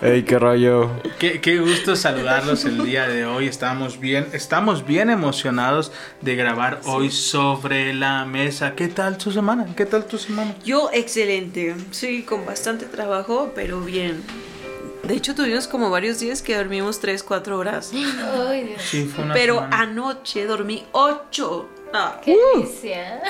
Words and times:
¡Ey, 0.00 0.22
qué 0.22 0.38
rollo! 0.38 0.90
Qué, 1.18 1.40
qué 1.40 1.58
gusto 1.58 1.96
saludarlos 1.96 2.64
el 2.64 2.84
día 2.84 3.08
de 3.08 3.26
hoy. 3.26 3.48
Estamos 3.48 3.98
bien, 3.98 4.28
estamos 4.32 4.86
bien 4.86 5.10
emocionados 5.10 5.90
de 6.20 6.36
grabar 6.36 6.80
hoy 6.84 7.10
sobre 7.10 7.92
la 7.94 8.24
mesa. 8.24 8.74
¿Qué 8.76 8.86
tal 8.86 9.18
tu 9.18 9.32
semana? 9.32 9.66
¿Qué 9.76 9.86
tal 9.86 10.04
tu 10.04 10.16
semana? 10.16 10.54
Yo 10.64 10.88
excelente. 10.92 11.74
Sí, 11.90 12.22
con 12.22 12.46
bastante 12.46 12.86
trabajo, 12.86 13.50
pero 13.56 13.80
bien. 13.80 14.22
De 15.02 15.14
hecho, 15.14 15.34
tuvimos 15.34 15.66
como 15.66 15.90
varios 15.90 16.20
días 16.20 16.42
que 16.42 16.54
dormimos 16.56 17.00
3, 17.00 17.22
4 17.24 17.58
horas. 17.58 17.90
Ay, 17.92 18.64
Dios. 18.68 18.82
Sí, 18.82 19.04
fue 19.04 19.24
una 19.24 19.34
Pero 19.34 19.54
semana. 19.56 19.78
anoche 19.80 20.44
dormí 20.46 20.84
8. 20.92 21.68
Ah, 21.92 22.20
Qué 22.24 22.36
delicia. 22.54 23.20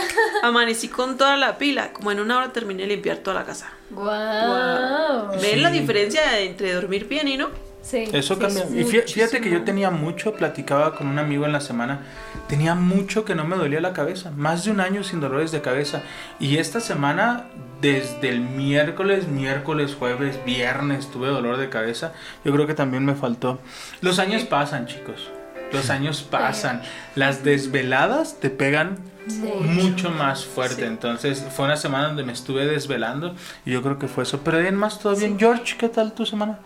amanecí 0.42 0.88
con 0.88 1.16
toda 1.16 1.38
la 1.38 1.56
pila. 1.56 1.94
Como 1.94 2.12
en 2.12 2.20
una 2.20 2.36
hora 2.36 2.52
terminé 2.52 2.82
de 2.82 2.88
limpiar 2.88 3.18
toda 3.18 3.40
la 3.40 3.46
casa. 3.46 3.70
Wow. 3.90 5.40
¿Ven 5.40 5.62
la 5.62 5.70
diferencia 5.70 6.40
entre 6.40 6.72
dormir 6.74 7.08
bien 7.08 7.28
y 7.28 7.36
no? 7.36 7.48
Sí. 7.82 8.04
Eso 8.12 8.34
sí, 8.34 8.40
cambia. 8.40 8.66
sí. 8.66 8.80
Y 8.80 8.84
fí- 8.84 9.06
fíjate 9.08 9.40
que 9.40 9.50
yo 9.50 9.62
tenía 9.64 9.90
mucho, 9.90 10.34
platicaba 10.34 10.94
con 10.94 11.06
un 11.06 11.18
amigo 11.18 11.46
en 11.46 11.52
la 11.52 11.60
semana, 11.60 12.00
tenía 12.48 12.74
mucho 12.74 13.24
que 13.24 13.34
no 13.34 13.44
me 13.44 13.56
dolía 13.56 13.80
la 13.80 13.94
cabeza, 13.94 14.30
más 14.36 14.64
de 14.64 14.72
un 14.72 14.80
año 14.80 15.02
sin 15.04 15.20
dolores 15.20 15.52
de 15.52 15.62
cabeza. 15.62 16.02
Y 16.38 16.58
esta 16.58 16.80
semana, 16.80 17.46
desde 17.80 18.28
el 18.28 18.40
miércoles, 18.40 19.26
miércoles, 19.28 19.94
jueves, 19.98 20.38
viernes, 20.44 21.10
tuve 21.10 21.28
dolor 21.28 21.56
de 21.56 21.70
cabeza. 21.70 22.12
Yo 22.44 22.52
creo 22.52 22.66
que 22.66 22.74
también 22.74 23.06
me 23.06 23.14
faltó. 23.14 23.58
Los 24.02 24.18
años 24.18 24.42
pasan, 24.44 24.86
chicos. 24.86 25.30
Los 25.72 25.88
años 25.88 26.22
pasan. 26.22 26.82
Las 27.14 27.42
desveladas 27.44 28.38
te 28.40 28.50
pegan 28.50 28.98
mucho 29.30 30.10
más 30.10 30.44
fuerte. 30.44 30.84
Entonces 30.86 31.44
fue 31.54 31.64
una 31.66 31.76
semana 31.76 32.08
donde 32.08 32.22
me 32.24 32.32
estuve 32.32 32.66
desvelando 32.66 33.34
y 33.64 33.72
yo 33.72 33.82
creo 33.82 33.98
que 33.98 34.08
fue 34.08 34.24
eso. 34.24 34.40
Pero 34.44 34.58
bien 34.58 34.74
más 34.76 34.98
todo 34.98 35.14
bien. 35.16 35.38
George, 35.38 35.76
¿qué 35.78 35.88
tal 35.88 36.12
tu 36.12 36.24
semana? 36.26 36.58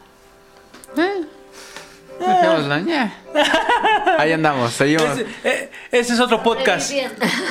Dejémosla, 2.20 2.80
ñe. 2.80 3.12
Ahí 4.18 4.32
andamos, 4.32 4.72
seguimos. 4.72 5.04
Ese, 5.18 5.26
eh, 5.44 5.70
ese 5.90 6.12
es 6.12 6.20
otro 6.20 6.42
podcast. 6.42 6.92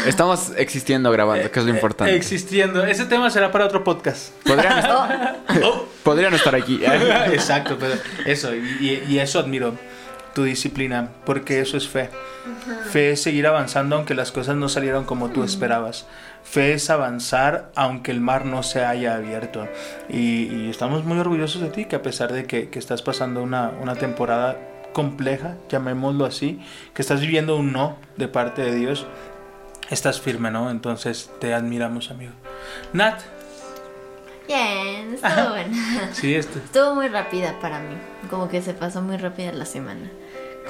Estamos 0.06 0.52
existiendo 0.56 1.12
grabando, 1.12 1.52
que 1.52 1.59
es 1.59 1.66
lo 1.66 1.72
importante. 1.73 2.16
Existiendo. 2.16 2.86
Ese 2.86 3.06
tema 3.06 3.30
será 3.30 3.52
para 3.52 3.66
otro 3.66 3.84
podcast. 3.84 4.30
Podrían, 4.45 4.80
est- 4.80 5.62
Oh. 5.64 5.86
podrían 6.04 6.34
estar 6.34 6.56
aquí. 6.56 6.80
Exacto, 6.86 7.76
pero 7.78 7.95
eso, 8.26 8.56
y 8.56 9.17
eso 9.20 9.39
admiro 9.39 9.73
tu 10.34 10.44
disciplina, 10.44 11.10
porque 11.26 11.62
eso 11.62 11.78
es 11.78 11.88
fe. 11.88 12.10
Fe 12.90 13.12
es 13.12 13.22
seguir 13.22 13.48
avanzando 13.48 13.96
aunque 13.96 14.16
las 14.16 14.32
cosas 14.32 14.56
no 14.56 14.70
salieron 14.70 15.04
como 15.06 15.30
tú 15.30 15.44
esperabas. 15.44 16.08
Fe 16.44 16.73
es 16.73 16.90
avanzar 16.90 17.72
aunque 17.76 18.12
el 18.12 18.22
mar 18.22 18.46
no 18.46 18.64
se 18.64 18.84
haya 18.84 19.16
abierto. 19.16 19.68
Y, 20.10 20.44
y 20.54 20.70
estamos 20.70 21.04
muy 21.04 21.18
orgullosos 21.20 21.62
de 21.62 21.70
ti, 21.70 21.86
que 21.86 21.96
a 21.96 22.02
pesar 22.02 22.32
de 22.34 22.46
que, 22.46 22.70
que 22.70 22.80
estás 22.80 23.02
pasando 23.02 23.44
una, 23.44 23.72
una 23.82 23.96
temporada 23.96 24.58
compleja, 24.94 25.56
llamémoslo 25.70 26.26
así, 26.26 26.60
que 26.94 27.02
estás 27.02 27.22
viviendo 27.22 27.56
un 27.56 27.72
no 27.72 27.98
de 28.18 28.28
parte 28.28 28.62
de 28.62 28.76
Dios, 28.76 29.06
estás 29.90 30.20
firme, 30.20 30.52
¿no? 30.52 30.70
Entonces 30.70 31.30
te 31.40 31.54
admiramos, 31.54 32.12
amigo. 32.12 32.34
Nat, 32.94 33.22
Bien, 34.48 35.14
estuvo 35.14 35.50
bueno. 35.52 35.78
sí, 36.11 36.36
este. 36.36 36.60
Estuvo 36.60 36.95
muy 36.95 37.08
rápida 37.08 37.58
para 37.61 37.80
mí. 37.80 37.95
Como 38.30 38.50
que 38.50 38.61
se 38.61 38.73
pasó 38.73 39.02
muy 39.02 39.16
rápida 39.16 39.54
la 39.54 39.66
semana. 39.66 40.11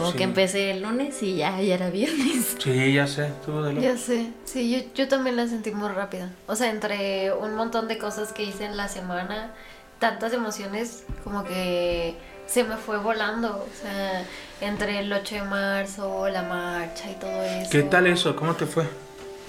Como 0.01 0.12
Sí. 0.13 0.17
que 0.17 0.23
empecé 0.23 0.72
el 0.72 0.81
lunes 0.81 1.22
y 1.23 1.38
ya, 1.38 1.62
ya 1.62 1.75
era 1.75 1.89
viernes. 1.89 2.56
Sí, 2.59 2.94
ya 2.94 3.07
sé, 3.07 3.29
de. 3.47 3.81
Ya 3.81 3.97
sé, 3.97 4.31
sí, 4.45 4.72
yo, 4.72 4.79
yo 4.95 5.07
también 5.07 5.35
la 5.35 5.47
sentí 5.47 5.72
muy 5.72 5.89
rápida. 5.89 6.29
O 6.47 6.56
sea, 6.56 6.69
entre 6.69 7.31
un 7.34 7.56
montón 7.56 7.88
de 7.88 7.97
cosas 7.97 8.34
que 8.34 8.44
hice 8.44 8.66
en 8.66 8.78
la 8.78 8.88
semana, 8.88 9.51
tantas 10.00 10.34
emociones, 10.34 11.03
como 11.23 11.44
que 11.44 12.16
se 12.47 12.63
me 12.63 12.78
fue 12.78 12.97
volando. 12.97 13.50
O 13.50 13.81
sea, 13.81 14.25
entre 14.61 15.00
el 15.00 15.11
8 15.13 15.35
de 15.35 15.41
marzo, 15.44 16.28
la 16.29 16.44
marcha 16.44 17.09
y 17.11 17.16
todo 17.16 17.41
eso. 17.44 17.69
¿Qué 17.72 17.84
tal 17.84 18.07
eso? 18.07 18.35
¿Cómo 18.35 18.56
te 18.56 18.66
fue? 18.66 18.85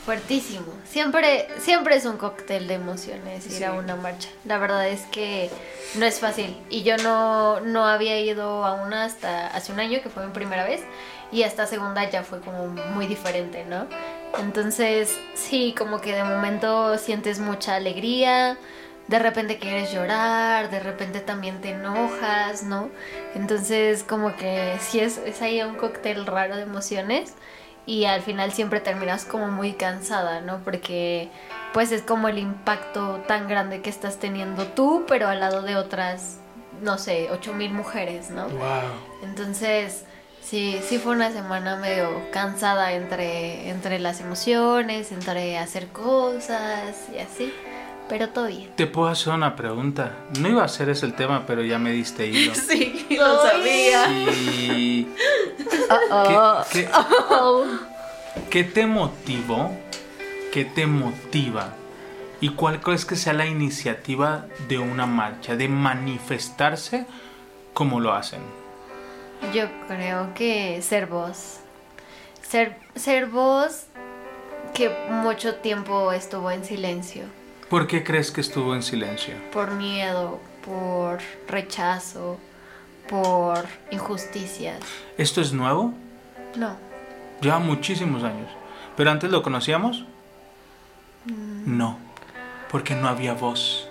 Fuertísimo. 0.04 0.66
Siempre, 0.84 1.46
siempre 1.60 1.94
es 1.94 2.06
un 2.06 2.16
cóctel 2.16 2.66
de 2.66 2.74
emociones 2.74 3.46
ir 3.56 3.64
a 3.64 3.72
una 3.72 3.94
marcha. 3.94 4.28
La 4.44 4.58
verdad 4.58 4.88
es 4.88 5.02
que 5.02 5.48
no 5.96 6.04
es 6.04 6.18
fácil. 6.18 6.56
Y 6.70 6.82
yo 6.82 6.96
no, 6.96 7.60
no 7.60 7.86
había 7.86 8.18
ido 8.18 8.64
a 8.64 8.74
una 8.74 9.04
hasta 9.04 9.46
hace 9.46 9.72
un 9.72 9.78
año, 9.78 10.02
que 10.02 10.08
fue 10.08 10.26
mi 10.26 10.32
primera 10.32 10.64
vez. 10.64 10.80
Y 11.30 11.42
esta 11.42 11.66
segunda 11.66 12.10
ya 12.10 12.24
fue 12.24 12.40
como 12.40 12.66
muy 12.66 13.06
diferente, 13.06 13.64
¿no? 13.64 13.86
Entonces, 14.40 15.16
sí, 15.34 15.72
como 15.78 16.00
que 16.00 16.14
de 16.14 16.24
momento 16.24 16.98
sientes 16.98 17.38
mucha 17.38 17.76
alegría. 17.76 18.58
De 19.06 19.20
repente 19.20 19.58
quieres 19.58 19.92
llorar, 19.92 20.68
de 20.70 20.80
repente 20.80 21.20
también 21.20 21.60
te 21.60 21.70
enojas, 21.70 22.64
¿no? 22.64 22.90
Entonces, 23.36 24.02
como 24.02 24.34
que 24.36 24.76
sí 24.80 24.98
es, 24.98 25.18
es 25.18 25.42
ahí 25.42 25.62
un 25.62 25.76
cóctel 25.76 26.26
raro 26.26 26.56
de 26.56 26.62
emociones 26.62 27.34
y 27.86 28.04
al 28.04 28.22
final 28.22 28.52
siempre 28.52 28.80
terminas 28.80 29.24
como 29.24 29.48
muy 29.48 29.72
cansada, 29.72 30.40
¿no? 30.40 30.58
Porque 30.58 31.28
pues 31.72 31.90
es 31.90 32.02
como 32.02 32.28
el 32.28 32.38
impacto 32.38 33.22
tan 33.26 33.48
grande 33.48 33.80
que 33.80 33.90
estás 33.90 34.18
teniendo 34.18 34.66
tú, 34.66 35.04
pero 35.08 35.28
al 35.28 35.40
lado 35.40 35.62
de 35.62 35.76
otras, 35.76 36.38
no 36.82 36.98
sé, 36.98 37.28
ocho 37.32 37.54
mil 37.54 37.72
mujeres, 37.72 38.30
¿no? 38.30 38.48
Wow. 38.48 38.90
Entonces, 39.22 40.04
sí, 40.42 40.78
sí 40.86 40.98
fue 40.98 41.12
una 41.12 41.32
semana 41.32 41.76
medio 41.76 42.10
cansada 42.30 42.92
entre, 42.92 43.70
entre 43.70 43.98
las 43.98 44.20
emociones, 44.20 45.12
entre 45.12 45.58
hacer 45.58 45.88
cosas 45.88 47.08
y 47.14 47.18
así, 47.18 47.52
pero 48.08 48.28
todo 48.28 48.48
bien. 48.48 48.70
Te 48.76 48.86
puedo 48.86 49.08
hacer 49.08 49.32
una 49.32 49.56
pregunta. 49.56 50.12
No 50.38 50.48
iba 50.48 50.62
a 50.62 50.68
ser 50.68 50.90
ese 50.90 51.06
el 51.06 51.14
tema, 51.14 51.44
pero 51.46 51.62
ya 51.62 51.78
me 51.78 51.90
diste 51.92 52.26
hilo. 52.26 52.52
Sí, 52.68 52.91
lo 53.18 53.42
sabía. 53.42 54.10
Y... 54.10 55.08
Oh, 56.10 56.62
¿Qué, 56.72 56.88
qué, 56.88 56.90
qué 58.50 58.64
te 58.64 58.86
motivó? 58.86 59.70
¿Qué 60.52 60.64
te 60.64 60.86
motiva? 60.86 61.74
¿Y 62.40 62.50
cuál 62.50 62.80
crees 62.80 63.04
que 63.04 63.16
sea 63.16 63.32
la 63.32 63.46
iniciativa 63.46 64.46
de 64.68 64.78
una 64.78 65.06
marcha? 65.06 65.56
De 65.56 65.68
manifestarse 65.68 67.06
como 67.72 68.00
lo 68.00 68.12
hacen. 68.12 68.40
Yo 69.54 69.66
creo 69.88 70.34
que 70.34 70.82
ser 70.82 71.06
voz. 71.06 71.60
Ser, 72.42 72.76
ser 72.94 73.26
voz 73.26 73.86
que 74.74 74.90
mucho 75.08 75.56
tiempo 75.56 76.12
estuvo 76.12 76.50
en 76.50 76.64
silencio. 76.64 77.24
¿Por 77.68 77.86
qué 77.86 78.04
crees 78.04 78.30
que 78.30 78.40
estuvo 78.40 78.74
en 78.74 78.82
silencio? 78.82 79.34
Por 79.52 79.72
miedo, 79.72 80.40
por 80.64 81.18
rechazo, 81.48 82.38
por 83.12 83.66
injusticias. 83.90 84.80
¿Esto 85.18 85.42
es 85.42 85.52
nuevo? 85.52 85.92
No. 86.56 86.76
Lleva 87.42 87.58
muchísimos 87.58 88.24
años. 88.24 88.50
¿Pero 88.96 89.10
antes 89.10 89.30
lo 89.30 89.42
conocíamos? 89.42 90.06
No, 91.66 91.98
porque 92.70 92.94
no 92.94 93.08
había 93.08 93.34
voz. 93.34 93.86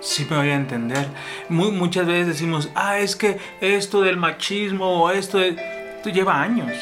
Sí 0.00 0.26
me 0.30 0.38
voy 0.38 0.48
a 0.48 0.54
entender. 0.54 1.06
Muy, 1.50 1.70
muchas 1.72 2.06
veces 2.06 2.28
decimos, 2.28 2.70
ah, 2.74 2.98
es 2.98 3.16
que 3.16 3.38
esto 3.60 4.00
del 4.00 4.16
machismo 4.16 5.02
o 5.02 5.10
esto, 5.10 5.36
de... 5.36 5.50
esto 5.96 6.08
lleva 6.08 6.40
años, 6.40 6.72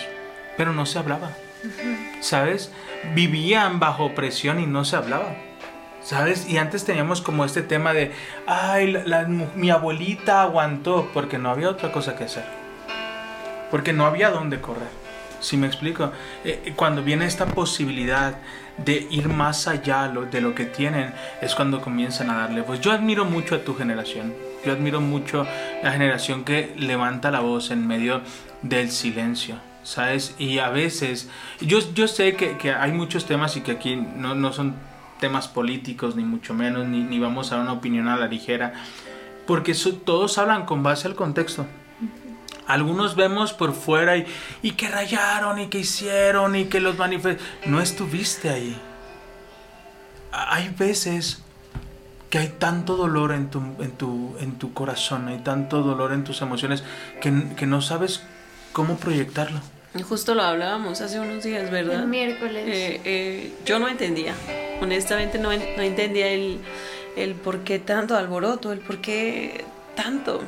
pero 0.56 0.72
no 0.72 0.86
se 0.86 1.00
hablaba. 1.00 1.32
¿Sabes? 2.20 2.70
Vivían 3.12 3.80
bajo 3.80 4.14
presión 4.14 4.60
y 4.60 4.66
no 4.66 4.84
se 4.84 4.94
hablaba. 4.94 5.34
¿Sabes? 6.04 6.46
Y 6.48 6.58
antes 6.58 6.84
teníamos 6.84 7.20
como 7.22 7.44
este 7.46 7.62
tema 7.62 7.92
de, 7.94 8.12
ay, 8.46 8.92
la- 8.92 9.24
mi 9.26 9.70
abuelita 9.70 10.42
aguantó 10.42 11.08
porque 11.14 11.38
no 11.38 11.50
había 11.50 11.70
otra 11.70 11.90
cosa 11.92 12.14
que 12.14 12.24
hacer. 12.24 12.44
Porque 13.70 13.92
no 13.92 14.04
había 14.06 14.30
dónde 14.30 14.60
correr. 14.60 14.88
¿Sí 15.40 15.56
me 15.56 15.66
explico? 15.66 16.12
Eh, 16.44 16.72
cuando 16.76 17.02
viene 17.02 17.24
esta 17.26 17.46
posibilidad 17.46 18.36
de 18.76 19.06
ir 19.10 19.28
más 19.28 19.66
allá 19.66 20.08
de 20.30 20.40
lo 20.40 20.54
que 20.54 20.64
tienen, 20.66 21.12
es 21.40 21.54
cuando 21.54 21.80
comienzan 21.80 22.30
a 22.30 22.36
darle 22.38 22.60
voz. 22.62 22.80
Yo 22.80 22.92
admiro 22.92 23.24
mucho 23.24 23.54
a 23.54 23.58
tu 23.58 23.74
generación. 23.74 24.34
Yo 24.64 24.72
admiro 24.72 25.00
mucho 25.00 25.46
la 25.82 25.90
generación 25.92 26.44
que 26.44 26.72
levanta 26.76 27.30
la 27.30 27.40
voz 27.40 27.70
en 27.70 27.86
medio 27.86 28.20
del 28.62 28.90
silencio. 28.90 29.56
¿Sabes? 29.82 30.34
Y 30.38 30.58
a 30.60 30.70
veces, 30.70 31.28
yo, 31.60 31.78
yo 31.94 32.08
sé 32.08 32.36
que, 32.36 32.56
que 32.56 32.72
hay 32.72 32.92
muchos 32.92 33.26
temas 33.26 33.56
y 33.56 33.60
que 33.60 33.72
aquí 33.72 33.96
no, 33.96 34.34
no 34.34 34.50
son 34.52 34.74
temas 35.20 35.48
políticos, 35.48 36.16
ni 36.16 36.24
mucho 36.24 36.54
menos, 36.54 36.86
ni, 36.86 37.18
vamos 37.18 37.50
a 37.50 37.56
dar 37.56 37.64
una 37.64 37.72
opinión 37.72 38.08
a 38.08 38.16
la 38.16 38.26
ligera, 38.26 38.72
porque 39.46 39.72
eso- 39.72 39.94
todos 39.94 40.38
hablan 40.38 40.66
con 40.66 40.82
base 40.82 41.06
al 41.08 41.14
contexto. 41.14 41.66
Algunos 42.66 43.14
vemos 43.14 43.52
por 43.52 43.74
fuera 43.74 44.16
y, 44.16 44.70
que 44.72 44.88
rayaron 44.88 45.58
y 45.60 45.66
que 45.68 45.78
hicieron 45.80 46.56
y 46.56 46.64
que 46.64 46.80
los 46.80 46.96
manifestaron. 46.96 47.46
No 47.66 47.80
estuviste 47.80 48.48
ahí. 48.48 48.74
Hay 50.32 50.70
veces 50.70 51.42
que 52.30 52.38
hay 52.38 52.48
tanto 52.48 52.96
dolor 52.96 53.32
en 53.32 53.50
tu, 53.50 53.58
en 53.80 53.92
tu, 53.92 54.34
en 54.40 54.58
tu 54.58 54.72
corazón, 54.72 55.28
hay 55.28 55.38
tanto 55.38 55.82
dolor 55.82 56.12
en 56.12 56.24
tus 56.24 56.40
emociones 56.42 56.82
que 57.20 57.66
no 57.66 57.82
sabes 57.82 58.22
cómo 58.72 58.96
proyectarlo. 58.96 59.60
Justo 60.02 60.34
lo 60.34 60.42
hablábamos 60.42 61.00
hace 61.00 61.20
unos 61.20 61.44
días, 61.44 61.70
¿verdad? 61.70 62.00
El 62.02 62.08
miércoles. 62.08 62.64
Eh, 62.66 63.00
eh, 63.04 63.52
yo 63.64 63.78
no 63.78 63.88
entendía, 63.88 64.34
honestamente 64.80 65.38
no, 65.38 65.50
no 65.50 65.82
entendía 65.82 66.28
el, 66.28 66.58
el 67.16 67.34
por 67.34 67.60
qué 67.60 67.78
tanto 67.78 68.16
alboroto, 68.16 68.72
el 68.72 68.80
por 68.80 69.00
qué 69.00 69.64
tanto. 69.94 70.42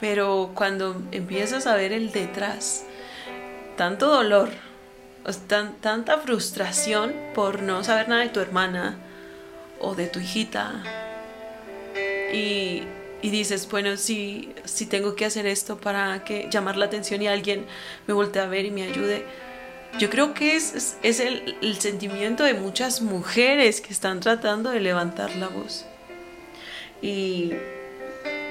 Pero 0.00 0.52
cuando 0.54 1.00
empiezas 1.12 1.66
a 1.66 1.74
ver 1.76 1.92
el 1.92 2.10
detrás, 2.10 2.84
tanto 3.76 4.06
dolor, 4.08 4.48
o 5.26 5.32
tan- 5.32 5.74
tanta 5.76 6.18
frustración 6.18 7.14
por 7.34 7.62
no 7.62 7.84
saber 7.84 8.08
nada 8.08 8.22
de 8.22 8.28
tu 8.30 8.40
hermana 8.40 8.96
o 9.80 9.94
de 9.94 10.06
tu 10.06 10.20
hijita, 10.20 10.72
y, 12.32 12.82
y 13.26 13.30
dices, 13.30 13.68
bueno, 13.68 13.96
si, 13.96 14.50
si 14.64 14.86
tengo 14.86 15.16
que 15.16 15.24
hacer 15.24 15.46
esto 15.46 15.78
para 15.78 16.22
que 16.22 16.48
llamar 16.48 16.76
la 16.76 16.84
atención 16.86 17.20
y 17.22 17.26
alguien 17.26 17.66
me 18.06 18.14
voltee 18.14 18.40
a 18.40 18.46
ver 18.46 18.64
y 18.66 18.70
me 18.70 18.84
ayude. 18.84 19.24
Yo 19.98 20.10
creo 20.10 20.32
que 20.32 20.54
es, 20.54 20.96
es, 21.02 21.18
el, 21.18 21.56
el 21.60 21.80
sentimiento 21.80 22.44
de 22.44 22.54
muchas 22.54 23.02
mujeres 23.02 23.80
que 23.80 23.92
están 23.92 24.20
tratando 24.20 24.70
de 24.70 24.78
levantar 24.78 25.34
la 25.34 25.48
voz. 25.48 25.86
Y 27.02 27.50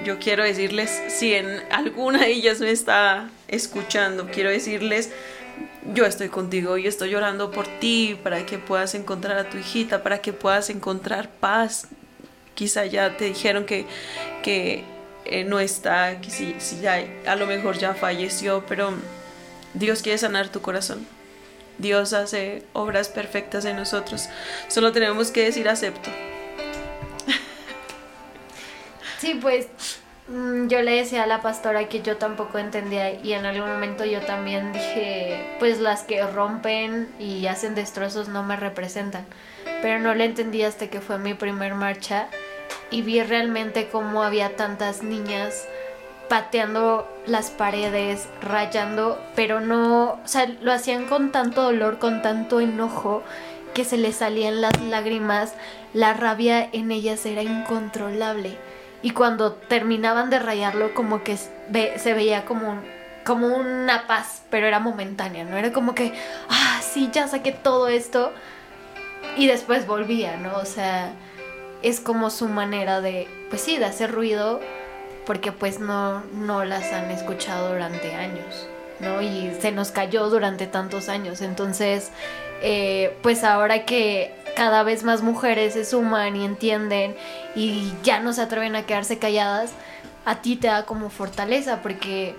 yo 0.04 0.18
quiero 0.18 0.44
decirles, 0.44 0.90
si 1.08 1.32
en 1.32 1.62
alguna 1.70 2.18
de 2.18 2.32
ellas 2.32 2.60
me 2.60 2.70
está 2.70 3.30
escuchando, 3.48 4.28
quiero 4.30 4.50
decirles, 4.50 5.10
yo 5.94 6.04
estoy 6.04 6.28
contigo 6.28 6.76
y 6.76 6.86
estoy 6.86 7.08
llorando 7.12 7.50
por 7.50 7.66
ti 7.80 8.18
para 8.22 8.44
que 8.44 8.58
puedas 8.58 8.94
encontrar 8.94 9.38
a 9.38 9.48
tu 9.48 9.56
hijita, 9.56 10.02
para 10.02 10.18
que 10.18 10.34
puedas 10.34 10.68
encontrar 10.68 11.30
paz. 11.30 11.88
Quizá 12.56 12.84
ya 12.86 13.16
te 13.16 13.26
dijeron 13.26 13.64
que, 13.64 13.86
que 14.42 14.84
eh, 15.24 15.44
no 15.44 15.60
está, 15.60 16.20
que 16.20 16.30
si, 16.30 16.56
si 16.58 16.80
ya, 16.80 17.04
a 17.26 17.36
lo 17.36 17.46
mejor 17.46 17.78
ya 17.78 17.94
falleció, 17.94 18.64
pero 18.66 18.92
Dios 19.74 20.02
quiere 20.02 20.18
sanar 20.18 20.48
tu 20.48 20.60
corazón. 20.60 21.06
Dios 21.78 22.12
hace 22.12 22.62
obras 22.72 23.08
perfectas 23.08 23.64
en 23.64 23.76
nosotros. 23.76 24.28
Solo 24.68 24.92
tenemos 24.92 25.30
que 25.30 25.44
decir 25.44 25.68
acepto. 25.68 26.10
Sí, 29.18 29.38
pues 29.40 29.68
mm, 30.28 30.68
yo 30.68 30.82
le 30.82 30.92
decía 30.96 31.24
a 31.24 31.26
la 31.26 31.42
pastora 31.42 31.88
que 31.88 32.02
yo 32.02 32.16
tampoco 32.18 32.58
entendía 32.58 33.14
y 33.14 33.32
en 33.32 33.46
algún 33.46 33.68
momento 33.68 34.04
yo 34.04 34.20
también 34.20 34.72
dije, 34.72 35.56
pues 35.58 35.80
las 35.80 36.02
que 36.02 36.24
rompen 36.26 37.08
y 37.18 37.46
hacen 37.46 37.74
destrozos 37.74 38.28
no 38.28 38.42
me 38.42 38.56
representan. 38.56 39.26
Pero 39.82 39.98
no 40.00 40.14
le 40.14 40.24
entendí 40.24 40.62
hasta 40.62 40.88
que 40.88 41.00
fue 41.00 41.18
mi 41.18 41.34
primer 41.34 41.74
marcha 41.74 42.28
y 42.90 43.02
vi 43.02 43.22
realmente 43.22 43.88
cómo 43.88 44.22
había 44.22 44.56
tantas 44.56 45.02
niñas 45.02 45.66
pateando 46.28 47.08
las 47.26 47.50
paredes, 47.50 48.28
rayando, 48.42 49.20
pero 49.36 49.60
no, 49.60 50.18
o 50.24 50.28
sea, 50.28 50.46
lo 50.60 50.72
hacían 50.72 51.06
con 51.06 51.30
tanto 51.30 51.62
dolor, 51.62 51.98
con 51.98 52.22
tanto 52.22 52.60
enojo, 52.60 53.22
que 53.74 53.84
se 53.84 53.96
les 53.96 54.16
salían 54.16 54.60
las 54.60 54.80
lágrimas, 54.80 55.54
la 55.92 56.14
rabia 56.14 56.68
en 56.72 56.90
ellas 56.90 57.24
era 57.26 57.42
incontrolable. 57.42 58.56
Y 59.02 59.10
cuando 59.10 59.52
terminaban 59.52 60.30
de 60.30 60.38
rayarlo, 60.38 60.94
como 60.94 61.22
que 61.22 61.36
se 61.36 62.14
veía 62.14 62.44
como, 62.44 62.70
un- 62.70 62.84
como 63.24 63.48
una 63.48 64.06
paz, 64.06 64.42
pero 64.50 64.66
era 64.66 64.80
momentánea, 64.80 65.44
¿no? 65.44 65.56
Era 65.56 65.72
como 65.72 65.94
que, 65.94 66.12
ah, 66.48 66.80
sí, 66.82 67.10
ya 67.12 67.28
saqué 67.28 67.52
todo 67.52 67.88
esto. 67.88 68.32
Y 69.36 69.46
después 69.46 69.86
volvía, 69.86 70.36
¿no? 70.38 70.56
O 70.56 70.64
sea, 70.64 71.12
es 71.82 72.00
como 72.00 72.30
su 72.30 72.48
manera 72.48 73.00
de, 73.00 73.28
pues 73.50 73.62
sí, 73.62 73.76
de 73.76 73.84
hacer 73.84 74.12
ruido, 74.12 74.60
porque 75.26 75.52
pues 75.52 75.80
no, 75.80 76.22
no 76.32 76.64
las 76.64 76.92
han 76.92 77.10
escuchado 77.10 77.72
durante 77.72 78.14
años, 78.14 78.66
¿no? 79.00 79.20
Y 79.22 79.52
se 79.60 79.72
nos 79.72 79.90
cayó 79.90 80.30
durante 80.30 80.66
tantos 80.66 81.08
años. 81.08 81.42
Entonces, 81.42 82.10
eh, 82.62 83.16
pues 83.22 83.44
ahora 83.44 83.84
que 83.84 84.34
cada 84.54 84.82
vez 84.82 85.04
más 85.04 85.22
mujeres 85.22 85.74
se 85.74 85.84
suman 85.84 86.36
y 86.36 86.44
entienden 86.44 87.14
y 87.54 87.92
ya 88.02 88.20
no 88.20 88.32
se 88.32 88.42
atreven 88.42 88.76
a 88.76 88.86
quedarse 88.86 89.18
calladas, 89.18 89.72
a 90.24 90.40
ti 90.40 90.56
te 90.56 90.68
da 90.68 90.86
como 90.86 91.10
fortaleza, 91.10 91.82
porque 91.82 92.34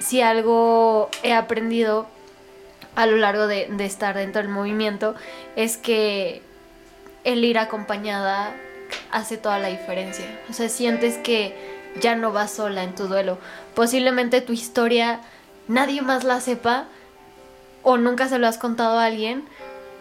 si 0.00 0.20
algo 0.20 1.08
he 1.22 1.32
aprendido 1.32 2.08
a 2.96 3.06
lo 3.06 3.16
largo 3.16 3.46
de, 3.46 3.68
de 3.70 3.84
estar 3.84 4.16
dentro 4.16 4.42
del 4.42 4.50
movimiento 4.50 5.14
es 5.56 5.76
que 5.76 6.42
el 7.24 7.44
ir 7.44 7.58
acompañada 7.58 8.54
hace 9.10 9.36
toda 9.36 9.58
la 9.58 9.68
diferencia. 9.68 10.24
O 10.50 10.52
sea, 10.52 10.68
sientes 10.68 11.18
que 11.18 11.54
ya 12.00 12.16
no 12.16 12.32
vas 12.32 12.52
sola 12.52 12.82
en 12.82 12.94
tu 12.94 13.06
duelo. 13.06 13.38
Posiblemente 13.74 14.40
tu 14.40 14.52
historia 14.52 15.20
nadie 15.68 16.02
más 16.02 16.24
la 16.24 16.40
sepa 16.40 16.86
o 17.82 17.96
nunca 17.96 18.28
se 18.28 18.38
lo 18.38 18.46
has 18.46 18.58
contado 18.58 18.98
a 18.98 19.06
alguien, 19.06 19.44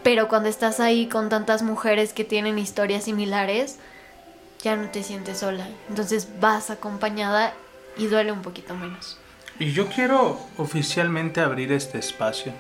pero 0.03 0.27
cuando 0.27 0.49
estás 0.49 0.79
ahí 0.79 1.07
con 1.07 1.29
tantas 1.29 1.63
mujeres 1.63 2.13
que 2.13 2.23
tienen 2.23 2.59
historias 2.59 3.05
similares, 3.05 3.77
ya 4.61 4.75
no 4.75 4.89
te 4.89 5.03
sientes 5.03 5.39
sola. 5.39 5.67
Entonces 5.89 6.27
vas 6.39 6.69
acompañada 6.69 7.53
y 7.97 8.07
duele 8.07 8.31
un 8.31 8.41
poquito 8.41 8.75
menos. 8.75 9.17
Y 9.59 9.71
yo 9.73 9.87
quiero 9.87 10.39
oficialmente 10.57 11.41
abrir 11.41 11.71
este 11.71 11.97
espacio. 11.99 12.53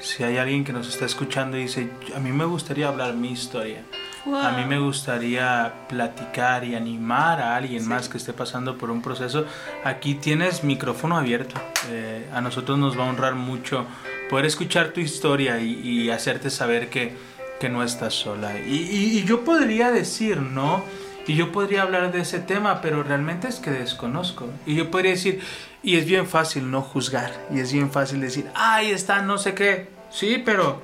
Si 0.00 0.24
hay 0.24 0.38
alguien 0.38 0.64
que 0.64 0.72
nos 0.72 0.88
está 0.88 1.04
escuchando 1.04 1.56
y 1.56 1.62
dice, 1.62 1.88
a 2.14 2.18
mí 2.18 2.32
me 2.32 2.44
gustaría 2.44 2.88
hablar 2.88 3.14
mi 3.14 3.30
historia. 3.30 3.82
A 4.24 4.52
mí 4.56 4.64
me 4.66 4.78
gustaría 4.78 5.72
platicar 5.88 6.64
y 6.64 6.76
animar 6.76 7.40
a 7.40 7.56
alguien 7.56 7.86
más 7.88 8.08
que 8.08 8.18
esté 8.18 8.32
pasando 8.32 8.78
por 8.78 8.90
un 8.90 9.02
proceso. 9.02 9.46
Aquí 9.84 10.14
tienes 10.14 10.62
micrófono 10.62 11.16
abierto. 11.18 11.60
Eh, 11.90 12.28
a 12.32 12.40
nosotros 12.40 12.78
nos 12.78 12.96
va 12.98 13.04
a 13.06 13.08
honrar 13.10 13.34
mucho 13.34 13.84
poder 14.30 14.46
escuchar 14.46 14.88
tu 14.90 15.00
historia 15.00 15.58
y, 15.60 15.72
y 15.72 16.10
hacerte 16.10 16.50
saber 16.50 16.88
que, 16.88 17.16
que 17.60 17.68
no 17.68 17.82
estás 17.82 18.14
sola. 18.14 18.56
Y, 18.60 18.74
y- 18.76 19.18
y 19.18 19.24
yo 19.24 19.44
podría 19.44 19.90
decir, 19.90 20.36
¿no? 20.40 20.84
Y 21.26 21.34
yo 21.34 21.50
podría 21.52 21.82
hablar 21.82 22.12
de 22.12 22.20
ese 22.20 22.38
tema, 22.38 22.80
pero 22.80 23.02
realmente 23.02 23.48
es 23.48 23.56
que 23.56 23.70
desconozco. 23.70 24.48
Y 24.66 24.76
yo 24.76 24.90
podría 24.90 25.12
decir, 25.12 25.40
y 25.82 25.96
es 25.96 26.06
bien 26.06 26.26
fácil 26.28 26.70
no 26.70 26.80
juzgar. 26.82 27.32
Y 27.52 27.58
es 27.58 27.72
bien 27.72 27.90
fácil 27.90 28.20
decir, 28.20 28.46
ahí 28.54 28.90
está, 28.92 29.20
no 29.22 29.36
sé 29.38 29.54
qué. 29.54 29.88
Sí, 30.10 30.40
pero 30.44 30.80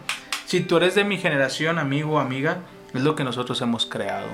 si 0.46 0.60
tú 0.60 0.76
eres 0.78 0.94
de 0.96 1.04
mi 1.04 1.18
generación, 1.18 1.78
amigo 1.78 2.14
o 2.14 2.18
amiga, 2.18 2.58
es 2.94 3.02
lo 3.02 3.14
que 3.14 3.24
nosotros 3.24 3.60
hemos 3.60 3.86
creado. 3.86 4.28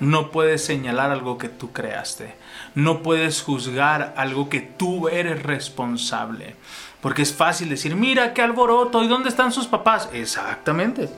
No 0.00 0.30
puedes 0.30 0.64
señalar 0.64 1.10
algo 1.10 1.38
que 1.38 1.48
tú 1.48 1.72
creaste. 1.72 2.34
No 2.74 3.02
puedes 3.02 3.42
juzgar 3.42 4.14
algo 4.16 4.48
que 4.48 4.60
tú 4.60 5.08
eres 5.08 5.42
responsable. 5.42 6.56
Porque 7.00 7.22
es 7.22 7.32
fácil 7.32 7.68
decir, 7.68 7.94
mira 7.94 8.34
qué 8.34 8.42
alboroto, 8.42 9.02
¿y 9.02 9.08
dónde 9.08 9.28
están 9.28 9.52
sus 9.52 9.66
papás? 9.66 10.08
Exactamente. 10.12 11.08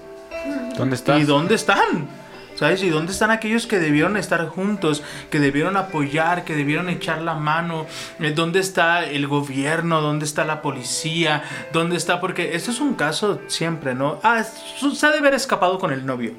¿Dónde 0.76 0.96
estás? 0.96 1.20
¿Y 1.20 1.24
dónde 1.24 1.54
están? 1.54 2.08
¿Sabes? 2.56 2.82
¿Y 2.82 2.88
dónde 2.88 3.12
están 3.12 3.30
aquellos 3.30 3.66
que 3.66 3.78
debieron 3.78 4.16
estar 4.16 4.46
juntos, 4.48 5.02
que 5.30 5.40
debieron 5.40 5.76
apoyar, 5.76 6.44
que 6.44 6.56
debieron 6.56 6.88
echar 6.88 7.20
la 7.22 7.34
mano? 7.34 7.86
Eh, 8.18 8.32
¿Dónde 8.32 8.60
está 8.60 9.04
el 9.04 9.26
gobierno? 9.26 10.00
¿Dónde 10.00 10.24
está 10.24 10.44
la 10.44 10.62
policía? 10.62 11.44
¿Dónde 11.72 11.96
está? 11.96 12.20
Porque 12.20 12.56
eso 12.56 12.70
es 12.70 12.80
un 12.80 12.94
caso 12.94 13.40
siempre, 13.46 13.94
¿no? 13.94 14.18
Ah, 14.22 14.42
se 14.42 15.06
ha 15.06 15.10
de 15.10 15.18
haber 15.18 15.34
escapado 15.34 15.78
con 15.78 15.92
el 15.92 16.06
novio. 16.06 16.32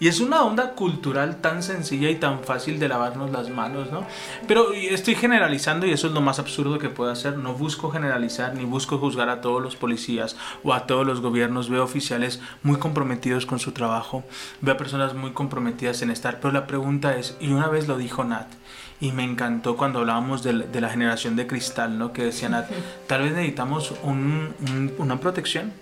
Y 0.00 0.06
es 0.08 0.20
una 0.20 0.42
onda 0.44 0.74
cultural 0.74 1.40
tan 1.40 1.62
sencilla 1.62 2.08
y 2.08 2.14
tan 2.16 2.44
fácil 2.44 2.78
de 2.78 2.88
lavarnos 2.88 3.30
las 3.32 3.50
manos, 3.50 3.90
¿no? 3.90 4.06
Pero 4.46 4.72
estoy 4.72 5.16
generalizando 5.16 5.86
y 5.86 5.90
eso 5.90 6.06
es 6.06 6.12
lo 6.12 6.20
más 6.20 6.38
absurdo 6.38 6.78
que 6.78 6.88
puedo 6.88 7.10
hacer. 7.10 7.36
No 7.36 7.54
busco 7.54 7.90
generalizar 7.90 8.54
ni 8.54 8.64
busco 8.64 8.98
juzgar 8.98 9.28
a 9.28 9.40
todos 9.40 9.60
los 9.60 9.74
policías 9.74 10.36
o 10.62 10.72
a 10.72 10.86
todos 10.86 11.04
los 11.04 11.20
gobiernos. 11.20 11.68
Veo 11.68 11.82
oficiales 11.82 12.40
muy 12.62 12.76
comprometidos 12.78 13.44
con 13.44 13.58
su 13.58 13.72
trabajo. 13.72 14.22
Veo 14.60 14.76
personas 14.76 15.14
muy 15.14 15.32
comprometidas 15.32 16.00
en 16.02 16.10
estar. 16.10 16.38
Pero 16.40 16.52
la 16.52 16.66
pregunta 16.68 17.16
es, 17.16 17.36
y 17.40 17.48
una 17.50 17.66
vez 17.68 17.88
lo 17.88 17.98
dijo 17.98 18.22
Nat, 18.22 18.46
y 19.00 19.10
me 19.12 19.24
encantó 19.24 19.76
cuando 19.76 19.98
hablábamos 20.00 20.42
de, 20.44 20.52
la- 20.52 20.64
de 20.66 20.80
la 20.80 20.88
generación 20.90 21.34
de 21.36 21.46
cristal, 21.48 21.98
¿no? 21.98 22.12
Que 22.12 22.22
decía 22.24 22.48
Nat, 22.48 22.68
tal 23.08 23.22
vez 23.22 23.32
necesitamos 23.32 23.92
un- 24.04 24.54
un- 24.68 24.92
una 24.98 25.18
protección 25.18 25.72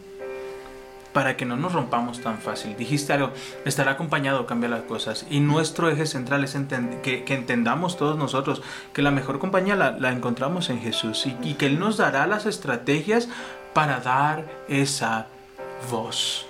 para 1.16 1.34
que 1.38 1.46
no 1.46 1.56
nos 1.56 1.72
rompamos 1.72 2.20
tan 2.20 2.36
fácil. 2.36 2.76
Dijiste 2.76 3.14
algo, 3.14 3.30
estar 3.64 3.88
acompañado 3.88 4.44
cambia 4.44 4.68
las 4.68 4.82
cosas. 4.82 5.24
Y 5.30 5.40
nuestro 5.40 5.88
eje 5.88 6.04
central 6.04 6.44
es 6.44 6.54
que, 7.02 7.24
entendamos 7.28 7.96
todos 7.96 8.18
nosotros 8.18 8.60
que 8.92 9.00
la 9.00 9.10
mejor 9.10 9.38
compañía 9.38 9.76
la, 9.76 9.92
la 9.92 10.12
encontramos 10.12 10.68
en 10.68 10.78
Jesús 10.78 11.24
y, 11.24 11.34
y 11.40 11.54
que 11.54 11.64
Él 11.64 11.78
nos 11.78 11.96
dará 11.96 12.26
las 12.26 12.44
estrategias 12.44 13.30
para 13.72 14.00
dar 14.00 14.44
esa 14.68 15.28
voz. 15.90 16.44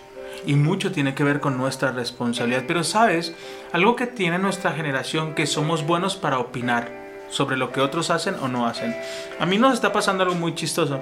Y 0.46 0.56
mucho 0.56 0.90
tiene 0.90 1.14
que 1.14 1.22
ver 1.22 1.38
con 1.38 1.56
nuestra 1.56 1.92
responsabilidad. 1.92 2.64
Pero 2.66 2.82
sabes, 2.82 3.36
algo 3.72 3.94
que 3.94 4.08
tiene 4.08 4.40
nuestra 4.40 4.72
generación, 4.72 5.36
que 5.36 5.46
somos 5.46 5.86
buenos 5.86 6.16
para 6.16 6.40
opinar. 6.40 7.06
sobre 7.30 7.56
lo 7.56 7.70
que 7.70 7.80
otros 7.80 8.10
hacen 8.10 8.34
o 8.42 8.48
no 8.48 8.66
hacen. 8.66 8.96
A 9.38 9.46
mí 9.46 9.58
nos 9.58 9.74
está 9.74 9.92
pasando 9.92 10.24
algo 10.24 10.34
muy 10.34 10.56
chistoso. 10.56 11.00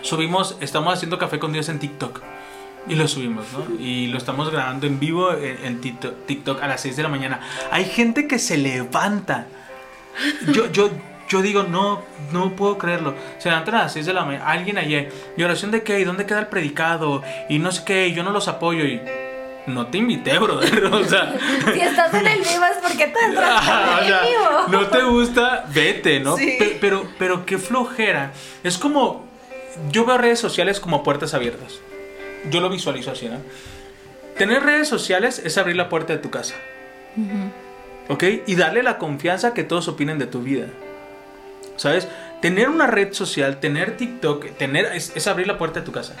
Subimos, 0.00 0.56
estamos 0.60 0.94
haciendo 0.94 1.18
café 1.18 1.38
con 1.38 1.52
Dios 1.52 1.68
en 1.68 1.78
TikTok. 1.78 2.31
Y 2.88 2.94
lo 2.96 3.06
subimos, 3.06 3.46
¿no? 3.52 3.80
Y 3.80 4.08
lo 4.08 4.18
estamos 4.18 4.50
grabando 4.50 4.86
en 4.86 4.98
vivo 4.98 5.32
en, 5.34 5.80
TikTok, 5.80 6.62
a 6.62 6.66
las 6.66 6.80
6 6.80 6.96
de 6.96 7.02
la 7.04 7.08
mañana. 7.08 7.40
Hay 7.70 7.84
gente 7.84 8.26
que 8.26 8.38
se 8.38 8.56
levanta. 8.58 9.46
Yo, 10.52 10.70
yo, 10.72 10.90
yo 11.28 11.42
digo, 11.42 11.62
no, 11.62 12.02
no 12.32 12.56
puedo 12.56 12.78
creerlo. 12.78 13.14
Se 13.38 13.48
levantan 13.50 13.76
a 13.76 13.82
las 13.84 13.92
6 13.92 14.06
de 14.06 14.12
la 14.12 14.24
mañana. 14.24 14.46
Alguien 14.46 14.78
ayer. 14.78 15.12
¿Y 15.36 15.42
oración 15.44 15.70
de 15.70 15.82
qué? 15.84 16.00
¿Y 16.00 16.04
dónde 16.04 16.26
queda 16.26 16.40
el 16.40 16.48
predicado? 16.48 17.22
Y 17.48 17.58
no 17.60 17.70
sé 17.70 17.84
qué. 17.84 18.08
y 18.08 18.14
Yo 18.14 18.24
no 18.24 18.30
los 18.32 18.48
apoyo. 18.48 18.84
Y 18.84 19.00
no 19.68 19.86
te 19.86 19.98
invité, 19.98 20.36
brother. 20.38 20.84
O 20.92 21.04
sea, 21.04 21.34
Si 21.72 21.80
estás 21.80 22.12
en 22.14 22.26
el 22.26 22.40
vivo 22.40 22.64
es 22.64 22.78
porque 22.82 23.06
te 23.06 23.18
o 23.18 23.28
entraste 23.28 23.70
en 24.02 24.06
sea, 24.08 24.20
vivo. 24.22 24.68
no 24.68 24.86
te 24.88 25.02
gusta, 25.04 25.64
vete, 25.72 26.18
¿no? 26.18 26.36
Sí. 26.36 26.56
Pe- 26.58 26.78
Pero, 26.80 27.06
pero 27.16 27.46
qué 27.46 27.58
flojera. 27.58 28.32
Es 28.64 28.76
como. 28.76 29.30
Yo 29.90 30.04
veo 30.04 30.18
redes 30.18 30.40
sociales 30.40 30.80
como 30.80 31.02
puertas 31.04 31.32
abiertas. 31.32 31.78
Yo 32.50 32.60
lo 32.60 32.68
visualizo 32.68 33.10
así, 33.10 33.28
¿no? 33.28 33.38
Tener 34.36 34.62
redes 34.62 34.88
sociales 34.88 35.40
es 35.44 35.58
abrir 35.58 35.76
la 35.76 35.88
puerta 35.88 36.12
de 36.12 36.18
tu 36.18 36.30
casa. 36.30 36.54
¿Ok? 38.08 38.24
Y 38.46 38.56
darle 38.56 38.82
la 38.82 38.98
confianza 38.98 39.54
que 39.54 39.64
todos 39.64 39.88
opinen 39.88 40.18
de 40.18 40.26
tu 40.26 40.42
vida. 40.42 40.66
¿Sabes? 41.76 42.08
Tener 42.40 42.68
una 42.68 42.86
red 42.86 43.12
social, 43.12 43.60
tener 43.60 43.96
TikTok, 43.96 44.56
tener, 44.56 44.86
es, 44.86 45.12
es 45.14 45.26
abrir 45.26 45.46
la 45.46 45.58
puerta 45.58 45.80
de 45.80 45.86
tu 45.86 45.92
casa. 45.92 46.16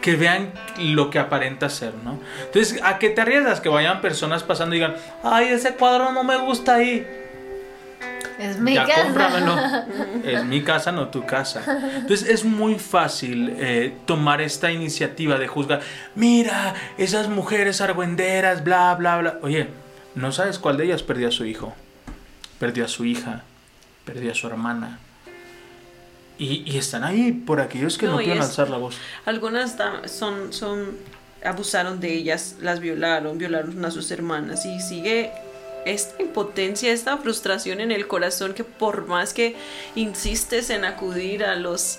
Que 0.00 0.16
vean 0.16 0.52
lo 0.78 1.10
que 1.10 1.18
aparenta 1.18 1.68
ser, 1.70 1.94
¿no? 2.04 2.20
Entonces, 2.44 2.80
¿a 2.82 2.98
qué 2.98 3.10
te 3.10 3.22
arriesgas? 3.22 3.60
Que 3.60 3.70
vayan 3.70 4.00
personas 4.00 4.42
pasando 4.42 4.74
y 4.74 4.78
digan, 4.78 4.96
ay, 5.22 5.48
ese 5.48 5.74
cuadro 5.74 6.12
no 6.12 6.24
me 6.24 6.36
gusta 6.36 6.74
ahí. 6.74 7.06
Es 8.50 8.58
mi 8.58 8.74
ya 8.74 8.86
casa. 8.86 9.02
cómpramelo. 9.04 9.56
es 10.24 10.44
mi 10.44 10.62
casa, 10.62 10.92
no 10.92 11.08
tu 11.08 11.24
casa. 11.26 11.62
Entonces 11.96 12.28
es 12.28 12.44
muy 12.44 12.78
fácil 12.78 13.54
eh, 13.58 13.96
tomar 14.06 14.40
esta 14.40 14.70
iniciativa 14.70 15.38
de 15.38 15.48
juzgar. 15.48 15.80
Mira, 16.14 16.74
esas 16.98 17.28
mujeres 17.28 17.80
argüenderas, 17.80 18.62
bla, 18.64 18.94
bla, 18.96 19.18
bla. 19.18 19.38
Oye, 19.42 19.68
no 20.14 20.30
sabes 20.32 20.58
cuál 20.58 20.76
de 20.76 20.84
ellas 20.84 21.02
perdió 21.02 21.28
a 21.28 21.30
su 21.32 21.44
hijo. 21.44 21.74
Perdió 22.58 22.84
a 22.84 22.88
su 22.88 23.04
hija. 23.04 23.42
Perdió 24.04 24.32
a 24.32 24.34
su 24.34 24.46
hermana. 24.46 24.98
Y, 26.36 26.64
y 26.70 26.76
están 26.78 27.04
ahí 27.04 27.32
por 27.32 27.60
aquellos 27.60 27.96
que 27.96 28.06
no, 28.06 28.12
No, 28.12 28.18
quieren 28.18 28.38
es- 28.42 28.48
alzar 28.48 28.68
la 28.68 28.76
voz. 28.76 28.96
Algunas 29.24 29.76
son, 30.06 30.52
son, 30.52 30.96
abusaron 31.44 32.00
de 32.00 32.12
ellas, 32.12 32.56
las 32.60 32.80
violaron, 32.80 33.38
violaron 33.38 33.84
a 33.84 33.90
sus 33.90 34.10
hermanas 34.10 34.66
y 34.66 34.80
sigue 34.80 35.30
esta 35.84 36.22
impotencia, 36.22 36.92
esta 36.92 37.16
frustración 37.18 37.80
en 37.80 37.92
el 37.92 38.06
corazón 38.06 38.54
que 38.54 38.64
por 38.64 39.06
más 39.06 39.34
que 39.34 39.56
insistes 39.94 40.70
en 40.70 40.84
acudir 40.84 41.44
a 41.44 41.56
los, 41.56 41.98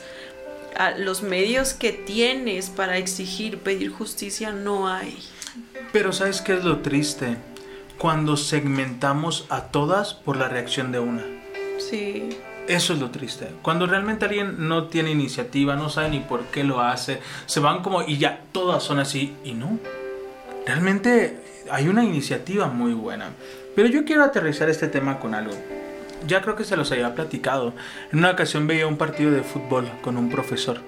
a 0.75 0.91
los 0.91 1.21
medios 1.21 1.73
que 1.73 1.91
tienes 1.91 2.69
para 2.69 2.97
exigir, 2.97 3.59
pedir 3.59 3.91
justicia, 3.91 4.51
no 4.51 4.87
hay. 4.87 5.17
Pero 5.91 6.11
¿sabes 6.11 6.41
qué 6.41 6.53
es 6.53 6.63
lo 6.63 6.79
triste? 6.79 7.37
Cuando 7.97 8.35
segmentamos 8.35 9.45
a 9.49 9.65
todas 9.65 10.13
por 10.13 10.37
la 10.37 10.49
reacción 10.49 10.91
de 10.91 10.99
una. 10.99 11.23
Sí. 11.77 12.29
Eso 12.67 12.93
es 12.93 12.99
lo 12.99 13.11
triste. 13.11 13.47
Cuando 13.61 13.85
realmente 13.85 14.25
alguien 14.25 14.67
no 14.67 14.87
tiene 14.87 15.11
iniciativa, 15.11 15.75
no 15.75 15.89
sabe 15.89 16.09
ni 16.09 16.19
por 16.19 16.45
qué 16.45 16.63
lo 16.63 16.81
hace, 16.81 17.21
se 17.45 17.59
van 17.59 17.83
como 17.83 18.01
y 18.01 18.17
ya 18.17 18.41
todas 18.51 18.83
son 18.83 18.99
así 18.99 19.35
y 19.43 19.53
no. 19.53 19.79
Realmente 20.65 21.37
hay 21.69 21.87
una 21.87 22.03
iniciativa 22.03 22.67
muy 22.67 22.93
buena. 22.93 23.29
Pero 23.75 23.88
yo 23.89 24.05
quiero 24.05 24.24
aterrizar 24.24 24.70
este 24.70 24.88
tema 24.88 25.20
con 25.20 25.36
algo. 25.36 25.53
Ya 26.27 26.41
creo 26.41 26.55
que 26.55 26.63
se 26.63 26.77
los 26.77 26.91
había 26.91 27.13
platicado. 27.13 27.74
En 28.12 28.20
una 28.20 28.32
ocasión 28.32 28.65
veía 28.67 28.88
un 28.88 28.98
partido 28.98 29.32
de 29.32 29.44
fútbol 29.44 29.89
con 30.01 30.17
un 30.17 30.29
profesor. 30.29 30.79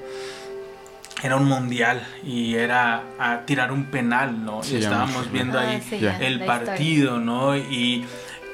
Era 1.22 1.36
un 1.36 1.46
mundial 1.46 2.06
y 2.24 2.56
era 2.56 3.04
a 3.20 3.42
tirar 3.46 3.72
un 3.72 3.86
penal, 3.86 4.46
¿no? 4.46 4.64
Sí, 4.64 4.76
y 4.76 4.78
estábamos 4.80 5.32
viendo 5.32 5.60
ahí 5.60 5.80
Ah, 5.80 5.86
sí, 5.88 6.00
el 6.20 6.46
partido, 6.46 7.20
¿no? 7.20 7.58
Y 7.58 8.06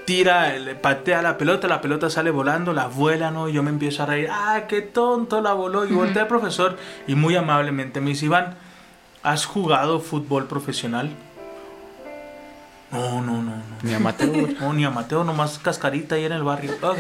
tira, 0.06 0.54
patea 0.82 1.22
la 1.22 1.38
pelota, 1.38 1.68
la 1.68 1.82
pelota 1.82 2.10
sale 2.10 2.32
volando, 2.32 2.74
la 2.74 2.88
vuela, 2.88 3.32
¿no? 3.32 3.50
Y 3.50 3.54
yo 3.54 3.63
me 3.63 3.70
empiezo 3.70 4.04
a 4.04 4.06
reír, 4.06 4.30
¡ah, 4.32 4.62
qué 4.68 4.82
tonto 4.82 5.42
la 5.42 5.54
voló! 5.54 5.86
Y 5.86 5.92
voltea 5.92 6.24
el 6.24 6.28
profesor 6.28 6.78
y 7.06 7.16
muy 7.16 7.36
amablemente 7.36 8.00
me 8.00 8.12
dice, 8.12 8.25
Iván, 8.25 8.56
¿has 9.24 9.46
jugado 9.46 10.00
fútbol 10.00 10.48
profesional? 10.48 11.12
No, 12.93 13.21
no, 13.21 13.41
no, 13.41 13.55
no. 13.55 13.63
Ni 13.81 13.93
amateur. 13.93 14.53
No, 14.59 14.71
ni 14.71 14.85
a 14.85 14.91
Mateo, 14.91 15.23
nomás 15.23 15.57
cascarita 15.57 16.15
ahí 16.15 16.25
en 16.25 16.31
el 16.31 16.43
barrio. 16.43 16.75
Ok. 16.81 17.00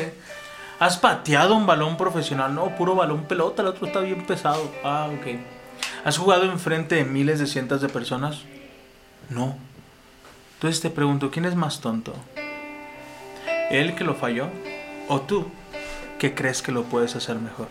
¿Has 0.79 0.97
pateado 0.97 1.55
un 1.55 1.67
balón 1.67 1.97
profesional? 1.97 2.53
No, 2.53 2.75
puro 2.75 2.95
balón 2.95 3.25
pelota, 3.25 3.61
el 3.61 3.69
otro 3.69 3.85
está 3.85 3.99
bien 3.99 4.25
pesado. 4.25 4.71
Ah, 4.83 5.07
ok. 5.13 5.37
¿Has 6.03 6.17
jugado 6.17 6.45
enfrente 6.45 6.95
de 6.95 7.05
miles 7.05 7.39
de 7.39 7.45
cientos 7.45 7.79
de 7.79 7.89
personas? 7.89 8.41
No. 9.29 9.55
Entonces 10.55 10.81
te 10.81 10.89
pregunto, 10.89 11.29
¿quién 11.29 11.45
es 11.45 11.55
más 11.55 11.79
tonto? 11.79 12.13
¿Él 13.69 13.95
que 13.95 14.03
lo 14.03 14.15
falló? 14.15 14.47
¿O 15.07 15.21
tú 15.21 15.47
que 16.17 16.33
crees 16.33 16.61
que 16.61 16.71
lo 16.71 16.83
puedes 16.83 17.15
hacer 17.15 17.37
mejor? 17.37 17.67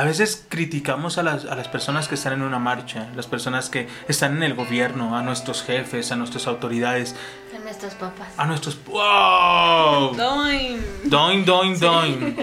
A 0.00 0.04
veces 0.04 0.46
criticamos 0.48 1.18
a 1.18 1.22
las, 1.22 1.44
a 1.44 1.54
las 1.56 1.68
personas 1.68 2.08
que 2.08 2.14
están 2.14 2.32
en 2.32 2.40
una 2.40 2.58
marcha, 2.58 3.08
las 3.14 3.26
personas 3.26 3.68
que 3.68 3.86
están 4.08 4.38
en 4.38 4.42
el 4.44 4.54
gobierno, 4.54 5.14
a 5.14 5.22
nuestros 5.22 5.62
jefes, 5.62 6.10
a 6.10 6.16
nuestras 6.16 6.46
autoridades, 6.46 7.14
A 7.54 7.58
nuestros 7.58 7.92
papás. 7.96 8.28
a 8.38 8.46
nuestros... 8.46 8.78
¡Wow! 8.86 10.16
Doin. 10.16 10.80
Doin, 11.04 11.44
doin, 11.44 11.78
doin. 11.78 12.34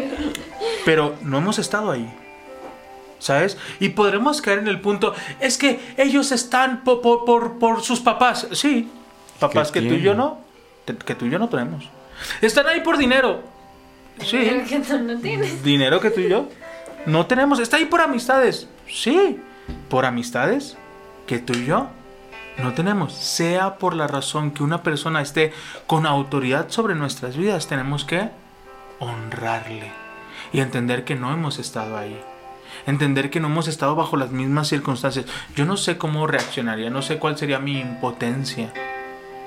Pero 0.86 1.16
no 1.22 1.40
hemos 1.40 1.58
estado 1.58 1.90
ahí. 1.90 2.08
¿Sabes? 3.18 3.58
Y 3.80 3.90
podremos 3.90 4.40
caer 4.40 4.60
en 4.60 4.68
el 4.68 4.80
punto, 4.80 5.16
es 5.40 5.58
que 5.58 5.80
ellos 5.98 6.32
están 6.32 6.84
po- 6.84 7.02
po- 7.02 7.26
por, 7.26 7.58
por 7.58 7.82
sus 7.82 8.00
papás. 8.02 8.46
Sí, 8.52 8.88
papás 9.40 9.72
que 9.72 9.82
¿Qué 9.82 9.90
tú 9.90 9.96
y 9.96 10.02
yo 10.04 10.14
no, 10.14 10.42
que 10.86 11.16
tú 11.16 11.26
y 11.26 11.32
yo 11.32 11.40
no 11.40 11.50
tenemos. 11.50 11.90
Están 12.40 12.68
ahí 12.68 12.82
por 12.82 13.00
dinero. 13.00 13.42
Sí, 14.24 14.38
Pero 14.48 14.68
que 14.68 14.80
tú 14.82 15.00
no 15.00 15.18
tienes. 15.20 15.64
dinero 15.64 16.00
que 16.00 16.12
tú 16.12 16.20
y 16.22 16.30
yo 16.30 16.48
no 17.08 17.26
tenemos. 17.26 17.60
Está 17.60 17.78
ahí 17.78 17.86
por 17.86 18.02
amistades. 18.02 18.68
Sí, 18.88 19.40
por 19.90 20.06
amistades 20.06 20.78
que 21.26 21.40
tú 21.40 21.54
y 21.54 21.66
yo 21.66 21.90
no 22.58 22.74
tenemos. 22.74 23.14
Sea 23.14 23.78
por 23.78 23.96
la 23.96 24.08
razón 24.08 24.52
que 24.52 24.64
una 24.64 24.84
persona 24.84 25.22
esté 25.22 25.54
con 25.88 26.06
autoridad 26.06 26.70
sobre 26.70 26.96
nuestras 26.96 27.38
vidas, 27.38 27.68
tenemos 27.68 28.06
que 28.06 28.30
honrarle 29.00 29.92
y 30.52 30.60
entender 30.60 31.04
que 31.04 31.16
no 31.16 31.32
hemos 31.32 31.60
estado 31.60 31.98
ahí. 31.98 32.20
Entender 32.86 33.30
que 33.30 33.40
no 33.40 33.48
hemos 33.48 33.68
estado 33.68 33.96
bajo 33.96 34.18
las 34.18 34.32
mismas 34.32 34.68
circunstancias. 34.68 35.26
Yo 35.56 35.66
no 35.66 35.78
sé 35.78 35.98
cómo 35.98 36.28
reaccionaría, 36.28 36.90
no 36.90 37.02
sé 37.02 37.18
cuál 37.18 37.38
sería 37.38 37.60
mi 37.60 37.80
impotencia 37.80 38.72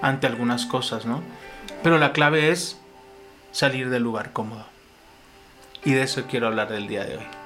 ante 0.02 0.26
algunas 0.26 0.66
cosas, 0.66 1.04
¿no? 1.06 1.22
Pero 1.82 1.98
la 1.98 2.12
clave 2.12 2.50
es 2.50 2.78
salir 3.52 3.90
del 3.90 4.02
lugar 4.02 4.32
cómodo. 4.32 4.66
Y 5.84 5.92
de 5.92 6.02
eso 6.02 6.24
quiero 6.28 6.46
hablar 6.46 6.68
del 6.68 6.88
día 6.88 7.04
de 7.04 7.18
hoy. 7.18 7.39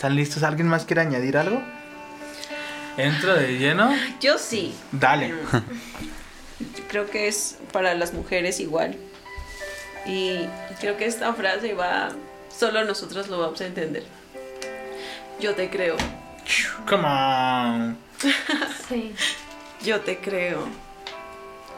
¿Están 0.00 0.16
listos? 0.16 0.42
¿Alguien 0.44 0.66
más 0.66 0.86
quiere 0.86 1.02
añadir 1.02 1.36
algo? 1.36 1.62
Entro 2.96 3.34
de 3.34 3.58
lleno. 3.58 3.94
Yo 4.18 4.38
sí. 4.38 4.74
Dale. 4.92 5.34
creo 6.88 7.10
que 7.10 7.28
es 7.28 7.58
para 7.70 7.92
las 7.94 8.14
mujeres 8.14 8.60
igual. 8.60 8.96
Y 10.06 10.46
creo 10.80 10.96
que 10.96 11.04
esta 11.04 11.34
frase 11.34 11.74
va, 11.74 12.08
solo 12.48 12.82
nosotros 12.86 13.28
lo 13.28 13.40
vamos 13.40 13.60
a 13.60 13.66
entender. 13.66 14.04
Yo 15.38 15.54
te 15.54 15.68
creo, 15.68 15.98
Come 16.88 17.06
on. 17.06 17.98
Sí. 18.88 19.14
yo 19.84 20.00
te 20.00 20.16
creo. 20.16 20.66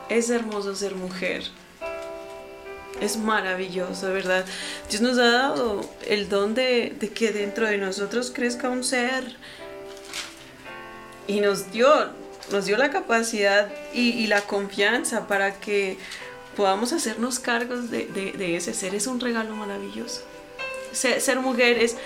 Es 0.09 0.31
hermoso 0.31 0.77
ser 0.77 0.95
mujer. 0.95 1.43
Es 3.01 3.17
maravilloso, 3.17 4.13
verdad. 4.13 4.45
Dios 4.89 5.03
nos 5.03 5.19
ha 5.19 5.31
dado 5.31 5.81
el 6.07 6.29
don 6.29 6.55
de, 6.55 6.97
que 7.15 7.33
dentro 7.33 7.67
de 7.67 7.79
nosotros 7.79 8.31
crezca 8.35 8.69
un 8.69 8.85
ser. 8.85 9.37
Y 11.27 11.41
nos 11.41 11.73
dio, 11.73 11.89
nos 12.51 12.67
dio 12.67 12.77
la 12.77 12.91
capacidad 12.91 13.73
y, 13.93 14.27
la 14.27 14.43
confianza 14.43 15.27
para 15.27 15.59
que 15.59 15.97
podamos 16.57 16.93
hacernos 16.93 17.39
cargos 17.39 17.91
de 17.91 18.57
ese 18.57 18.75
ser. 18.75 18.95
Es 18.95 19.07
un 19.07 19.21
regalo 19.21 19.55
maravilloso. 19.57 20.23
Ser, 20.93 21.21
ser 21.21 21.41
mujer 21.41 21.79
es, 21.79 21.97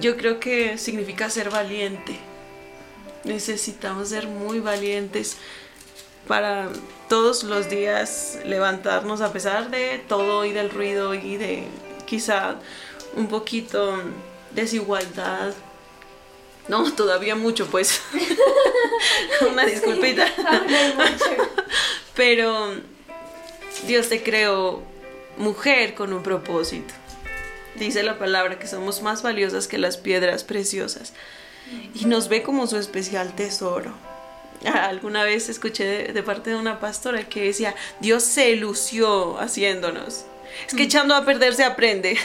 yo 0.00 0.16
creo 0.16 0.38
que 0.38 0.78
significa 0.78 1.30
ser 1.30 1.50
valiente. 1.50 2.18
Necesitamos 3.24 4.10
ser 4.10 4.26
muy 4.28 4.60
valientes 4.60 5.36
para 6.28 6.68
todos 7.08 7.42
los 7.42 7.68
días 7.68 8.38
levantarnos 8.44 9.22
a 9.22 9.32
pesar 9.32 9.70
de 9.70 9.98
todo 10.06 10.44
y 10.44 10.52
del 10.52 10.70
ruido 10.70 11.14
y 11.14 11.36
de 11.36 11.64
quizá 12.06 12.56
un 13.16 13.26
poquito 13.28 13.98
desigualdad. 14.52 15.54
No, 16.68 16.92
todavía 16.92 17.34
mucho, 17.34 17.66
pues. 17.66 18.02
Una 19.50 19.64
disculpita. 19.64 20.26
Pero 22.14 22.74
Dios 23.86 24.08
te 24.10 24.22
creo 24.22 24.82
mujer 25.38 25.94
con 25.94 26.12
un 26.12 26.22
propósito. 26.22 26.92
Dice 27.76 28.02
la 28.02 28.18
palabra 28.18 28.58
que 28.58 28.66
somos 28.66 29.02
más 29.02 29.22
valiosas 29.22 29.66
que 29.66 29.78
las 29.78 29.96
piedras 29.96 30.44
preciosas 30.44 31.14
y 31.94 32.06
nos 32.06 32.28
ve 32.28 32.42
como 32.42 32.66
su 32.66 32.76
especial 32.76 33.34
tesoro. 33.34 33.94
Alguna 34.74 35.24
vez 35.24 35.48
escuché 35.48 35.84
de, 35.84 36.12
de 36.12 36.22
parte 36.22 36.50
de 36.50 36.56
una 36.56 36.80
pastora 36.80 37.22
que 37.24 37.44
decía, 37.44 37.74
Dios 38.00 38.22
se 38.24 38.56
lució 38.56 39.38
haciéndonos. 39.40 40.24
Es 40.66 40.74
que 40.74 40.84
echando 40.84 41.14
a 41.14 41.24
perder 41.24 41.54
se 41.54 41.64
aprende. 41.64 42.18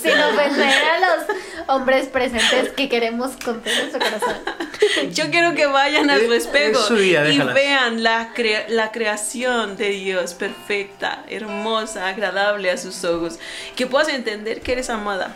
Sin 0.00 0.12
ofender 0.18 0.68
a 0.84 0.98
los 1.00 1.36
hombres 1.68 2.06
presentes 2.08 2.70
que 2.76 2.88
queremos 2.88 3.32
con 3.44 3.60
todo 3.62 3.74
nuestro 3.74 3.98
corazón. 3.98 4.36
Yo 5.12 5.30
quiero 5.30 5.54
que 5.54 5.66
vayan 5.66 6.08
a 6.10 6.18
su 6.18 6.32
Es- 6.32 6.44
espejo 6.44 6.80
su 6.80 6.98
y 6.98 7.12
vean 7.52 8.02
la, 8.02 8.32
crea- 8.34 8.66
la 8.68 8.92
creación 8.92 9.76
de 9.76 9.90
Dios 9.90 10.34
perfecta, 10.34 11.24
hermosa, 11.28 12.08
agradable 12.08 12.70
a 12.70 12.76
sus 12.78 13.04
ojos. 13.04 13.38
Que 13.76 13.86
puedas 13.86 14.08
entender 14.08 14.60
que 14.62 14.72
eres 14.72 14.90
amada, 14.90 15.34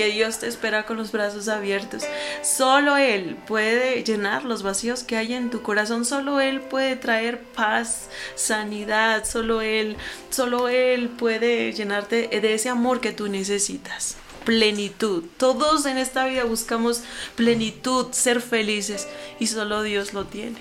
que 0.00 0.06
Dios 0.06 0.38
te 0.38 0.46
espera 0.46 0.86
con 0.86 0.96
los 0.96 1.12
brazos 1.12 1.46
abiertos. 1.48 2.04
Solo 2.42 2.96
Él 2.96 3.36
puede 3.46 4.02
llenar 4.02 4.44
los 4.46 4.62
vacíos 4.62 5.02
que 5.02 5.18
hay 5.18 5.34
en 5.34 5.50
tu 5.50 5.60
corazón. 5.60 6.06
Solo 6.06 6.40
Él 6.40 6.62
puede 6.62 6.96
traer 6.96 7.38
paz, 7.42 8.08
sanidad. 8.34 9.26
Solo 9.26 9.60
Él, 9.60 9.98
solo 10.30 10.70
Él 10.70 11.10
puede 11.10 11.74
llenarte 11.74 12.28
de 12.28 12.54
ese 12.54 12.70
amor 12.70 13.02
que 13.02 13.12
tú 13.12 13.28
necesitas. 13.28 14.16
Plenitud. 14.46 15.24
Todos 15.36 15.84
en 15.84 15.98
esta 15.98 16.24
vida 16.24 16.44
buscamos 16.44 17.02
plenitud, 17.36 18.06
ser 18.12 18.40
felices 18.40 19.06
y 19.38 19.48
solo 19.48 19.82
Dios 19.82 20.14
lo 20.14 20.24
tiene. 20.24 20.56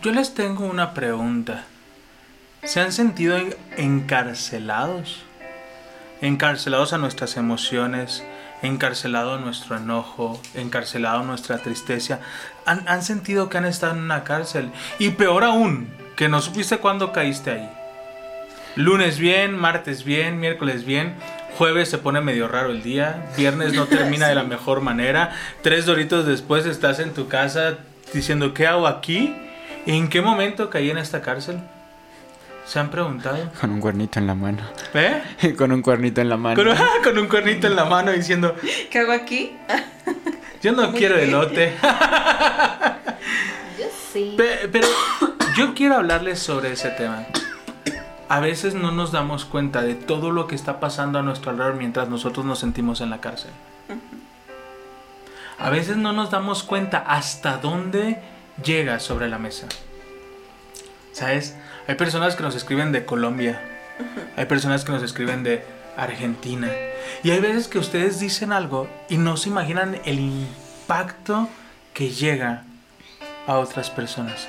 Yo 0.00 0.12
les 0.12 0.32
tengo 0.32 0.64
una 0.64 0.94
pregunta. 0.94 1.64
¿Se 2.62 2.78
han 2.78 2.92
sentido 2.92 3.36
en- 3.36 3.56
encarcelados? 3.76 5.24
Encarcelados 6.20 6.92
a 6.92 6.98
nuestras 6.98 7.36
emociones, 7.36 8.24
encarcelado 8.62 9.34
a 9.34 9.38
nuestro 9.38 9.76
enojo, 9.76 10.40
encarcelado 10.54 11.20
a 11.20 11.24
nuestra 11.24 11.58
tristeza. 11.58 12.20
¿Han, 12.64 12.88
han 12.88 13.02
sentido 13.02 13.48
que 13.48 13.58
han 13.58 13.66
estado 13.66 13.94
en 13.94 14.00
una 14.00 14.24
cárcel? 14.24 14.70
Y 14.98 15.10
peor 15.10 15.44
aún, 15.44 15.88
que 16.16 16.28
no 16.28 16.40
supiste 16.40 16.78
cuándo 16.78 17.12
caíste 17.12 17.50
ahí. 17.50 17.70
Lunes 18.76 19.18
bien, 19.18 19.56
martes 19.56 20.04
bien, 20.04 20.40
miércoles 20.40 20.84
bien, 20.84 21.14
jueves 21.56 21.88
se 21.88 21.98
pone 21.98 22.20
medio 22.20 22.48
raro 22.48 22.70
el 22.70 22.82
día, 22.82 23.30
viernes 23.36 23.72
no 23.72 23.86
termina 23.86 24.28
de 24.28 24.34
la 24.34 24.44
mejor 24.44 24.80
manera, 24.80 25.34
tres 25.62 25.86
doritos 25.86 26.26
después 26.26 26.66
estás 26.66 26.98
en 26.98 27.14
tu 27.14 27.28
casa 27.28 27.78
diciendo 28.12 28.52
¿qué 28.54 28.66
hago 28.66 28.86
aquí? 28.86 29.34
¿En 29.86 30.08
qué 30.08 30.20
momento 30.20 30.68
caí 30.68 30.90
en 30.90 30.98
esta 30.98 31.22
cárcel? 31.22 31.60
¿Se 32.66 32.80
han 32.80 32.90
preguntado? 32.90 33.38
Con 33.60 33.70
un 33.70 33.80
cuernito 33.80 34.18
en 34.18 34.26
la 34.26 34.34
mano. 34.34 34.62
¿Eh? 34.94 35.54
Con 35.58 35.70
un 35.72 35.82
cuernito 35.82 36.20
en 36.20 36.28
la 36.28 36.36
mano. 36.36 36.56
Con, 36.62 36.76
con 37.04 37.18
un 37.18 37.28
cuernito 37.28 37.66
en 37.68 37.76
la 37.76 37.84
mano 37.84 38.10
diciendo 38.12 38.56
¿Qué 38.90 38.98
hago 38.98 39.12
aquí? 39.12 39.56
yo 40.62 40.72
no 40.72 40.92
quiero 40.92 41.16
elote. 41.16 41.74
Yo 43.78 43.84
sí. 44.12 44.34
Pe- 44.36 44.68
Pero 44.72 44.88
yo 45.56 45.74
quiero 45.74 45.94
hablarles 45.96 46.40
sobre 46.40 46.72
ese 46.72 46.90
tema. 46.90 47.24
A 48.28 48.40
veces 48.40 48.74
no 48.74 48.90
nos 48.90 49.12
damos 49.12 49.44
cuenta 49.44 49.82
de 49.82 49.94
todo 49.94 50.32
lo 50.32 50.48
que 50.48 50.56
está 50.56 50.80
pasando 50.80 51.20
a 51.20 51.22
nuestro 51.22 51.52
alrededor 51.52 51.76
mientras 51.76 52.08
nosotros 52.08 52.44
nos 52.44 52.58
sentimos 52.58 53.00
en 53.00 53.10
la 53.10 53.20
cárcel. 53.20 53.52
A 55.58 55.70
veces 55.70 55.96
no 55.96 56.12
nos 56.12 56.30
damos 56.32 56.64
cuenta 56.64 56.98
hasta 56.98 57.58
dónde 57.58 58.18
llega 58.64 58.98
sobre 58.98 59.28
la 59.28 59.38
mesa. 59.38 59.68
¿Sabes? 61.12 61.56
Hay 61.88 61.94
personas 61.94 62.34
que 62.34 62.42
nos 62.42 62.56
escriben 62.56 62.90
de 62.90 63.04
Colombia. 63.04 63.60
Hay 64.36 64.46
personas 64.46 64.84
que 64.84 64.92
nos 64.92 65.02
escriben 65.02 65.44
de 65.44 65.64
Argentina. 65.96 66.68
Y 67.22 67.30
hay 67.30 67.40
veces 67.40 67.68
que 67.68 67.78
ustedes 67.78 68.18
dicen 68.18 68.52
algo 68.52 68.88
y 69.08 69.18
no 69.18 69.36
se 69.36 69.48
imaginan 69.48 70.00
el 70.04 70.18
impacto 70.18 71.48
que 71.94 72.10
llega 72.10 72.64
a 73.46 73.58
otras 73.58 73.90
personas. 73.90 74.48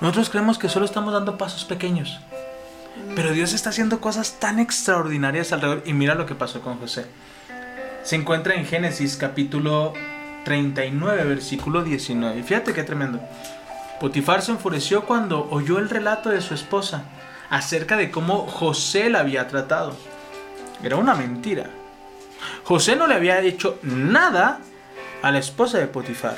Nosotros 0.00 0.30
creemos 0.30 0.58
que 0.58 0.68
solo 0.68 0.86
estamos 0.86 1.12
dando 1.12 1.36
pasos 1.36 1.64
pequeños. 1.64 2.18
Pero 3.14 3.32
Dios 3.32 3.52
está 3.52 3.70
haciendo 3.70 4.00
cosas 4.00 4.40
tan 4.40 4.58
extraordinarias 4.58 5.52
alrededor. 5.52 5.82
Y 5.84 5.92
mira 5.92 6.14
lo 6.14 6.24
que 6.24 6.34
pasó 6.34 6.62
con 6.62 6.78
José. 6.78 7.04
Se 8.02 8.16
encuentra 8.16 8.54
en 8.54 8.64
Génesis 8.64 9.16
capítulo 9.16 9.92
39, 10.44 11.24
versículo 11.24 11.82
19. 11.82 12.40
Y 12.40 12.42
fíjate 12.42 12.72
qué 12.72 12.82
tremendo. 12.82 13.20
Potifar 14.00 14.42
se 14.42 14.52
enfureció 14.52 15.04
cuando 15.04 15.48
oyó 15.50 15.78
el 15.78 15.88
relato 15.88 16.28
de 16.28 16.40
su 16.40 16.54
esposa 16.54 17.04
acerca 17.48 17.96
de 17.96 18.10
cómo 18.10 18.46
José 18.46 19.08
la 19.08 19.20
había 19.20 19.48
tratado. 19.48 19.96
Era 20.82 20.96
una 20.96 21.14
mentira. 21.14 21.70
José 22.64 22.96
no 22.96 23.06
le 23.06 23.14
había 23.14 23.40
hecho 23.40 23.78
nada 23.82 24.60
a 25.22 25.30
la 25.30 25.38
esposa 25.38 25.78
de 25.78 25.86
Potifar. 25.86 26.36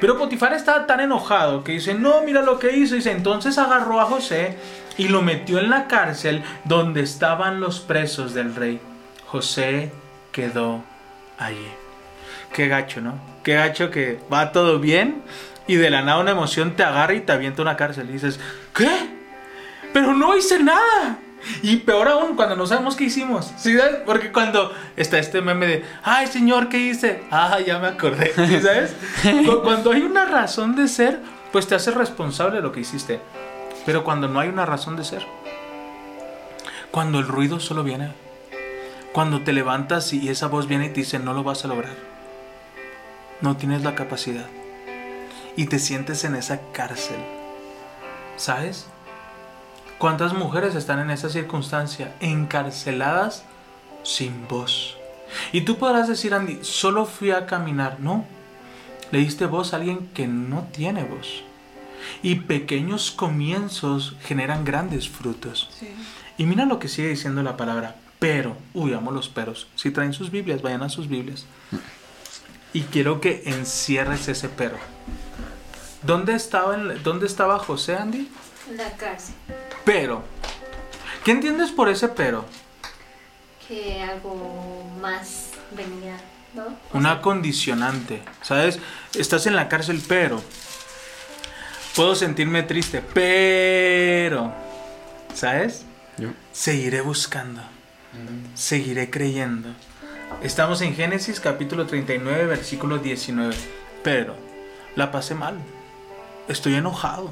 Pero 0.00 0.18
Potifar 0.18 0.52
estaba 0.52 0.86
tan 0.86 1.00
enojado 1.00 1.64
que 1.64 1.72
dice, 1.72 1.94
no, 1.94 2.22
mira 2.22 2.42
lo 2.42 2.58
que 2.58 2.76
hizo. 2.76 2.94
Dice, 2.94 3.10
entonces 3.10 3.58
agarró 3.58 4.00
a 4.00 4.04
José 4.04 4.56
y 4.96 5.08
lo 5.08 5.22
metió 5.22 5.58
en 5.58 5.70
la 5.70 5.88
cárcel 5.88 6.44
donde 6.64 7.00
estaban 7.00 7.60
los 7.60 7.80
presos 7.80 8.34
del 8.34 8.54
rey. 8.54 8.80
José 9.26 9.90
quedó 10.32 10.84
allí. 11.38 11.68
Qué 12.52 12.68
gacho, 12.68 13.00
¿no? 13.00 13.14
Qué 13.42 13.54
gacho 13.54 13.90
que 13.90 14.20
va 14.32 14.52
todo 14.52 14.78
bien 14.78 15.22
y 15.72 15.76
de 15.76 15.90
la 15.90 16.02
nada 16.02 16.18
una 16.20 16.30
emoción 16.32 16.76
te 16.76 16.82
agarra 16.82 17.14
y 17.14 17.20
te 17.20 17.32
avienta 17.32 17.62
a 17.62 17.64
una 17.64 17.76
cárcel. 17.76 18.08
Y 18.10 18.14
dices, 18.14 18.38
¿qué? 18.74 18.88
Pero 19.92 20.14
no 20.14 20.36
hice 20.36 20.58
nada. 20.62 21.18
Y 21.62 21.76
peor 21.78 22.06
aún 22.08 22.36
cuando 22.36 22.54
no 22.54 22.66
sabemos 22.66 22.96
qué 22.96 23.04
hicimos. 23.04 23.50
¿Sí 23.56 23.76
sabes? 23.76 23.96
Porque 24.04 24.30
cuando 24.30 24.72
está 24.96 25.18
este 25.18 25.40
meme 25.40 25.66
de, 25.66 25.84
ay 26.02 26.26
señor, 26.26 26.68
¿qué 26.68 26.78
hice? 26.78 27.22
Ah, 27.30 27.58
ya 27.66 27.78
me 27.78 27.88
acordé. 27.88 28.32
¿Sí 28.34 28.60
sabes? 28.60 28.94
Cu- 29.46 29.62
Cuando 29.62 29.92
hay 29.92 30.02
una 30.02 30.26
razón 30.26 30.76
de 30.76 30.86
ser, 30.88 31.18
pues 31.52 31.66
te 31.66 31.74
haces 31.74 31.94
responsable 31.94 32.56
de 32.56 32.62
lo 32.62 32.72
que 32.72 32.80
hiciste. 32.80 33.20
Pero 33.86 34.04
cuando 34.04 34.28
no 34.28 34.38
hay 34.40 34.48
una 34.50 34.66
razón 34.66 34.96
de 34.96 35.04
ser, 35.04 35.24
cuando 36.90 37.18
el 37.18 37.26
ruido 37.28 37.60
solo 37.60 37.82
viene, 37.84 38.12
cuando 39.12 39.40
te 39.42 39.52
levantas 39.52 40.12
y 40.12 40.28
esa 40.28 40.48
voz 40.48 40.66
viene 40.66 40.86
y 40.86 40.88
te 40.90 40.96
dice, 41.00 41.18
no 41.18 41.32
lo 41.32 41.42
vas 41.42 41.64
a 41.64 41.68
lograr, 41.68 41.94
no 43.40 43.56
tienes 43.56 43.82
la 43.82 43.94
capacidad, 43.94 44.46
y 45.56 45.66
te 45.66 45.78
sientes 45.78 46.24
en 46.24 46.34
esa 46.34 46.60
cárcel, 46.72 47.18
¿sabes? 48.36 48.86
¿Cuántas 49.98 50.32
mujeres 50.32 50.74
están 50.74 50.98
en 50.98 51.10
esa 51.10 51.28
circunstancia 51.28 52.14
encarceladas 52.20 53.44
sin 54.02 54.48
voz? 54.48 54.96
Y 55.52 55.62
tú 55.62 55.76
podrás 55.76 56.08
decir, 56.08 56.32
Andy, 56.32 56.60
solo 56.62 57.04
fui 57.04 57.30
a 57.30 57.46
caminar. 57.46 58.00
No, 58.00 58.24
le 59.10 59.18
diste 59.18 59.46
voz 59.46 59.72
a 59.72 59.76
alguien 59.76 60.08
que 60.14 60.26
no 60.26 60.66
tiene 60.72 61.04
voz. 61.04 61.44
Y 62.22 62.36
pequeños 62.36 63.10
comienzos 63.10 64.16
generan 64.22 64.64
grandes 64.64 65.08
frutos. 65.08 65.68
Y 66.38 66.44
mira 66.44 66.64
lo 66.64 66.78
que 66.78 66.88
sigue 66.88 67.08
diciendo 67.08 67.42
la 67.42 67.56
palabra. 67.56 67.96
Pero, 68.18 68.56
uy, 68.74 68.94
amo 68.94 69.10
los 69.10 69.28
peros. 69.28 69.66
Si 69.74 69.90
traen 69.90 70.12
sus 70.12 70.30
Biblias, 70.30 70.62
vayan 70.62 70.82
a 70.82 70.88
sus 70.88 71.08
Biblias. 71.08 71.44
Y 72.72 72.82
quiero 72.84 73.20
que 73.20 73.42
encierres 73.46 74.28
ese 74.28 74.48
pero. 74.48 74.76
¿Dónde 76.02 76.34
estaba, 76.34 76.74
el- 76.76 77.02
¿Dónde 77.02 77.26
estaba 77.26 77.58
José, 77.58 77.96
Andy? 77.96 78.30
La 78.76 78.90
cárcel. 78.96 79.34
Pero. 79.84 80.22
¿Qué 81.24 81.32
entiendes 81.32 81.70
por 81.70 81.88
ese 81.88 82.08
pero? 82.08 82.44
Que 83.66 84.00
algo 84.02 84.84
más 85.00 85.48
venía, 85.76 86.16
¿no? 86.54 86.64
O 86.92 86.98
Una 86.98 87.20
condicionante. 87.20 88.22
¿Sabes? 88.42 88.78
Estás 89.14 89.46
en 89.46 89.56
la 89.56 89.68
cárcel, 89.68 90.02
pero. 90.08 90.42
Puedo 91.96 92.14
sentirme 92.14 92.62
triste, 92.62 93.02
pero. 93.12 94.52
¿Sabes? 95.34 95.84
Yo. 96.16 96.28
Seguiré 96.52 97.00
buscando. 97.00 97.62
Seguiré 98.54 99.10
creyendo. 99.10 99.70
Estamos 100.42 100.80
en 100.80 100.94
Génesis 100.94 101.38
capítulo 101.38 101.84
39, 101.84 102.46
versículo 102.46 102.96
19. 102.96 103.54
Pero 104.02 104.34
la 104.96 105.12
pasé 105.12 105.34
mal. 105.34 105.58
Estoy 106.48 106.76
enojado. 106.76 107.30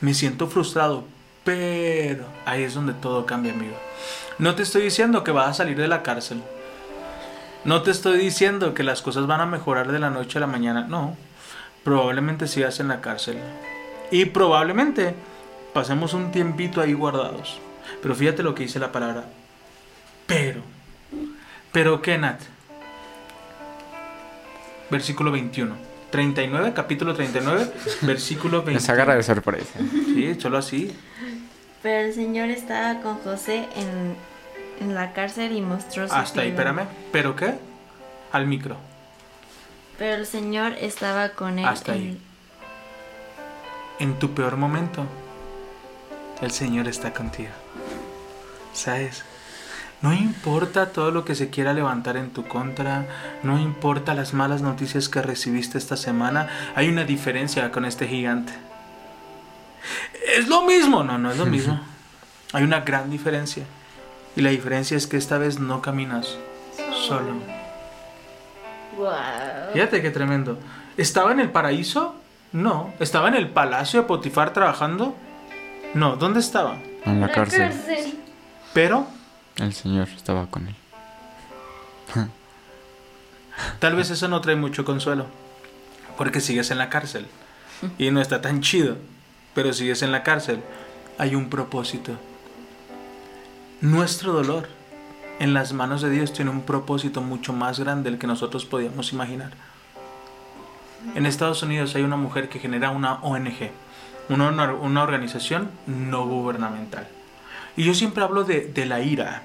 Me 0.00 0.14
siento 0.14 0.48
frustrado. 0.48 1.04
Pero 1.44 2.24
ahí 2.46 2.62
es 2.62 2.72
donde 2.72 2.94
todo 2.94 3.26
cambia, 3.26 3.52
amigo. 3.52 3.76
No 4.38 4.54
te 4.54 4.62
estoy 4.62 4.82
diciendo 4.82 5.24
que 5.24 5.30
vas 5.30 5.48
a 5.48 5.54
salir 5.54 5.76
de 5.76 5.88
la 5.88 6.02
cárcel. 6.02 6.42
No 7.64 7.82
te 7.82 7.90
estoy 7.90 8.16
diciendo 8.16 8.72
que 8.72 8.82
las 8.82 9.02
cosas 9.02 9.26
van 9.26 9.42
a 9.42 9.46
mejorar 9.46 9.92
de 9.92 9.98
la 9.98 10.08
noche 10.08 10.38
a 10.38 10.40
la 10.40 10.46
mañana. 10.46 10.86
No. 10.88 11.16
Probablemente 11.84 12.48
sigas 12.48 12.80
en 12.80 12.88
la 12.88 13.02
cárcel. 13.02 13.38
Y 14.10 14.24
probablemente 14.26 15.14
pasemos 15.74 16.14
un 16.14 16.32
tiempito 16.32 16.80
ahí 16.80 16.94
guardados. 16.94 17.58
Pero 18.00 18.14
fíjate 18.14 18.42
lo 18.42 18.54
que 18.54 18.62
dice 18.62 18.78
la 18.78 18.90
palabra. 18.90 19.24
Pero. 20.26 20.62
Pero 21.72 22.02
qué, 22.02 22.18
Nat. 22.18 22.40
Versículo 24.90 25.32
21. 25.32 25.74
39, 26.10 26.72
capítulo 26.74 27.14
39, 27.14 27.72
versículo 28.02 28.58
21. 28.58 28.74
Nos 28.74 28.88
agarra 28.90 29.16
de 29.16 29.22
sorpresa. 29.22 29.80
Sí, 29.80 30.36
solo 30.38 30.58
así. 30.58 30.94
Pero 31.82 32.06
el 32.06 32.14
Señor 32.14 32.50
estaba 32.50 33.00
con 33.00 33.16
José 33.18 33.66
en, 33.74 34.14
en 34.80 34.94
la 34.94 35.14
cárcel 35.14 35.52
y 35.56 35.62
mostró 35.62 36.06
su 36.06 36.14
Hasta 36.14 36.42
ahí, 36.42 36.50
espérame. 36.50 36.86
¿Pero 37.10 37.34
qué? 37.34 37.54
Al 38.30 38.46
micro. 38.46 38.76
Pero 39.98 40.16
el 40.16 40.26
Señor 40.26 40.74
estaba 40.78 41.30
con 41.30 41.58
él. 41.58 41.64
Hasta 41.64 41.92
ahí. 41.92 42.20
En 43.98 44.18
tu 44.18 44.34
peor 44.34 44.56
momento, 44.56 45.06
el 46.42 46.50
Señor 46.50 46.88
está 46.88 47.12
contigo. 47.14 47.50
¿Sabes? 48.74 49.24
No 50.02 50.12
importa 50.12 50.90
todo 50.90 51.12
lo 51.12 51.24
que 51.24 51.36
se 51.36 51.48
quiera 51.48 51.72
levantar 51.72 52.16
en 52.16 52.30
tu 52.30 52.46
contra, 52.46 53.06
no 53.44 53.60
importa 53.60 54.14
las 54.14 54.34
malas 54.34 54.60
noticias 54.60 55.08
que 55.08 55.22
recibiste 55.22 55.78
esta 55.78 55.96
semana, 55.96 56.48
hay 56.74 56.88
una 56.88 57.04
diferencia 57.04 57.70
con 57.70 57.84
este 57.84 58.08
gigante. 58.08 58.52
Es 60.36 60.48
lo 60.48 60.62
mismo, 60.62 61.04
no, 61.04 61.18
no 61.18 61.30
es 61.30 61.38
lo 61.38 61.46
mismo. 61.46 61.80
Hay 62.52 62.64
una 62.64 62.80
gran 62.80 63.10
diferencia. 63.10 63.64
Y 64.36 64.42
la 64.42 64.50
diferencia 64.50 64.96
es 64.96 65.06
que 65.06 65.16
esta 65.16 65.38
vez 65.38 65.58
no 65.58 65.80
caminas 65.80 66.36
solo. 66.92 67.34
Guau. 68.96 69.72
Fíjate 69.72 70.02
qué 70.02 70.10
tremendo. 70.10 70.58
¿Estaba 70.96 71.32
en 71.32 71.40
el 71.40 71.50
paraíso? 71.50 72.14
No. 72.52 72.92
¿Estaba 73.00 73.28
en 73.28 73.34
el 73.34 73.48
palacio 73.48 74.02
de 74.02 74.06
Potifar 74.06 74.52
trabajando? 74.52 75.16
No. 75.94 76.16
¿Dónde 76.16 76.40
estaba? 76.40 76.76
En 77.04 77.20
la 77.20 77.30
cárcel. 77.30 77.72
Pero 78.74 79.06
El 79.56 79.72
Señor 79.74 80.08
estaba 80.08 80.46
con 80.46 80.68
él. 80.68 80.74
tal 83.78 83.96
vez 83.96 84.10
eso 84.10 84.28
no 84.28 84.40
trae 84.40 84.56
mucho 84.56 84.84
consuelo. 84.84 85.26
Porque 86.16 86.40
sigues 86.40 86.70
en 86.70 86.78
la 86.78 86.88
cárcel. 86.90 87.26
Y 87.98 88.10
no 88.10 88.20
está 88.20 88.40
tan 88.40 88.60
chido. 88.60 88.96
Pero 89.54 89.72
sigues 89.72 90.02
en 90.02 90.12
la 90.12 90.22
cárcel. 90.22 90.62
Hay 91.18 91.34
un 91.34 91.48
propósito. 91.50 92.12
Nuestro 93.80 94.32
dolor 94.32 94.68
en 95.40 95.54
las 95.54 95.72
manos 95.72 96.02
de 96.02 96.10
Dios 96.10 96.32
tiene 96.32 96.50
un 96.50 96.62
propósito 96.62 97.20
mucho 97.20 97.52
más 97.52 97.80
grande 97.80 98.10
del 98.10 98.18
que 98.18 98.26
nosotros 98.26 98.64
podíamos 98.64 99.12
imaginar. 99.12 99.52
En 101.16 101.26
Estados 101.26 101.62
Unidos 101.64 101.94
hay 101.96 102.02
una 102.02 102.16
mujer 102.16 102.48
que 102.48 102.60
genera 102.60 102.90
una 102.90 103.14
ONG, 103.14 103.70
una, 104.28 104.48
una- 104.74 105.02
organización 105.02 105.70
no 105.86 106.24
gubernamental. 106.26 107.08
Y 107.76 107.84
yo 107.84 107.94
siempre 107.94 108.22
hablo 108.22 108.44
de, 108.44 108.60
de 108.66 108.86
la 108.86 109.00
ira 109.00 109.42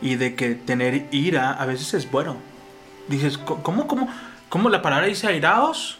y 0.00 0.16
de 0.16 0.34
que 0.34 0.54
tener 0.54 1.06
ira 1.10 1.52
a 1.52 1.66
veces 1.66 1.92
es 1.94 2.10
bueno. 2.10 2.36
Dices, 3.08 3.36
"Co- 3.38 3.62
¿cómo, 3.62 3.86
cómo, 3.86 4.08
cómo 4.48 4.68
la 4.70 4.80
palabra 4.82 5.06
dice 5.06 5.26
airaos? 5.26 5.98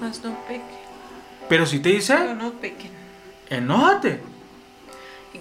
Más 0.00 0.22
no 0.22 0.36
pequen. 0.46 0.62
Pero 1.48 1.64
si 1.66 1.80
te 1.80 1.88
dice, 1.90 2.34
no 2.34 2.52
pequen. 2.52 2.90
enójate. 3.48 4.20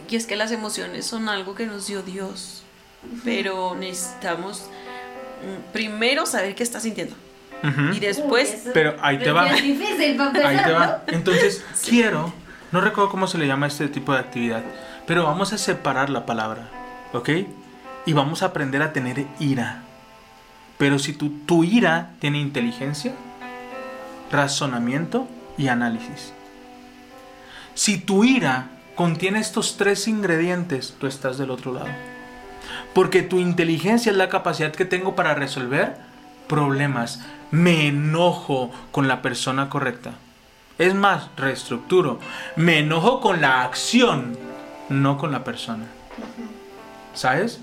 Y 0.10 0.16
es 0.16 0.26
que 0.26 0.36
las 0.36 0.52
emociones 0.52 1.06
son 1.06 1.28
algo 1.28 1.54
que 1.56 1.66
nos 1.66 1.88
dio 1.88 2.02
Dios. 2.02 2.64
Pero 3.24 3.76
necesitamos 3.76 4.62
mm, 4.62 5.72
primero 5.74 6.26
saber 6.26 6.56
qué 6.56 6.64
estás 6.64 6.84
sintiendo. 6.84 7.16
Ujú. 7.64 7.96
Y 7.96 8.00
después 8.00 8.68
Pero 8.74 8.96
ahí 9.02 9.18
te 9.18 9.32
va. 9.32 9.48
Es 9.50 9.64
difícil 9.64 10.20
Ahí 10.22 10.58
te 10.64 10.72
va. 10.72 11.04
Entonces, 11.08 11.64
quiero, 11.88 12.32
no 12.72 12.82
recuerdo 12.82 13.10
cómo 13.10 13.28
se 13.28 13.38
le 13.38 13.48
llama 13.48 13.68
este 13.68 13.88
tipo 13.88 14.14
de 14.14 14.20
actividad, 14.20 14.64
pero 15.08 15.24
vamos 15.24 15.54
a 15.54 15.58
separar 15.58 16.10
la 16.12 16.26
palabra, 16.26 16.70
¿ok? 17.14 17.30
Y 18.06 18.14
vamos 18.14 18.44
a 18.44 18.48
aprender 18.48 18.84
a 18.84 18.94
tener 18.94 19.26
ira. 19.40 19.82
Pero 20.78 21.00
si 21.00 21.14
tu, 21.14 21.30
tu 21.46 21.64
ira 21.64 22.12
tiene 22.20 22.40
inteligencia, 22.40 23.14
razonamiento 24.32 25.28
y 25.58 25.70
análisis. 25.70 26.34
Si 27.74 27.98
tu 27.98 28.26
ira 28.26 28.68
contiene 28.96 29.40
estos 29.40 29.78
tres 29.78 30.08
ingredientes, 30.08 30.96
tú 31.00 31.08
estás 31.08 31.38
del 31.38 31.52
otro 31.52 31.74
lado. 31.74 31.88
Porque 32.94 33.22
tu 33.22 33.40
inteligencia 33.40 34.12
es 34.12 34.18
la 34.18 34.30
capacidad 34.30 34.72
que 34.72 34.86
tengo 34.86 35.16
para 35.16 35.36
resolver 35.36 35.98
problemas. 36.48 37.22
Me 37.50 37.88
enojo 37.88 38.72
con 38.92 39.08
la 39.08 39.22
persona 39.22 39.70
correcta. 39.70 40.12
Es 40.78 40.94
más, 40.94 41.30
reestructuro. 41.38 42.20
Me 42.56 42.80
enojo 42.80 43.22
con 43.22 43.42
la 43.42 43.64
acción, 43.64 44.38
no 44.90 45.18
con 45.18 45.32
la 45.32 45.44
persona. 45.44 45.86
¿Sabes? 47.14 47.60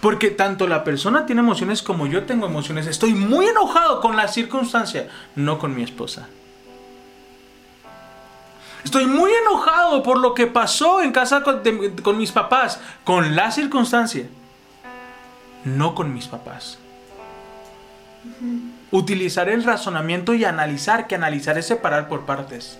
Porque 0.00 0.30
tanto 0.30 0.66
la 0.66 0.84
persona 0.84 1.26
tiene 1.26 1.40
emociones 1.40 1.82
como 1.82 2.06
yo 2.06 2.24
tengo 2.24 2.46
emociones. 2.46 2.86
Estoy 2.86 3.14
muy 3.14 3.46
enojado 3.46 4.00
con 4.00 4.16
la 4.16 4.28
circunstancia, 4.28 5.08
no 5.34 5.58
con 5.58 5.74
mi 5.74 5.82
esposa. 5.82 6.28
Estoy 8.84 9.06
muy 9.06 9.30
enojado 9.32 10.02
por 10.02 10.18
lo 10.18 10.34
que 10.34 10.46
pasó 10.46 11.02
en 11.02 11.12
casa 11.12 11.42
con, 11.42 12.18
mis 12.18 12.32
papás, 12.32 12.80
con 13.04 13.36
la 13.36 13.50
circunstancia, 13.52 14.26
no 15.64 15.94
con 15.94 16.12
mis 16.12 16.26
papás. 16.26 16.78
Utilizar 18.90 19.48
el 19.48 19.64
razonamiento 19.64 20.34
y 20.34 20.44
analizar, 20.44 21.06
que 21.06 21.14
analizar 21.14 21.58
es 21.58 21.66
separar 21.66 22.08
por 22.08 22.26
partes. 22.26 22.78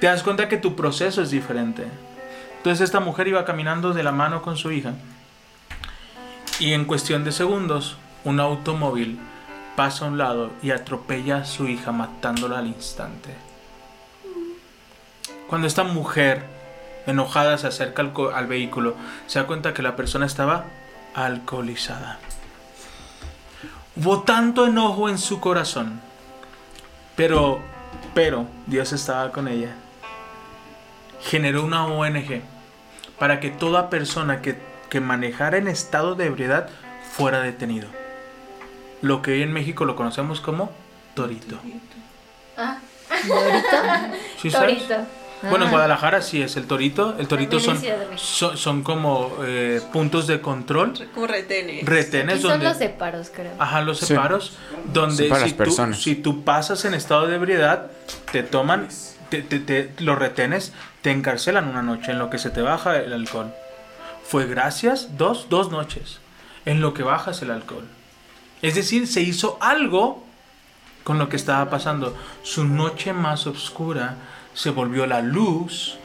Te 0.00 0.06
das 0.06 0.22
cuenta 0.22 0.48
que 0.48 0.56
tu 0.56 0.76
proceso 0.76 1.22
es 1.22 1.30
diferente. 1.30 1.84
Entonces 2.62 2.84
esta 2.84 3.00
mujer 3.00 3.26
iba 3.26 3.44
caminando 3.44 3.92
de 3.92 4.04
la 4.04 4.12
mano 4.12 4.40
con 4.40 4.56
su 4.56 4.70
hija 4.70 4.92
y 6.60 6.74
en 6.74 6.84
cuestión 6.84 7.24
de 7.24 7.32
segundos 7.32 7.96
un 8.22 8.38
automóvil 8.38 9.18
pasa 9.74 10.04
a 10.04 10.08
un 10.08 10.16
lado 10.16 10.52
y 10.62 10.70
atropella 10.70 11.38
a 11.38 11.44
su 11.44 11.66
hija 11.66 11.90
matándola 11.90 12.60
al 12.60 12.68
instante. 12.68 13.34
Cuando 15.48 15.66
esta 15.66 15.82
mujer 15.82 16.44
enojada 17.04 17.58
se 17.58 17.66
acerca 17.66 18.00
al, 18.02 18.12
al 18.32 18.46
vehículo, 18.46 18.94
se 19.26 19.40
da 19.40 19.48
cuenta 19.48 19.74
que 19.74 19.82
la 19.82 19.96
persona 19.96 20.26
estaba 20.26 20.66
alcoholizada. 21.16 22.20
Hubo 23.96 24.22
tanto 24.22 24.66
enojo 24.66 25.08
en 25.08 25.18
su 25.18 25.40
corazón, 25.40 26.00
pero, 27.16 27.58
pero 28.14 28.46
Dios 28.68 28.92
estaba 28.92 29.32
con 29.32 29.48
ella. 29.48 29.74
Generó 31.22 31.64
una 31.64 31.86
ONG 31.86 32.51
para 33.22 33.38
que 33.38 33.50
toda 33.50 33.88
persona 33.88 34.42
que, 34.42 34.56
que 34.90 34.98
manejara 35.00 35.56
en 35.56 35.68
estado 35.68 36.16
de 36.16 36.26
ebriedad 36.26 36.68
fuera 37.12 37.40
detenido. 37.40 37.86
Lo 39.00 39.22
que 39.22 39.30
hoy 39.30 39.42
en 39.42 39.52
México 39.52 39.84
lo 39.84 39.94
conocemos 39.94 40.40
como 40.40 40.72
torito. 41.14 41.56
Ah, 42.58 42.78
¿Sí 44.42 44.50
sabes? 44.50 44.88
Torito. 44.88 45.06
Bueno, 45.42 45.66
en 45.66 45.68
Ah. 45.68 45.70
Guadalajara 45.70 46.20
sí 46.20 46.42
es 46.42 46.56
el 46.56 46.66
torito. 46.66 47.14
El 47.16 47.28
torito 47.28 47.60
son, 47.60 47.78
son, 48.16 48.56
son 48.56 48.82
como 48.82 49.36
eh, 49.44 49.80
puntos 49.92 50.26
de 50.26 50.40
control, 50.40 50.92
como 51.14 51.28
retenes. 51.28 51.86
retenes 51.86 52.34
Aquí 52.34 52.42
son 52.42 52.50
donde... 52.52 52.66
los 52.70 52.76
separos, 52.78 53.30
creo. 53.32 53.52
Ajá, 53.60 53.82
los 53.82 54.00
Sí. 54.00 54.06
separos, 54.06 54.56
donde 54.92 55.24
Separas 55.28 55.44
si 55.44 55.50
tú, 55.52 55.56
personas. 55.58 56.02
si 56.02 56.14
tú 56.16 56.42
pasas 56.42 56.84
en 56.86 56.94
estado 56.94 57.28
de 57.28 57.36
ebriedad, 57.36 57.86
te 58.32 58.42
toman, 58.42 58.88
te, 59.28 59.42
te, 59.42 59.60
te- 59.60 59.92
lo 60.00 60.16
retenes, 60.16 60.72
te 61.02 61.10
encarcelan 61.10 61.68
una 61.68 61.82
noche 61.82 62.12
en 62.12 62.18
lo 62.18 62.30
que 62.30 62.38
se 62.38 62.50
te 62.50 62.62
baja 62.62 62.96
el 62.96 63.12
alcohol. 63.12 63.52
Fue 64.24 64.46
gracias, 64.46 65.18
dos, 65.18 65.48
dos 65.50 65.70
noches, 65.70 66.20
en 66.64 66.80
lo 66.80 66.94
que 66.94 67.02
bajas 67.02 67.42
el 67.42 67.50
alcohol. 67.50 67.86
Es 68.62 68.76
decir, 68.76 69.06
se 69.08 69.20
hizo 69.20 69.58
algo 69.60 70.24
con 71.02 71.18
lo 71.18 71.28
que 71.28 71.36
estaba 71.36 71.68
pasando. 71.68 72.16
Su 72.44 72.64
noche 72.64 73.12
más 73.12 73.46
oscura 73.46 74.16
se 74.54 74.70
volvió 74.70 75.06
la 75.06 75.20
luz 75.20 75.98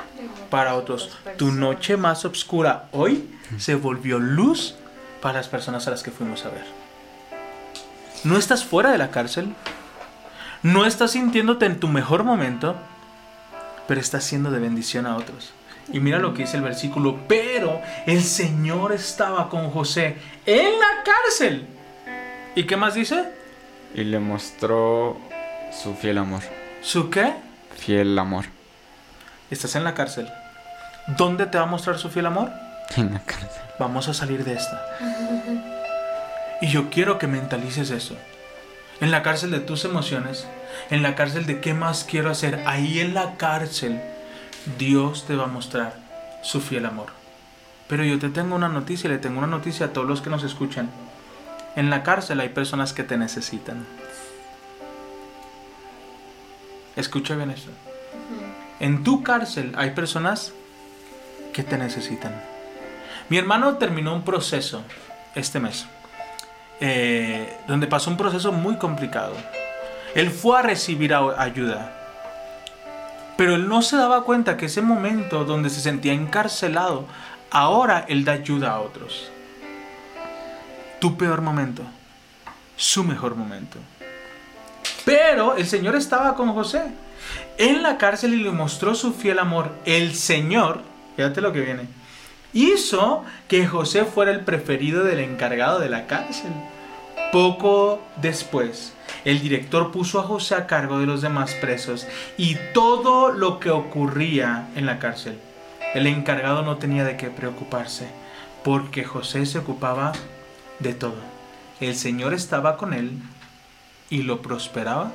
para 0.49 0.75
otros. 0.75 1.15
Tu 1.37 1.51
noche 1.51 1.97
más 1.97 2.25
oscura 2.25 2.89
hoy 2.91 3.29
se 3.57 3.75
volvió 3.75 4.17
luz 4.17 4.75
para 5.21 5.39
las 5.39 5.47
personas 5.47 5.87
a 5.87 5.91
las 5.91 6.01
que 6.01 6.11
fuimos 6.11 6.45
a 6.45 6.49
ver. 6.49 6.65
No 8.23 8.37
estás 8.37 8.65
fuera 8.65 8.91
de 8.91 8.97
la 8.97 9.11
cárcel. 9.11 9.53
No 10.63 10.85
estás 10.85 11.11
sintiéndote 11.11 11.67
en 11.67 11.79
tu 11.79 11.87
mejor 11.87 12.23
momento. 12.23 12.75
Pero 13.87 14.01
estás 14.01 14.23
siendo 14.23 14.51
de 14.51 14.59
bendición 14.59 15.05
a 15.05 15.15
otros. 15.15 15.53
Y 15.91 15.99
mira 15.99 16.19
lo 16.19 16.33
que 16.33 16.43
dice 16.43 16.57
el 16.57 16.63
versículo. 16.63 17.19
Pero 17.27 17.81
el 18.05 18.21
Señor 18.21 18.91
estaba 18.91 19.49
con 19.49 19.69
José 19.71 20.17
en 20.45 20.79
la 20.79 21.03
cárcel. 21.05 21.65
¿Y 22.55 22.65
qué 22.65 22.75
más 22.75 22.93
dice? 22.95 23.23
Y 23.93 24.03
le 24.03 24.19
mostró 24.19 25.17
su 25.71 25.95
fiel 25.95 26.17
amor. 26.17 26.41
¿Su 26.81 27.09
qué? 27.09 27.33
Fiel 27.77 28.17
amor. 28.19 28.45
Estás 29.49 29.75
en 29.75 29.83
la 29.83 29.93
cárcel. 29.93 30.29
¿Dónde 31.15 31.45
te 31.45 31.57
va 31.57 31.63
a 31.63 31.67
mostrar 31.67 31.97
su 31.97 32.09
fiel 32.09 32.25
amor? 32.25 32.51
En 32.95 33.13
la 33.13 33.19
cárcel. 33.19 33.61
Vamos 33.79 34.07
a 34.09 34.13
salir 34.13 34.43
de 34.43 34.53
esta. 34.53 34.83
Y 36.59 36.67
yo 36.67 36.89
quiero 36.89 37.17
que 37.17 37.27
mentalices 37.27 37.91
eso. 37.91 38.17
En 38.99 39.11
la 39.11 39.21
cárcel 39.21 39.51
de 39.51 39.59
tus 39.59 39.85
emociones, 39.85 40.47
en 40.89 41.03
la 41.03 41.15
cárcel 41.15 41.45
de 41.45 41.61
qué 41.61 41.73
más 41.73 42.03
quiero 42.03 42.31
hacer, 42.31 42.63
ahí 42.65 42.99
en 42.99 43.13
la 43.13 43.35
cárcel 43.37 44.01
Dios 44.77 45.25
te 45.25 45.35
va 45.35 45.45
a 45.45 45.47
mostrar 45.47 45.95
su 46.41 46.61
fiel 46.61 46.85
amor. 46.85 47.07
Pero 47.87 48.03
yo 48.03 48.19
te 48.19 48.29
tengo 48.29 48.55
una 48.55 48.69
noticia, 48.69 49.09
le 49.09 49.17
tengo 49.17 49.37
una 49.37 49.47
noticia 49.47 49.87
a 49.87 49.93
todos 49.93 50.07
los 50.07 50.21
que 50.21 50.29
nos 50.29 50.43
escuchan. 50.43 50.89
En 51.75 51.89
la 51.89 52.03
cárcel 52.03 52.39
hay 52.39 52.49
personas 52.49 52.91
que 52.93 53.03
te 53.03 53.17
necesitan. 53.17 53.85
Escucha 56.95 57.35
bien 57.35 57.51
esto. 57.51 57.69
En 58.79 59.03
tu 59.03 59.23
cárcel 59.23 59.73
hay 59.77 59.91
personas 59.91 60.53
que 61.53 61.63
te 61.63 61.77
necesitan. 61.77 62.33
Mi 63.29 63.37
hermano 63.37 63.77
terminó 63.77 64.13
un 64.13 64.23
proceso 64.23 64.83
este 65.35 65.59
mes, 65.59 65.85
eh, 66.79 67.57
donde 67.67 67.87
pasó 67.87 68.09
un 68.09 68.17
proceso 68.17 68.51
muy 68.51 68.77
complicado. 68.77 69.33
Él 70.15 70.31
fue 70.31 70.59
a 70.59 70.61
recibir 70.61 71.13
ayuda, 71.13 71.93
pero 73.37 73.55
él 73.55 73.67
no 73.67 73.81
se 73.81 73.97
daba 73.97 74.23
cuenta 74.23 74.57
que 74.57 74.65
ese 74.65 74.81
momento 74.81 75.45
donde 75.45 75.69
se 75.69 75.81
sentía 75.81 76.13
encarcelado, 76.13 77.05
ahora 77.51 78.05
él 78.07 78.25
da 78.25 78.33
ayuda 78.33 78.71
a 78.71 78.79
otros. 78.79 79.29
Tu 80.99 81.15
peor 81.17 81.41
momento, 81.41 81.83
su 82.75 83.03
mejor 83.03 83.35
momento. 83.35 83.77
Pero 85.05 85.55
el 85.55 85.67
Señor 85.67 85.95
estaba 85.95 86.35
con 86.35 86.53
José 86.53 86.81
en 87.57 87.83
la 87.83 87.97
cárcel 87.97 88.33
y 88.33 88.43
le 88.43 88.51
mostró 88.51 88.95
su 88.95 89.13
fiel 89.13 89.39
amor. 89.39 89.71
El 89.85 90.15
Señor, 90.15 90.81
fíjate 91.15 91.39
lo 91.39 91.53
que 91.53 91.61
viene, 91.61 91.87
hizo 92.57 93.23
que 93.47 93.67
José 93.67 94.05
fuera 94.05 94.31
el 94.31 94.41
preferido 94.41 95.03
del 95.03 95.19
encargado 95.19 95.79
de 95.79 95.89
la 95.89 96.07
cárcel. 96.07 96.51
Poco 97.31 98.01
después, 98.21 98.93
el 99.25 99.41
director 99.41 99.91
puso 99.91 100.19
a 100.19 100.23
José 100.23 100.55
a 100.55 100.65
cargo 100.65 100.99
de 100.99 101.05
los 101.05 101.21
demás 101.21 101.53
presos 101.55 102.07
y 102.37 102.55
todo 102.73 103.31
lo 103.31 103.59
que 103.59 103.69
ocurría 103.69 104.69
en 104.75 104.85
la 104.85 104.99
cárcel. 104.99 105.37
El 105.93 106.07
encargado 106.07 106.63
no 106.63 106.77
tenía 106.77 107.03
de 107.03 107.15
qué 107.15 107.29
preocuparse, 107.29 108.07
porque 108.63 109.03
José 109.03 109.45
se 109.45 109.59
ocupaba 109.59 110.13
de 110.79 110.93
todo. 110.93 111.17
El 111.79 111.95
Señor 111.95 112.33
estaba 112.33 112.77
con 112.77 112.93
él 112.93 113.11
y 114.09 114.23
lo 114.23 114.41
prosperaba 114.41 115.11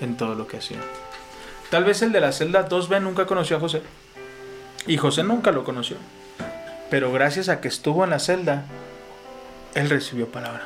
en 0.00 0.16
todo 0.16 0.34
lo 0.34 0.46
que 0.46 0.58
hacía. 0.58 0.78
Tal 1.70 1.84
vez 1.84 2.02
el 2.02 2.12
de 2.12 2.20
la 2.20 2.32
celda 2.32 2.68
2B 2.68 3.00
nunca 3.02 3.26
conoció 3.26 3.56
a 3.56 3.60
José. 3.60 3.82
Y 4.86 4.98
José 4.98 5.24
nunca 5.24 5.50
lo 5.50 5.64
conoció. 5.64 5.96
Pero 6.94 7.10
gracias 7.10 7.48
a 7.48 7.60
que 7.60 7.66
estuvo 7.66 8.04
en 8.04 8.10
la 8.10 8.20
celda, 8.20 8.66
él 9.74 9.90
recibió 9.90 10.28
palabra. 10.30 10.62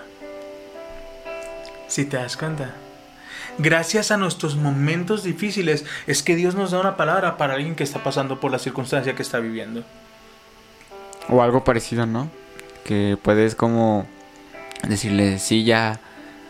Si 1.86 2.04
te 2.04 2.18
das 2.18 2.36
cuenta, 2.36 2.72
gracias 3.56 4.10
a 4.10 4.18
nuestros 4.18 4.54
momentos 4.56 5.22
difíciles 5.22 5.86
es 6.06 6.22
que 6.22 6.36
Dios 6.36 6.54
nos 6.54 6.70
da 6.72 6.80
una 6.80 6.98
palabra 6.98 7.38
para 7.38 7.54
alguien 7.54 7.74
que 7.74 7.82
está 7.82 8.04
pasando 8.04 8.40
por 8.40 8.50
la 8.52 8.58
circunstancia 8.58 9.14
que 9.14 9.22
está 9.22 9.38
viviendo. 9.38 9.84
O 11.30 11.40
algo 11.40 11.64
parecido, 11.64 12.04
¿no? 12.04 12.28
Que 12.84 13.16
puedes 13.22 13.54
como 13.54 14.06
decirle, 14.86 15.38
sí, 15.38 15.64
ya, 15.64 15.98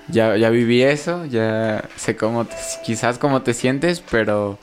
ya, 0.09 0.37
ya 0.37 0.51
viví 0.51 0.83
eso, 0.83 1.25
ya 1.25 1.85
sé 1.95 2.17
cómo, 2.17 2.47
te- 2.47 2.57
quizás 2.85 3.19
cómo 3.19 3.43
te 3.43 3.55
sientes, 3.55 4.03
pero 4.11 4.59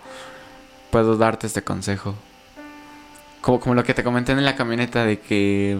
puedo 0.91 1.15
darte 1.15 1.47
este 1.47 1.61
consejo. 1.61 2.15
Como, 3.45 3.59
como 3.59 3.75
lo 3.75 3.83
que 3.83 3.93
te 3.93 4.03
comenté 4.03 4.31
en 4.31 4.43
la 4.43 4.55
camioneta 4.55 5.05
de 5.05 5.19
que... 5.19 5.77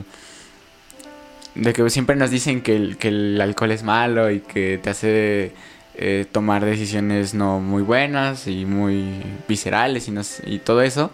De 1.55 1.73
que 1.73 1.89
siempre 1.89 2.15
nos 2.15 2.29
dicen 2.29 2.61
que 2.61 2.75
el, 2.75 2.97
que 2.97 3.07
el 3.07 3.41
alcohol 3.41 3.71
es 3.71 3.81
malo 3.81 4.29
y 4.29 4.41
que 4.41 4.77
te 4.77 4.91
hace 4.91 5.51
eh, 5.95 6.27
tomar 6.31 6.63
decisiones 6.63 7.33
no 7.33 7.59
muy 7.61 7.81
buenas 7.81 8.45
y 8.45 8.65
muy 8.65 9.23
viscerales 9.47 10.07
y, 10.07 10.11
no 10.11 10.21
y 10.45 10.59
todo 10.59 10.83
eso. 10.83 11.09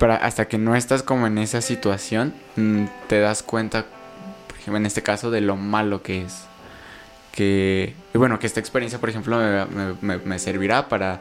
Pero 0.00 0.14
hasta 0.14 0.48
que 0.48 0.58
no 0.58 0.74
estás 0.74 1.04
como 1.04 1.28
en 1.28 1.38
esa 1.38 1.60
situación, 1.60 2.34
mm, 2.56 2.86
te 3.06 3.20
das 3.20 3.44
cuenta, 3.44 3.84
por 4.48 4.56
ejemplo, 4.58 4.78
en 4.78 4.86
este 4.86 5.02
caso, 5.04 5.30
de 5.30 5.42
lo 5.42 5.54
malo 5.54 6.02
que 6.02 6.22
es. 6.22 6.46
Que, 7.30 7.94
bueno, 8.14 8.40
que 8.40 8.48
esta 8.48 8.58
experiencia, 8.58 8.98
por 8.98 9.10
ejemplo, 9.10 9.38
me- 10.00 10.18
me 10.18 10.38
servirá 10.40 10.88
para 10.88 11.20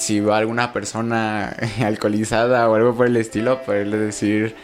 si 0.00 0.18
veo 0.20 0.32
a 0.32 0.38
alguna 0.38 0.72
persona 0.72 1.54
alcoholizada 1.84 2.68
o 2.68 2.74
algo 2.74 2.94
por 2.96 3.06
el 3.06 3.16
estilo, 3.16 3.62
poderle 3.62 3.98
decir, 3.98 4.56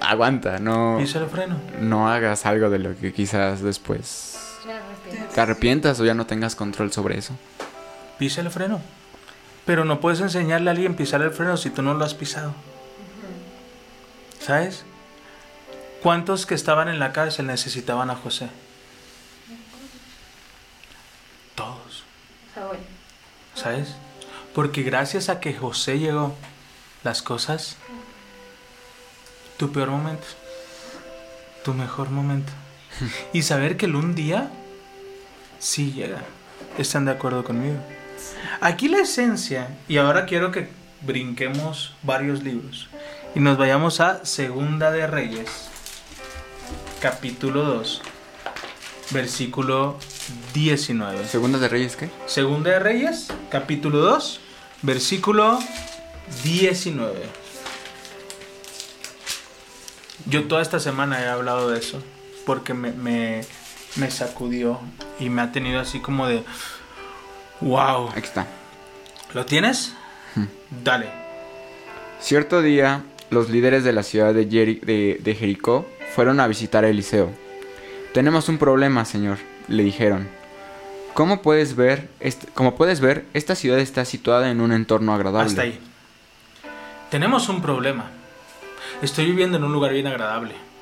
aguanta, 0.00 0.58
no, 0.58 0.96
Pisa 0.98 1.20
el 1.20 1.28
freno. 1.28 1.56
no 1.80 2.10
hagas 2.10 2.44
algo 2.44 2.70
de 2.70 2.78
lo 2.80 2.96
que 2.96 3.12
quizás 3.12 3.62
después 3.62 4.36
te 5.34 5.40
arrepientas 5.40 5.98
o 6.00 6.04
ya 6.04 6.14
no 6.14 6.26
tengas 6.26 6.54
control 6.56 6.92
sobre 6.92 7.16
eso. 7.16 7.34
Pisa 8.18 8.40
el 8.40 8.50
freno. 8.50 8.80
Pero 9.64 9.84
no 9.84 10.00
puedes 10.00 10.20
enseñarle 10.20 10.70
a 10.70 10.72
alguien 10.72 10.92
a 10.92 10.96
pisar 10.96 11.22
el 11.22 11.30
freno 11.30 11.56
si 11.56 11.70
tú 11.70 11.82
no 11.82 11.94
lo 11.94 12.04
has 12.04 12.14
pisado. 12.14 12.52
¿Sabes? 14.40 14.84
¿Cuántos 16.02 16.46
que 16.46 16.54
estaban 16.54 16.88
en 16.88 16.98
la 16.98 17.12
cárcel 17.12 17.46
necesitaban 17.46 18.10
a 18.10 18.16
José? 18.16 18.48
Todos. 21.54 22.04
Ah, 22.56 22.66
bueno. 22.68 22.82
¿Sabes? 23.62 23.94
Porque 24.54 24.82
gracias 24.82 25.28
a 25.28 25.40
que 25.40 25.54
José 25.54 25.98
llegó, 25.98 26.34
las 27.04 27.22
cosas, 27.22 27.76
tu 29.56 29.72
peor 29.72 29.90
momento, 29.90 30.26
tu 31.64 31.74
mejor 31.74 32.10
momento. 32.10 32.52
Y 33.32 33.42
saber 33.42 33.76
que 33.76 33.86
el 33.86 33.94
un 33.94 34.14
día 34.14 34.50
sí 35.58 35.92
llega. 35.92 36.22
¿Están 36.78 37.04
de 37.04 37.12
acuerdo 37.12 37.44
conmigo? 37.44 37.78
Aquí 38.60 38.88
la 38.88 38.98
esencia, 38.98 39.76
y 39.88 39.98
ahora 39.98 40.26
quiero 40.26 40.50
que 40.50 40.68
brinquemos 41.02 41.94
varios 42.02 42.42
libros 42.42 42.88
y 43.34 43.40
nos 43.40 43.56
vayamos 43.56 44.00
a 44.00 44.24
Segunda 44.24 44.90
de 44.90 45.06
Reyes, 45.06 45.68
capítulo 47.00 47.62
2, 47.62 48.02
versículo 49.10 49.98
19. 50.54 51.26
¿Segunda 51.26 51.58
de 51.58 51.68
Reyes 51.68 51.96
qué? 51.96 52.10
Segunda 52.26 52.70
de 52.70 52.78
Reyes, 52.78 53.28
capítulo 53.50 53.98
2, 53.98 54.40
versículo 54.82 55.58
19. 56.44 57.14
Yo 60.26 60.44
toda 60.44 60.62
esta 60.62 60.78
semana 60.80 61.22
he 61.22 61.28
hablado 61.28 61.70
de 61.70 61.78
eso, 61.78 62.02
porque 62.44 62.74
me, 62.74 62.92
me, 62.92 63.42
me 63.96 64.10
sacudió 64.10 64.78
y 65.18 65.30
me 65.30 65.42
ha 65.42 65.52
tenido 65.52 65.80
así 65.80 66.00
como 66.00 66.26
de, 66.26 66.42
wow. 67.60 68.08
Aquí 68.10 68.20
está. 68.26 68.46
¿Lo 69.32 69.46
tienes? 69.46 69.92
Dale. 70.84 71.06
Cierto 72.20 72.60
día, 72.62 73.04
los 73.30 73.48
líderes 73.48 73.84
de 73.84 73.92
la 73.92 74.02
ciudad 74.02 74.34
de, 74.34 74.48
Jeri- 74.48 74.80
de- 74.80 75.18
de 75.22 75.34
Jericó 75.34 75.86
fueron 76.14 76.40
a 76.40 76.46
visitar 76.46 76.84
a 76.84 76.88
Eliseo. 76.88 77.30
Tenemos 78.12 78.48
un 78.48 78.58
problema, 78.58 79.04
señor, 79.04 79.38
le 79.68 79.82
dijeron. 79.82 80.28
¿Cómo 81.14 81.42
puedes 81.42 81.74
ver, 81.76 82.08
como 82.54 82.74
puedes 82.76 83.00
ver, 83.00 83.24
esta 83.34 83.54
ciudad 83.54 83.78
está 83.80 84.04
situada 84.04 84.50
en 84.50 84.60
un 84.60 84.72
entorno 84.72 85.12
agradable. 85.14 85.48
Hasta 85.50 85.62
ahí. 85.62 85.80
Tenemos 87.10 87.48
un 87.48 87.60
problema. 87.60 88.10
Estoy 89.02 89.26
viviendo 89.26 89.56
en 89.56 89.64
un 89.64 89.72
lugar 89.72 89.92
bien 89.92 90.06
agradable. 90.06 90.54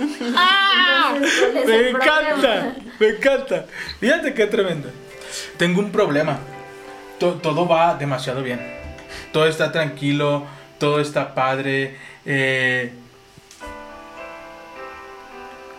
¿Cuál 0.00 1.24
es 1.24 1.66
Me 1.66 1.90
encanta, 1.90 2.74
me 2.98 3.08
encanta. 3.08 3.66
Fíjate 4.00 4.34
qué 4.34 4.46
tremendo. 4.46 4.90
Tengo 5.56 5.80
un 5.80 5.92
problema. 5.92 6.38
To- 7.18 7.34
todo 7.34 7.68
va 7.68 7.94
demasiado 7.94 8.42
bien. 8.42 8.60
Todo 9.32 9.46
está 9.46 9.70
tranquilo, 9.72 10.44
todo 10.78 11.00
está 11.00 11.34
padre. 11.34 11.96
eh, 12.26 12.92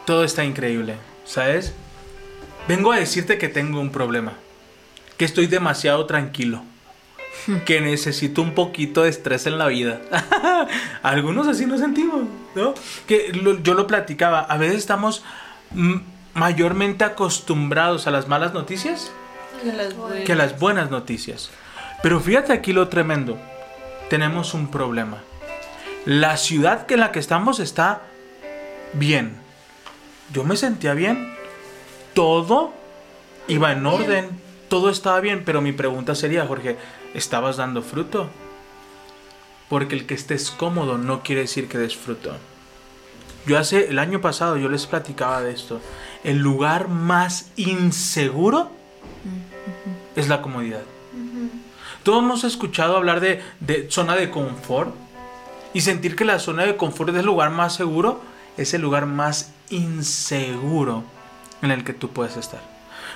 todo 0.05 0.23
está 0.23 0.43
increíble, 0.43 0.95
¿sabes? 1.25 1.73
Vengo 2.67 2.91
a 2.91 2.97
decirte 2.97 3.37
que 3.37 3.49
tengo 3.49 3.79
un 3.79 3.91
problema. 3.91 4.33
Que 5.17 5.25
estoy 5.25 5.47
demasiado 5.47 6.05
tranquilo. 6.05 6.63
Que 7.65 7.81
necesito 7.81 8.41
un 8.41 8.53
poquito 8.53 9.03
de 9.03 9.09
estrés 9.09 9.45
en 9.47 9.57
la 9.57 9.67
vida. 9.67 10.01
Algunos 11.01 11.47
así 11.47 11.65
nos 11.65 11.79
sentimos, 11.79 12.23
¿no? 12.55 12.73
Que 13.07 13.31
lo- 13.33 13.61
yo 13.63 13.73
lo 13.73 13.87
platicaba. 13.87 14.41
A 14.41 14.57
veces 14.57 14.77
estamos 14.77 15.23
mayormente 16.33 17.03
acostumbrados 17.03 18.07
a 18.07 18.11
las 18.11 18.27
malas 18.27 18.53
noticias 18.53 19.11
Que 19.63 19.71
las 19.73 19.95
buenas. 19.95 20.23
que 20.25 20.31
a 20.33 20.35
las 20.35 20.59
buenas 20.59 20.91
noticias. 20.91 21.49
Pero 22.03 22.19
fíjate 22.19 22.53
aquí 22.53 22.73
lo 22.73 22.87
tremendo. 22.89 23.37
Tenemos 24.09 24.53
un 24.53 24.69
problema. 24.69 25.19
La 26.05 26.35
ciudad 26.37 26.85
que 26.85 26.95
en 26.95 26.99
la 27.01 27.11
que 27.11 27.19
estamos 27.19 27.59
está 27.59 28.01
bien. 28.93 29.37
Yo 30.33 30.43
me 30.43 30.55
sentía 30.55 30.93
bien. 30.93 31.35
Todo 32.13 32.73
iba 33.47 33.71
en 33.71 33.85
orden. 33.85 34.29
Todo 34.69 34.89
estaba 34.89 35.19
bien. 35.19 35.43
Pero 35.45 35.61
mi 35.61 35.71
pregunta 35.71 36.15
sería, 36.15 36.45
Jorge, 36.45 36.77
¿estabas 37.13 37.57
dando 37.57 37.81
fruto? 37.81 38.29
Porque 39.69 39.95
el 39.95 40.05
que 40.05 40.13
estés 40.13 40.51
cómodo 40.51 40.97
no 40.97 41.23
quiere 41.23 41.41
decir 41.41 41.67
que 41.67 41.77
des 41.77 41.95
fruto. 41.95 42.35
Yo 43.45 43.57
hace 43.57 43.89
el 43.89 43.99
año 43.99 44.21
pasado 44.21 44.57
yo 44.57 44.69
les 44.69 44.85
platicaba 44.85 45.41
de 45.41 45.51
esto. 45.51 45.81
El 46.23 46.37
lugar 46.37 46.89
más 46.89 47.51
inseguro 47.55 48.69
es 50.15 50.27
la 50.27 50.41
comodidad. 50.41 50.83
Todos 52.03 52.23
hemos 52.23 52.43
escuchado 52.43 52.97
hablar 52.97 53.19
de, 53.19 53.41
de 53.59 53.89
zona 53.89 54.15
de 54.15 54.29
confort 54.29 54.93
y 55.73 55.81
sentir 55.81 56.15
que 56.15 56.25
la 56.25 56.39
zona 56.39 56.65
de 56.65 56.75
confort 56.75 57.11
es 57.11 57.17
el 57.17 57.25
lugar 57.25 57.49
más 57.51 57.75
seguro, 57.75 58.21
es 58.57 58.73
el 58.73 58.81
lugar 58.81 59.05
más 59.05 59.51
inseguro 59.69 61.03
en 61.61 61.71
el 61.71 61.83
que 61.83 61.93
tú 61.93 62.09
puedes 62.09 62.37
estar. 62.37 62.61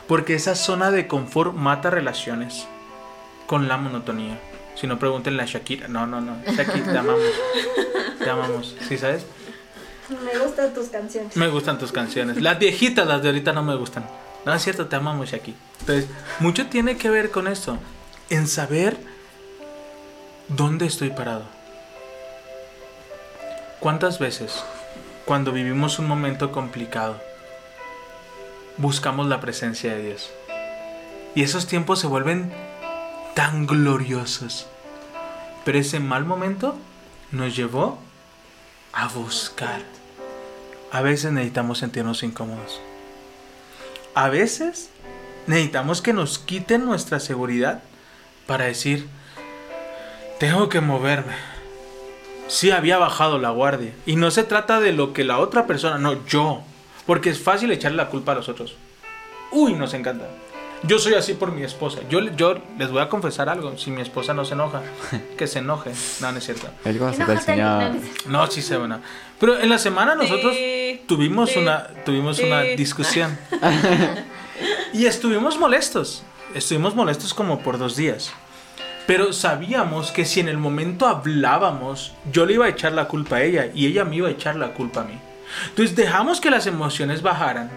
Porque 0.08 0.36
esa 0.36 0.56
zona 0.56 0.92
de 0.92 1.08
confort 1.08 1.54
mata 1.54 1.90
relaciones 1.90 2.68
con 3.48 3.68
la 3.68 3.78
monotonía. 3.78 4.40
Si 4.76 4.88
no, 4.88 5.00
pregúntenle 5.00 5.42
a 5.44 5.46
Shakira. 5.46 5.88
No, 5.88 6.06
no, 6.06 6.22
no. 6.22 6.38
Shakira, 6.46 6.92
te 6.92 6.98
amamos. 6.98 7.24
Te 8.20 8.30
amamos. 8.30 8.76
¿Sí 8.88 8.98
sabes? 8.98 9.26
Me 10.10 10.38
gustan 10.38 10.74
tus 10.74 10.90
canciones. 10.90 11.36
Me 11.36 11.48
gustan 11.48 11.80
tus 11.80 11.92
canciones. 11.92 12.42
Las 12.42 12.60
viejitas, 12.60 13.08
las 13.08 13.22
de 13.24 13.30
ahorita 13.30 13.54
no 13.54 13.64
me 13.64 13.76
gustan. 13.76 14.06
No, 14.46 14.54
es 14.54 14.64
cierto, 14.64 14.88
te 14.88 14.96
amamos, 14.96 15.30
Shakira. 15.30 15.58
Entonces, 15.80 16.08
mucho 16.40 16.68
tiene 16.68 16.98
que 16.98 17.10
ver 17.10 17.32
con 17.32 17.48
esto. 17.48 17.80
En 18.30 18.48
saber 18.48 18.98
dónde 20.48 20.86
estoy 20.86 21.10
parado. 21.10 21.46
¿Cuántas 23.80 24.20
veces, 24.20 24.64
cuando 25.26 25.52
vivimos 25.52 26.00
un 26.00 26.08
momento 26.08 26.52
complicado, 26.52 27.20
buscamos 28.78 29.28
la 29.28 29.42
presencia 29.42 29.96
de 29.96 30.04
Dios? 30.04 30.32
Y 31.34 31.42
esos 31.42 31.68
tiempos 31.68 32.00
se 32.00 32.08
vuelven 32.08 32.54
tan 33.34 33.66
gloriosos. 33.68 34.68
Pero 35.66 35.80
ese 35.80 36.00
mal 36.00 36.26
momento 36.26 36.78
nos 37.32 37.56
llevó 37.56 38.00
a 38.94 39.08
buscar. 39.10 39.82
A 40.92 41.02
veces 41.02 41.32
necesitamos 41.34 41.80
sentirnos 41.80 42.24
incómodos. 42.24 42.80
A 44.14 44.30
veces 44.30 44.90
necesitamos 45.48 46.02
que 46.02 46.14
nos 46.14 46.40
quiten 46.40 46.86
nuestra 46.86 47.20
seguridad 47.20 47.82
para 48.46 48.66
decir, 48.66 49.08
tengo 50.40 50.70
que 50.70 50.82
moverme. 50.82 51.55
Sí 52.48 52.72
había 52.72 52.98
bajado 52.98 53.40
la 53.40 53.50
guardia. 53.50 53.94
Y 54.06 54.16
no 54.16 54.32
se 54.32 54.44
trata 54.44 54.80
de 54.80 54.94
lo 54.94 55.14
que 55.14 55.24
la 55.24 55.40
otra 55.40 55.66
persona, 55.66 55.98
no, 55.98 56.26
yo. 56.26 56.62
Porque 57.06 57.30
es 57.30 57.40
fácil 57.40 57.72
echarle 57.72 57.98
la 57.98 58.10
culpa 58.10 58.32
a 58.32 58.36
los 58.36 58.50
otros. 58.50 58.76
Uy, 59.52 59.74
nos 59.74 59.94
encanta. 59.94 60.28
Yo 60.84 61.00
soy 61.00 61.16
así 61.16 61.34
por 61.34 61.52
mi 61.52 61.64
esposa. 61.64 62.02
Yo, 62.10 62.20
yo 62.36 62.58
les 62.78 62.92
voy 62.92 63.02
a 63.02 63.10
confesar 63.10 63.50
algo. 63.50 63.78
Si 63.78 63.90
mi 63.90 64.02
esposa 64.02 64.34
no 64.34 64.46
se 64.46 64.54
enoja, 64.54 64.82
que 65.38 65.48
se 65.48 65.60
enoje. 65.60 65.92
No, 66.22 66.32
no 66.32 66.38
es 66.38 66.44
cierto. 66.46 66.68
No, 68.28 68.48
sí 68.48 68.62
se 68.62 68.78
van 68.78 69.02
Pero 69.40 69.60
en 69.60 69.70
la 69.70 69.80
semana 69.80 70.16
nosotros 70.16 70.54
Sí, 70.54 71.02
tuvimos 71.08 71.52
sí, 71.52 71.60
una 71.60 71.88
tuvimos 72.06 72.40
una 72.40 72.62
discusión. 72.62 73.38
y 74.94 75.06
estuvimos 75.06 75.58
molestos. 75.58 76.24
Estuvimos 76.54 76.96
molestos 76.96 77.34
como 77.34 77.60
por 77.60 77.78
dos 77.78 77.96
días. 77.96 78.32
Pero 79.08 79.34
sabíamos 79.34 80.12
que 80.12 80.26
si 80.26 80.40
en 80.40 80.48
el 80.48 80.58
momento 80.58 81.06
hablábamos, 81.08 82.14
yo 82.32 82.46
le 82.46 82.54
iba 82.54 82.66
a 82.66 82.70
echar 82.70 82.94
la 82.94 83.08
culpa 83.08 83.38
a 83.38 83.44
ella 83.44 83.70
y 83.74 83.86
ella 83.86 84.04
me 84.04 84.16
iba 84.16 84.28
a 84.28 84.32
echar 84.32 84.56
la 84.56 84.74
culpa 84.74 85.02
a 85.02 85.04
mí. 85.04 85.20
Entonces 85.70 85.96
dejamos 85.96 86.42
que 86.42 86.50
las 86.50 86.66
emociones 86.66 87.22
bajaran. 87.22 87.70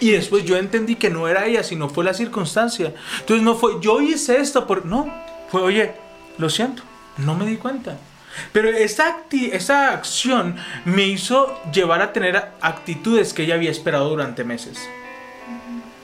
Y 0.00 0.10
después 0.10 0.44
yo 0.44 0.56
entendí 0.56 0.96
que 0.96 1.10
no 1.10 1.28
era 1.28 1.46
ella, 1.46 1.62
sino 1.62 1.88
fue 1.88 2.04
la 2.04 2.14
circunstancia. 2.14 2.92
Entonces 3.20 3.44
no 3.44 3.54
fue, 3.54 3.74
yo 3.80 4.00
hice 4.00 4.40
esto 4.40 4.66
por... 4.66 4.84
No, 4.84 5.12
fue, 5.48 5.62
oye, 5.62 5.92
lo 6.38 6.50
siento, 6.50 6.82
no 7.18 7.36
me 7.36 7.46
di 7.46 7.56
cuenta. 7.56 7.96
Pero 8.52 8.68
esa, 8.68 9.18
esa 9.30 9.92
acción 9.92 10.56
me 10.84 11.04
hizo 11.04 11.56
llevar 11.70 12.02
a 12.02 12.12
tener 12.12 12.36
actitudes 12.60 13.32
que 13.32 13.44
ella 13.44 13.54
había 13.54 13.70
esperado 13.70 14.08
durante 14.08 14.42
meses. 14.42 14.80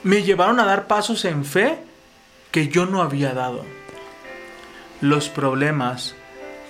Me 0.03 0.23
llevaron 0.23 0.61
a 0.61 0.65
dar 0.65 0.87
pasos 0.87 1.25
en 1.25 1.43
fe 1.43 1.79
que 2.51 2.69
yo 2.69 2.85
no 2.85 3.01
había 3.01 3.33
dado. 3.33 3.65
Los 5.01 5.29
problemas 5.29 6.15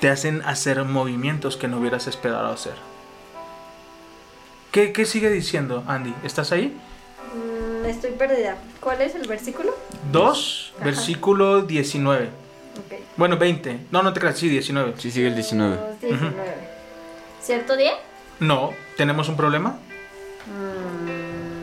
te 0.02 0.10
hacen 0.10 0.42
hacer 0.44 0.84
movimientos 0.84 1.58
que 1.58 1.68
no 1.68 1.78
hubieras 1.80 2.08
esperado 2.08 2.48
hacer. 2.52 2.74
¿Qué, 4.72 4.94
qué 4.94 5.06
sigue 5.06 5.30
diciendo, 5.30 5.84
Andy? 5.88 6.13
¿Estás 6.24 6.52
ahí? 6.52 6.78
Mm, 7.34 7.86
estoy 7.88 8.12
perdida. 8.12 8.58
¿Cuál 8.80 9.02
es 9.02 9.15
el 9.15 9.28
versículo? 9.28 9.76
2, 10.12 10.74
Ajá. 10.76 10.86
versículo 10.86 11.63
19. 11.63 12.26
Ok. 12.26 13.00
Bueno, 13.18 13.38
20. 13.38 13.80
No, 13.92 14.04
no 14.04 14.13
te 14.13 14.20
creas, 14.20 14.38
sí, 14.38 14.48
19. 14.48 14.94
Sí, 14.98 15.10
sigue 15.12 15.28
el 15.28 15.34
19. 15.36 15.76
Dos, 15.76 16.02
19. 16.02 16.34
¿Cierto 17.42 17.76
día? 17.76 17.94
No, 18.39 18.74
¿tenemos 18.96 19.28
un 19.28 19.36
problema? 19.36 19.80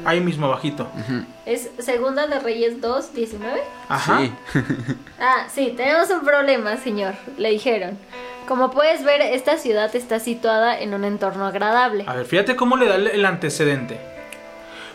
Ahí 0.06 0.20
mismo, 0.20 0.48
bajito. 0.48 0.88
¿Es 1.44 1.68
Segunda 1.78 2.26
de 2.26 2.38
Reyes 2.38 2.80
2, 2.80 3.12
19? 3.14 3.60
Ajá. 3.88 4.20
Sí. 4.20 4.32
Ah, 5.20 5.46
sí, 5.52 5.72
tenemos 5.76 6.08
un 6.10 6.20
problema, 6.24 6.76
señor, 6.76 7.14
le 7.38 7.50
dijeron. 7.50 7.98
Como 8.46 8.70
puedes 8.70 9.02
ver, 9.02 9.20
esta 9.22 9.56
ciudad 9.58 9.94
está 9.96 10.20
situada 10.20 10.78
en 10.78 10.94
un 10.94 11.04
entorno 11.04 11.46
agradable. 11.46 12.04
A 12.06 12.14
ver, 12.14 12.26
fíjate 12.26 12.54
cómo 12.54 12.76
le 12.76 12.86
da 12.86 12.94
el- 12.96 13.08
el 13.08 13.24
antecedente. 13.24 13.98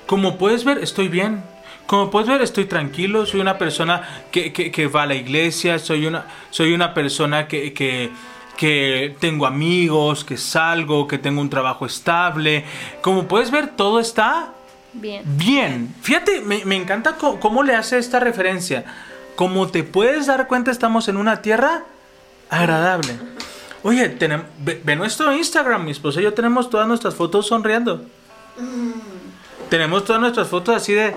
Como 0.06 0.38
puedes 0.38 0.64
ver, 0.64 0.78
estoy 0.78 1.08
bien. 1.10 1.44
Como 1.88 2.10
puedes 2.12 2.30
ver, 2.30 2.42
estoy 2.42 2.66
tranquilo. 2.66 3.26
Soy 3.26 3.42
una 3.42 3.58
persona 3.58 4.08
que, 4.32 4.54
que- 4.54 4.72
que 4.72 4.88
va 4.88 5.04
a 5.04 5.06
la 5.08 5.16
iglesia. 5.16 5.80
Soy 5.80 6.06
una, 6.06 6.26
soy 6.52 6.74
una 6.74 6.94
persona 6.94 7.48
que, 7.48 7.74
que, 7.74 8.12
que 8.56 9.16
tengo 9.20 9.46
amigos, 9.46 10.24
que 10.24 10.38
salgo, 10.38 11.08
que 11.08 11.18
tengo 11.18 11.42
un 11.42 11.50
trabajo 11.50 11.86
estable. 11.86 12.64
Como 13.02 13.28
puedes 13.28 13.52
ver, 13.52 13.68
todo 13.76 14.00
está 14.00 14.54
Bien. 14.94 15.24
bien. 15.26 15.96
Fíjate, 16.02 16.42
me, 16.42 16.66
me 16.66 16.76
encanta 16.76 17.16
cómo 17.18 17.64
le 17.64 17.76
hace 17.76 17.98
esta 17.98 18.20
referencia. 18.20 18.84
Como 19.36 19.68
te 19.70 19.84
puedes 19.84 20.28
dar 20.28 20.48
cuenta, 20.48 20.70
estamos 20.72 21.08
en 21.08 21.18
una 21.18 21.42
tierra 21.42 21.84
agradable. 22.50 23.18
Oye, 23.84 24.18
tenem- 24.20 24.44
ve, 24.60 24.82
ve 24.84 24.96
nuestro 24.96 25.34
Instagram, 25.36 25.86
mi 25.86 25.92
esposa 25.92 26.20
y 26.20 26.24
yo 26.24 26.34
tenemos 26.34 26.70
todas 26.70 26.88
nuestras 26.88 27.16
fotos 27.16 27.48
sonriendo. 27.48 28.06
Tenemos 29.70 30.04
todas 30.06 30.22
nuestras 30.22 30.48
fotos 30.50 30.76
así 30.76 30.94
de 30.94 31.16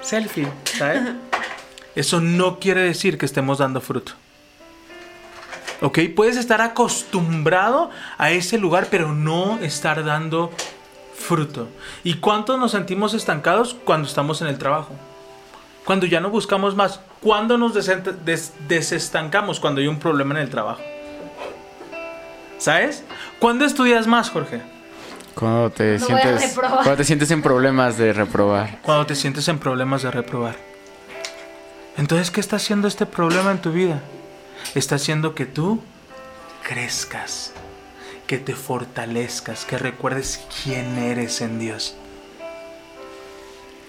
selfie, 0.00 0.48
¿sabes? 0.64 1.02
Eso 1.94 2.20
no 2.20 2.58
quiere 2.58 2.80
decir 2.80 3.18
que 3.18 3.26
estemos 3.26 3.58
dando 3.58 3.80
fruto. 3.82 4.12
¿Ok? 5.82 5.98
Puedes 6.16 6.36
estar 6.38 6.62
acostumbrado 6.62 7.90
a 8.16 8.30
ese 8.30 8.56
lugar, 8.56 8.86
pero 8.90 9.12
no 9.12 9.58
estar 9.58 10.02
dando 10.04 10.50
fruto. 11.22 11.68
¿Y 12.04 12.14
cuántos 12.14 12.58
nos 12.58 12.72
sentimos 12.72 13.14
estancados 13.14 13.76
cuando 13.84 14.08
estamos 14.08 14.42
en 14.42 14.48
el 14.48 14.58
trabajo? 14.58 14.94
Cuando 15.84 16.06
ya 16.06 16.20
no 16.20 16.30
buscamos 16.30 16.76
más. 16.76 17.00
¿Cuándo 17.20 17.58
nos 17.58 17.72
des- 17.74 18.52
desestancamos? 18.68 19.58
Cuando 19.60 19.80
hay 19.80 19.86
un 19.88 19.98
problema 19.98 20.34
en 20.34 20.40
el 20.42 20.50
trabajo. 20.50 20.80
¿Sabes? 22.58 23.02
¿Cuándo 23.40 23.64
estudias 23.64 24.06
más, 24.06 24.30
Jorge? 24.30 24.62
Cuando 25.34 25.70
te 25.70 25.98
No 25.98 26.06
sientes 26.06 26.54
cuando 26.54 26.96
te 26.96 27.04
sientes 27.04 27.30
en 27.30 27.42
problemas 27.42 27.96
de 27.96 28.12
reprobar. 28.12 28.78
Cuando 28.82 29.06
te 29.06 29.16
sientes 29.16 29.48
en 29.48 29.58
problemas 29.58 30.02
de 30.02 30.10
reprobar. 30.10 30.56
Entonces, 31.96 32.30
¿qué 32.30 32.40
está 32.40 32.56
haciendo 32.56 32.86
este 32.86 33.06
problema 33.06 33.50
en 33.50 33.58
tu 33.58 33.72
vida? 33.72 34.00
Está 34.74 34.96
haciendo 34.96 35.34
que 35.34 35.46
tú 35.46 35.82
crezcas, 36.62 37.52
que 38.32 38.38
te 38.38 38.54
fortalezcas, 38.54 39.66
que 39.66 39.76
recuerdes 39.76 40.42
quién 40.64 40.96
eres 40.96 41.42
en 41.42 41.58
Dios. 41.58 41.94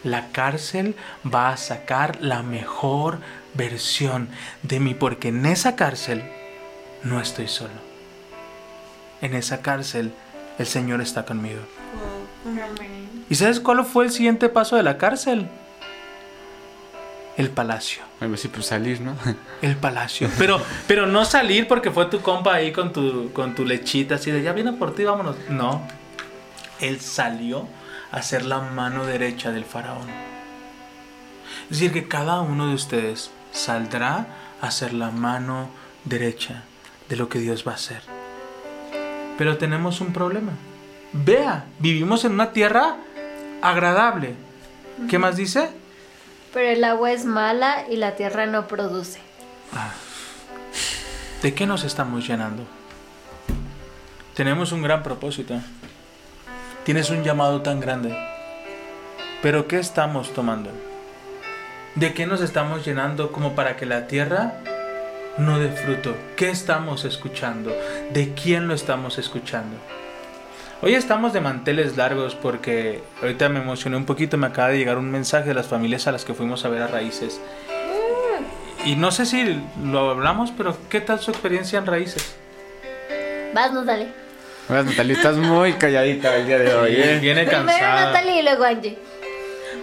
La 0.04 0.34
cárcel 0.34 0.98
va 1.26 1.48
a 1.48 1.56
sacar 1.56 2.18
la 2.20 2.44
mejor 2.44 3.20
versión 3.54 4.28
de 4.62 4.82
mí, 4.82 4.96
porque 4.96 5.30
en 5.30 5.46
esa 5.46 5.78
cárcel 5.78 6.30
no 7.04 7.22
estoy 7.22 7.48
solo. 7.48 7.72
En 9.22 9.34
esa 9.34 9.62
cárcel 9.62 10.12
el 10.60 10.68
Señor 10.68 11.00
está 11.00 11.24
conmigo. 11.24 11.62
¿Y 13.30 13.36
sabes 13.36 13.62
cuál 13.62 13.86
fue 13.86 14.04
el 14.04 14.12
siguiente 14.12 14.50
paso 14.50 14.76
de 14.76 14.84
la 14.84 14.98
cárcel? 14.98 15.48
El 17.36 17.50
palacio. 17.50 18.04
Bueno, 18.20 18.38
sí, 18.38 18.48
pues 18.48 18.68
salir, 18.68 19.02
¿no? 19.02 19.16
El 19.62 19.76
palacio. 19.76 20.30
Pero, 20.38 20.62
pero 20.88 21.08
no 21.08 21.26
salir 21.26 21.68
porque 21.68 21.90
fue 21.90 22.06
tu 22.06 22.22
compa 22.22 22.54
ahí 22.54 22.72
con 22.72 22.94
tu, 22.94 23.32
con 23.34 23.56
tu 23.56 23.66
lechita 23.66 24.16
así 24.16 24.30
de 24.30 24.44
ya 24.44 24.54
viene 24.54 24.74
por 24.74 24.94
ti, 24.94 25.04
vámonos. 25.04 25.36
No. 25.50 25.88
Él 26.80 27.00
salió 27.00 27.68
a 28.12 28.22
ser 28.22 28.46
la 28.46 28.60
mano 28.60 29.06
derecha 29.06 29.52
del 29.52 29.66
faraón. 29.66 30.08
Es 31.64 31.80
decir, 31.80 31.92
que 31.92 32.08
cada 32.08 32.42
uno 32.42 32.68
de 32.68 32.76
ustedes 32.76 33.32
saldrá 33.52 34.28
a 34.62 34.70
ser 34.70 34.94
la 34.94 35.10
mano 35.10 35.70
derecha 36.06 36.64
de 37.10 37.16
lo 37.16 37.30
que 37.30 37.40
Dios 37.40 37.66
va 37.68 37.72
a 37.72 37.76
hacer. 37.76 38.02
Pero 39.38 39.58
tenemos 39.58 40.02
un 40.02 40.14
problema. 40.14 40.52
Vea, 41.14 41.66
vivimos 41.80 42.26
en 42.26 42.34
una 42.34 42.52
tierra 42.52 42.98
agradable. 43.62 44.36
¿Qué 45.10 45.18
más 45.18 45.36
dice? 45.36 45.70
Pero 46.54 46.70
el 46.70 46.84
agua 46.84 47.12
es 47.12 47.26
mala 47.26 47.86
y 47.90 47.96
la 47.98 48.16
tierra 48.16 48.46
no 48.46 48.68
produce. 48.68 49.20
¿De 51.42 51.54
qué 51.56 51.66
nos 51.66 51.84
estamos 51.84 52.28
llenando? 52.28 52.64
Tenemos 54.36 54.72
un 54.72 54.84
gran 54.84 55.02
propósito. 55.02 55.60
Tienes 56.86 57.10
un 57.10 57.24
llamado 57.24 57.62
tan 57.62 57.80
grande. 57.80 58.16
Pero 59.42 59.68
¿qué 59.68 59.80
estamos 59.80 60.32
tomando? 60.34 60.70
¿De 61.96 62.14
qué 62.14 62.28
nos 62.28 62.42
estamos 62.42 62.86
llenando 62.86 63.32
como 63.32 63.56
para 63.56 63.76
que 63.76 63.86
la 63.86 64.08
tierra 64.08 64.54
no 65.38 65.60
dé 65.60 65.70
fruto? 65.70 66.16
¿Qué 66.38 66.50
estamos 66.50 67.04
escuchando? 67.04 67.76
¿De 68.12 68.34
quién 68.36 68.68
lo 68.68 68.74
estamos 68.74 69.18
escuchando? 69.18 69.78
Hoy 70.84 70.96
estamos 70.96 71.32
de 71.32 71.40
manteles 71.40 71.96
largos 71.96 72.36
porque 72.36 73.02
ahorita 73.22 73.48
me 73.48 73.62
emocioné 73.62 73.96
un 73.96 74.04
poquito, 74.04 74.38
me 74.38 74.48
acaba 74.48 74.68
de 74.68 74.80
llegar 74.80 74.98
un 74.98 75.10
mensaje 75.10 75.48
de 75.48 75.54
las 75.54 75.68
familias 75.68 76.08
a 76.08 76.12
las 76.12 76.26
que 76.26 76.34
fuimos 76.34 76.66
a 76.66 76.68
ver 76.68 76.82
a 76.82 76.88
Raíces. 76.88 77.40
Y 78.84 78.98
no 78.98 79.12
sé 79.12 79.26
si 79.26 79.64
lo 79.82 80.10
hablamos, 80.10 80.52
pero 80.52 80.76
¿qué 80.90 81.00
tal 81.00 81.22
su 81.22 81.32
experiencia 81.32 81.80
en 81.80 81.86
raíces? 81.86 82.36
Vas, 83.54 83.72
Natalie. 83.72 84.10
Bueno, 84.68 84.84
Natalia, 84.84 85.16
estás 85.16 85.38
muy 85.38 85.72
calladita 85.72 86.36
el 86.36 86.48
día 86.48 86.60
de 86.60 86.74
hoy, 86.74 86.96
¿eh? 86.98 87.18
Viene 87.22 87.46
Primero 87.46 87.66
cansada. 87.66 88.06
Natalie 88.08 88.40
y 88.40 88.44
luego 88.44 88.64
Angie. 88.66 88.98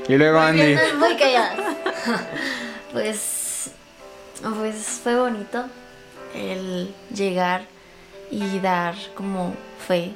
Y 0.06 0.16
luego 0.18 0.38
Andy. 0.38 0.76
Muy 0.98 1.16
calladas. 1.16 1.58
Pues, 2.92 3.70
pues 4.42 5.00
fue 5.02 5.16
bonito 5.16 5.64
el 6.34 6.92
llegar 7.14 7.62
y 8.30 8.58
dar 8.58 8.96
como 9.14 9.54
fe. 9.86 10.12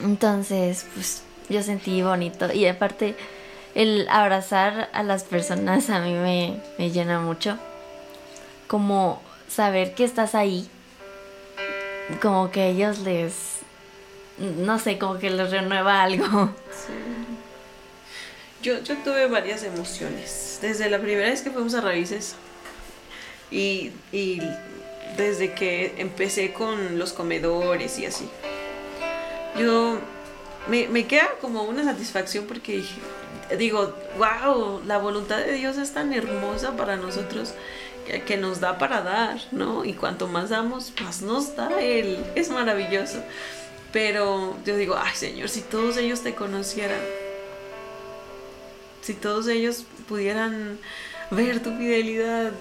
Entonces, 0.00 0.86
pues 0.94 1.22
yo 1.48 1.62
sentí 1.62 2.02
bonito 2.02 2.52
y 2.52 2.66
aparte 2.66 3.16
el 3.74 4.06
abrazar 4.08 4.88
a 4.92 5.02
las 5.02 5.24
personas 5.24 5.90
a 5.90 6.00
mí 6.00 6.12
me, 6.12 6.60
me 6.78 6.90
llena 6.90 7.20
mucho. 7.20 7.58
Como 8.66 9.22
saber 9.48 9.94
que 9.94 10.04
estás 10.04 10.34
ahí, 10.34 10.68
como 12.20 12.50
que 12.50 12.68
ellos 12.68 13.00
les, 13.00 13.58
no 14.38 14.78
sé, 14.78 14.98
como 14.98 15.18
que 15.18 15.30
les 15.30 15.50
renueva 15.50 16.02
algo. 16.02 16.52
Yo, 18.60 18.82
yo 18.82 18.96
tuve 18.98 19.26
varias 19.28 19.62
emociones. 19.62 20.58
Desde 20.60 20.90
la 20.90 20.98
primera 20.98 21.28
vez 21.28 21.42
que 21.42 21.50
fuimos 21.50 21.74
a 21.74 21.80
Raíces 21.80 22.34
y, 23.50 23.92
y 24.10 24.42
desde 25.16 25.54
que 25.54 25.94
empecé 25.98 26.52
con 26.52 26.98
los 26.98 27.12
comedores 27.12 27.98
y 28.00 28.06
así. 28.06 28.28
Yo 29.58 29.98
me, 30.68 30.88
me 30.88 31.06
queda 31.06 31.28
como 31.40 31.62
una 31.64 31.84
satisfacción 31.84 32.44
porque 32.46 32.76
dije- 32.78 33.56
digo, 33.56 33.94
wow, 34.18 34.82
la 34.86 34.98
voluntad 34.98 35.38
de 35.38 35.52
Dios 35.54 35.78
es 35.78 35.92
tan 35.92 36.12
hermosa 36.12 36.76
para 36.76 36.96
nosotros 36.96 37.54
que, 38.06 38.22
que 38.22 38.36
nos 38.36 38.60
da 38.60 38.78
para 38.78 39.02
dar, 39.02 39.38
¿no? 39.52 39.84
Y 39.84 39.94
cuanto 39.94 40.26
más 40.28 40.50
damos, 40.50 40.92
más 41.02 41.22
nos 41.22 41.56
da 41.56 41.80
Él. 41.80 42.18
Es 42.34 42.50
maravilloso. 42.50 43.22
Pero 43.92 44.56
yo 44.66 44.76
digo, 44.76 44.96
ay 45.02 45.14
Señor, 45.14 45.48
si 45.48 45.62
todos 45.62 45.96
ellos 45.96 46.20
te 46.22 46.34
conocieran, 46.34 47.00
si 49.00 49.14
todos 49.14 49.48
ellos 49.48 49.84
pudieran 50.08 50.78
ver 51.30 51.62
tu 51.62 51.70
fidelidad. 51.76 52.52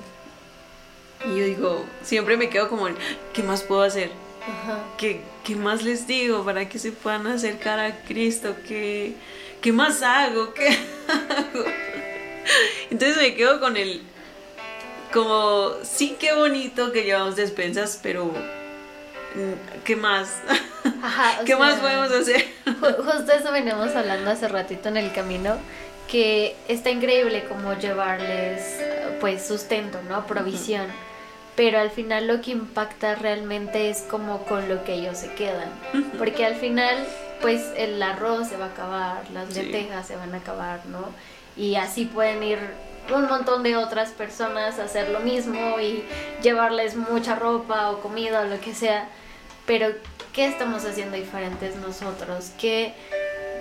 Y 1.25 1.39
yo 1.39 1.45
digo, 1.45 1.85
siempre 2.03 2.37
me 2.37 2.49
quedo 2.49 2.69
como, 2.69 2.87
¿qué 3.33 3.43
más 3.43 3.63
puedo 3.63 3.81
hacer? 3.81 4.11
Ajá. 4.43 4.79
¿Qué, 4.97 5.21
qué 5.47 5.55
más 5.55 5.83
les 5.83 6.05
digo 6.07 6.43
para 6.45 6.67
que 6.69 6.77
se 6.77 6.91
puedan 6.91 7.25
acercar 7.27 7.79
a 7.79 7.95
Cristo? 8.05 8.55
¿Qué, 8.67 9.13
qué 9.61 9.71
más 9.71 10.03
hago? 10.03 10.53
¿Qué 10.53 10.67
hago? 10.67 11.65
Entonces 12.91 13.17
me 13.17 13.33
quedo 13.35 13.59
con 13.59 13.77
el, 13.77 14.01
como, 15.13 15.71
sí, 15.83 16.15
qué 16.19 16.33
bonito 16.33 16.91
que 16.91 17.03
llevamos 17.03 17.35
despensas, 17.35 17.99
pero 18.03 18.25
mm, 18.25 19.79
¿qué 19.83 19.95
más? 19.95 20.29
Ajá, 21.01 21.43
¿Qué 21.45 21.55
más 21.55 21.79
podemos 21.79 22.11
hacer? 22.11 22.45
Ju- 22.65 22.97
Justo 23.03 23.31
eso 23.31 23.51
veníamos 23.51 23.95
hablando 23.95 24.31
hace 24.31 24.47
ratito 24.47 24.89
en 24.89 24.97
el 24.97 25.13
camino, 25.13 25.57
que 26.11 26.55
está 26.67 26.89
increíble 26.89 27.45
como 27.47 27.73
llevarles 27.73 28.61
pues 29.19 29.45
sustento, 29.47 30.01
¿no? 30.09 30.25
Provisión. 30.27 30.87
Pero 31.57 31.79
al 31.79 31.89
final 31.89 32.27
lo 32.27 32.39
que 32.41 32.51
impacta 32.51 33.15
realmente 33.15 33.89
es 33.89 34.01
como 34.03 34.45
con 34.45 34.69
lo 34.69 34.83
que 34.85 34.93
ellos 34.93 35.17
se 35.17 35.33
quedan. 35.33 35.69
Porque 36.17 36.45
al 36.45 36.55
final 36.55 36.95
pues 37.41 37.61
el 37.75 38.01
arroz 38.01 38.47
se 38.47 38.57
va 38.57 38.65
a 38.65 38.69
acabar, 38.69 39.29
las 39.31 39.49
Sí. 39.53 39.61
lentejas 39.61 40.07
se 40.07 40.15
van 40.15 40.33
a 40.33 40.37
acabar, 40.37 40.85
¿no? 40.85 41.09
Y 41.57 41.75
así 41.75 42.05
pueden 42.05 42.41
ir 42.43 42.59
un 43.13 43.27
montón 43.27 43.63
de 43.63 43.75
otras 43.75 44.09
personas 44.11 44.79
a 44.79 44.83
hacer 44.83 45.09
lo 45.09 45.19
mismo 45.21 45.79
y 45.79 46.03
llevarles 46.41 46.95
mucha 46.95 47.35
ropa 47.35 47.89
o 47.91 47.99
comida 48.01 48.41
o 48.41 48.45
lo 48.45 48.59
que 48.61 48.73
sea. 48.73 49.07
Pero, 49.65 49.89
¿qué 50.33 50.45
estamos 50.47 50.85
haciendo 50.85 51.15
diferentes 51.17 51.75
nosotros? 51.77 52.51
¿Qué, 52.59 52.93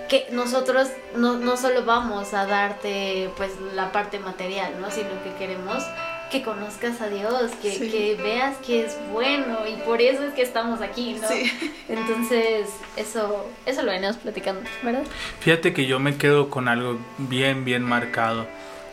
qué 0.09 0.27
nosotros 0.31 0.89
no, 1.15 1.33
no 1.37 1.55
solo 1.57 1.83
vamos 1.85 2.33
a 2.33 2.45
darte 2.45 3.29
pues 3.37 3.51
la 3.73 3.91
parte 3.91 4.19
material, 4.19 4.79
¿no? 4.81 4.89
Sino 4.91 5.09
que 5.23 5.33
queremos 5.39 5.83
que 6.31 6.41
conozcas 6.43 6.99
a 7.01 7.07
Dios, 7.09 7.51
que, 7.61 7.71
Sí. 7.71 7.89
que 7.89 8.15
veas 8.21 8.57
que 8.57 8.85
es 8.85 8.97
bueno 9.11 9.59
y 9.67 9.75
por 9.83 10.01
eso 10.01 10.23
es 10.23 10.33
que 10.33 10.41
estamos 10.41 10.81
aquí, 10.81 11.17
¿no? 11.21 11.27
Sí. 11.27 11.51
Entonces, 11.87 12.67
eso, 12.95 13.45
eso 13.65 13.81
lo 13.83 13.91
venimos 13.91 14.17
platicando, 14.17 14.61
¿verdad? 14.83 15.03
Fíjate 15.39 15.73
que 15.73 15.85
yo 15.85 15.99
me 15.99 16.17
quedo 16.17 16.49
con 16.49 16.67
algo 16.67 16.99
bien, 17.17 17.63
bien 17.65 17.83
marcado. 17.83 18.45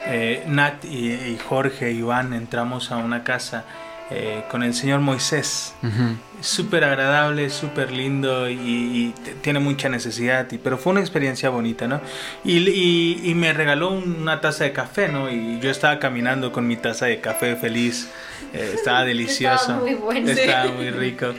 Eh, 0.06 0.44
Nat 0.46 0.84
y, 0.84 1.12
y 1.12 1.38
Jorge, 1.48 1.90
Iván, 1.92 2.34
entramos 2.34 2.92
a 2.92 2.98
una 2.98 3.24
casa 3.24 3.64
eh, 4.10 4.44
con 4.50 4.62
el 4.62 4.74
señor 4.74 5.00
Moisés. 5.00 5.74
Ujú. 5.82 6.16
Súper 6.40 6.84
agradable, 6.84 7.48
súper 7.48 7.90
lindo 7.90 8.50
y, 8.50 9.14
tiene 9.40 9.60
mucha 9.60 9.88
necesidad, 9.88 10.50
y, 10.52 10.58
pero 10.58 10.76
fue 10.76 10.92
una 10.92 11.00
experiencia 11.00 11.48
bonita, 11.48 11.86
¿no? 11.88 12.00
Y, 12.44 12.58
y- 12.68 13.20
y 13.30 13.34
me 13.34 13.52
regaló 13.54 13.90
una 13.92 14.40
taza 14.42 14.64
de 14.64 14.72
café, 14.72 15.08
¿no? 15.08 15.30
Y 15.30 15.58
yo 15.60 15.70
estaba 15.70 15.98
caminando 15.98 16.52
con 16.52 16.66
mi 16.66 16.76
taza 16.76 17.06
de 17.06 17.20
café 17.20 17.56
feliz, 17.56 18.08
eh, 18.52 18.72
estaba 18.74 19.04
delicioso. 19.04 19.54
Estaba 19.62 19.80
muy 19.80 19.94
bueno. 19.94 20.30
Estaba 20.30 20.66
Sí. 20.66 20.72
muy 20.72 20.90
rico. 20.90 21.32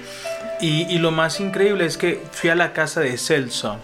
Y, 0.60 0.98
lo 0.98 1.12
más 1.12 1.40
increíble 1.40 1.86
es 1.86 1.98
que 1.98 2.20
fui 2.32 2.50
a 2.50 2.56
la 2.56 2.74
casa 2.74 3.02
de 3.02 3.16
Celso. 3.18 3.78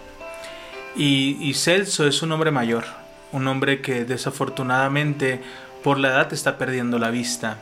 Y 0.96 1.52
Celso 1.54 2.06
es 2.06 2.22
un 2.22 2.32
hombre 2.32 2.50
mayor, 2.50 2.84
un 3.30 3.46
hombre 3.46 3.80
que 3.80 4.04
desafortunadamente 4.04 5.40
por 5.82 5.98
la 5.98 6.08
edad 6.08 6.32
está 6.32 6.58
perdiendo 6.58 6.98
la 6.98 7.10
vista. 7.10 7.58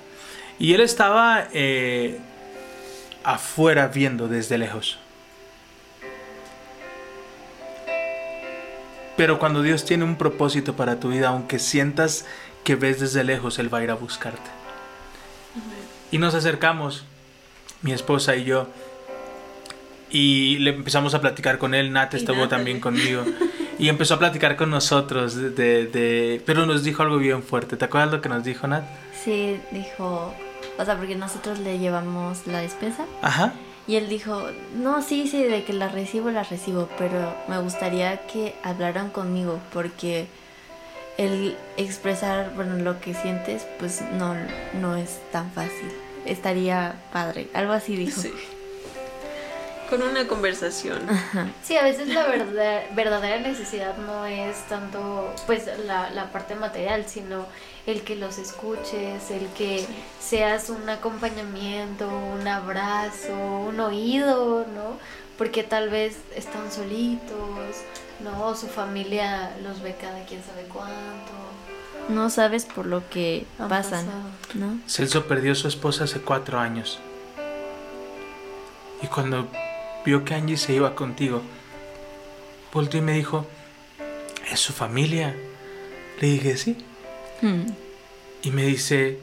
Y 0.60 0.74
él 0.74 0.80
estaba 0.82 1.48
eh, 1.52 2.20
afuera 3.24 3.88
viendo 3.88 4.28
desde 4.28 4.58
lejos. 4.58 4.98
Pero 9.16 9.38
cuando 9.38 9.62
Dios 9.62 9.84
tiene 9.84 10.04
un 10.04 10.16
propósito 10.16 10.74
para 10.76 11.00
tu 11.00 11.08
vida, 11.08 11.28
aunque 11.28 11.58
sientas 11.58 12.24
que 12.64 12.74
ves 12.74 13.00
desde 13.00 13.24
lejos, 13.24 13.58
Él 13.58 13.72
va 13.72 13.78
a 13.78 13.82
ir 13.84 13.90
a 13.90 13.94
buscarte. 13.94 14.50
Y 16.10 16.18
nos 16.18 16.34
acercamos, 16.34 17.04
mi 17.82 17.92
esposa 17.92 18.36
y 18.36 18.44
yo, 18.44 18.68
y 20.10 20.58
le 20.58 20.70
empezamos 20.70 21.14
a 21.14 21.20
platicar 21.20 21.58
con 21.58 21.74
él. 21.74 21.92
Nat 21.92 22.14
estuvo 22.14 22.48
también 22.48 22.80
también. 22.80 23.20
conmigo. 23.20 23.24
Y 23.78 23.88
empezó 23.88 24.14
a 24.14 24.18
platicar 24.18 24.56
con 24.56 24.68
nosotros, 24.70 25.34
de, 25.36 25.50
de- 25.50 25.86
de- 25.86 26.42
pero 26.44 26.66
nos 26.66 26.82
dijo 26.82 27.02
algo 27.02 27.16
bien 27.18 27.42
fuerte. 27.42 27.76
¿Te 27.76 27.84
acuerdas 27.84 28.10
lo 28.12 28.20
que 28.20 28.28
nos 28.28 28.42
dijo 28.44 28.66
Nat? 28.66 28.84
Sí, 29.24 29.60
dijo, 29.70 30.34
o 30.80 30.84
sea, 30.84 30.96
porque 30.96 31.14
nosotros 31.14 31.58
le 31.58 31.78
llevamos 31.78 32.46
la 32.46 32.60
despensa 32.60 33.04
Ajá. 33.22 33.52
y 33.86 33.96
él 33.96 34.08
dijo, 34.08 34.48
no, 34.74 35.02
sí, 35.02 35.28
sí, 35.28 35.42
de 35.42 35.64
que 35.64 35.72
la 35.72 35.88
recibo, 35.88 36.30
la 36.30 36.42
recibo, 36.42 36.88
pero 36.98 37.34
me 37.48 37.58
gustaría 37.58 38.26
que 38.26 38.54
hablaran 38.62 39.10
conmigo 39.10 39.58
porque 39.72 40.26
el 41.18 41.56
expresar, 41.76 42.52
bueno, 42.54 42.76
lo 42.76 43.00
que 43.00 43.12
sientes, 43.12 43.66
pues 43.78 44.00
no, 44.12 44.34
no 44.80 44.96
es 44.96 45.20
tan 45.32 45.50
fácil. 45.50 45.92
Estaría 46.24 46.94
padre, 47.12 47.48
algo 47.52 47.72
así 47.72 47.96
dijo. 47.96 48.20
Sí. 48.22 48.32
Con 49.90 50.02
una 50.02 50.26
conversación. 50.28 51.00
Sí, 51.62 51.76
a 51.76 51.82
veces 51.82 52.08
la 52.08 52.26
verdad, 52.26 52.82
verdadera 52.94 53.40
necesidad 53.40 53.96
no 53.98 54.24
es 54.24 54.56
tanto 54.68 55.34
pues 55.46 55.68
la, 55.84 56.10
la 56.10 56.30
parte 56.30 56.54
material, 56.54 57.06
sino 57.08 57.44
el 57.86 58.02
que 58.02 58.14
los 58.14 58.38
escuches, 58.38 59.30
el 59.30 59.48
que 59.48 59.84
seas 60.20 60.70
un 60.70 60.88
acompañamiento, 60.88 62.08
un 62.08 62.46
abrazo, 62.46 63.34
un 63.34 63.80
oído, 63.80 64.64
¿no? 64.74 64.98
Porque 65.36 65.64
tal 65.64 65.90
vez 65.90 66.18
están 66.36 66.70
solitos, 66.70 67.76
¿no? 68.20 68.54
Su 68.54 68.68
familia 68.68 69.56
los 69.62 69.82
ve 69.82 69.96
cada 70.00 70.24
quien 70.24 70.42
sabe 70.44 70.68
cuánto. 70.72 71.32
No 72.08 72.30
sabes 72.30 72.64
por 72.64 72.86
lo 72.86 73.08
que 73.08 73.46
Han 73.58 73.68
pasan, 73.68 74.06
pasado. 74.06 74.22
¿no? 74.54 74.80
Celso 74.86 75.26
perdió 75.26 75.52
a 75.52 75.54
su 75.54 75.68
esposa 75.68 76.04
hace 76.04 76.20
cuatro 76.20 76.58
años. 76.58 77.00
Y 79.02 79.06
cuando 79.06 79.48
vio 80.04 80.24
que 80.24 80.34
Angie 80.34 80.56
se 80.56 80.72
iba 80.72 80.94
contigo, 80.94 81.42
volteó 82.72 83.00
y 83.00 83.02
me 83.04 83.12
dijo, 83.12 83.46
¿es 84.50 84.60
su 84.60 84.72
familia? 84.72 85.34
Le 86.20 86.28
dije, 86.28 86.56
sí. 86.56 86.76
Hmm. 87.40 87.66
Y 88.42 88.50
me 88.50 88.64
dice, 88.64 89.18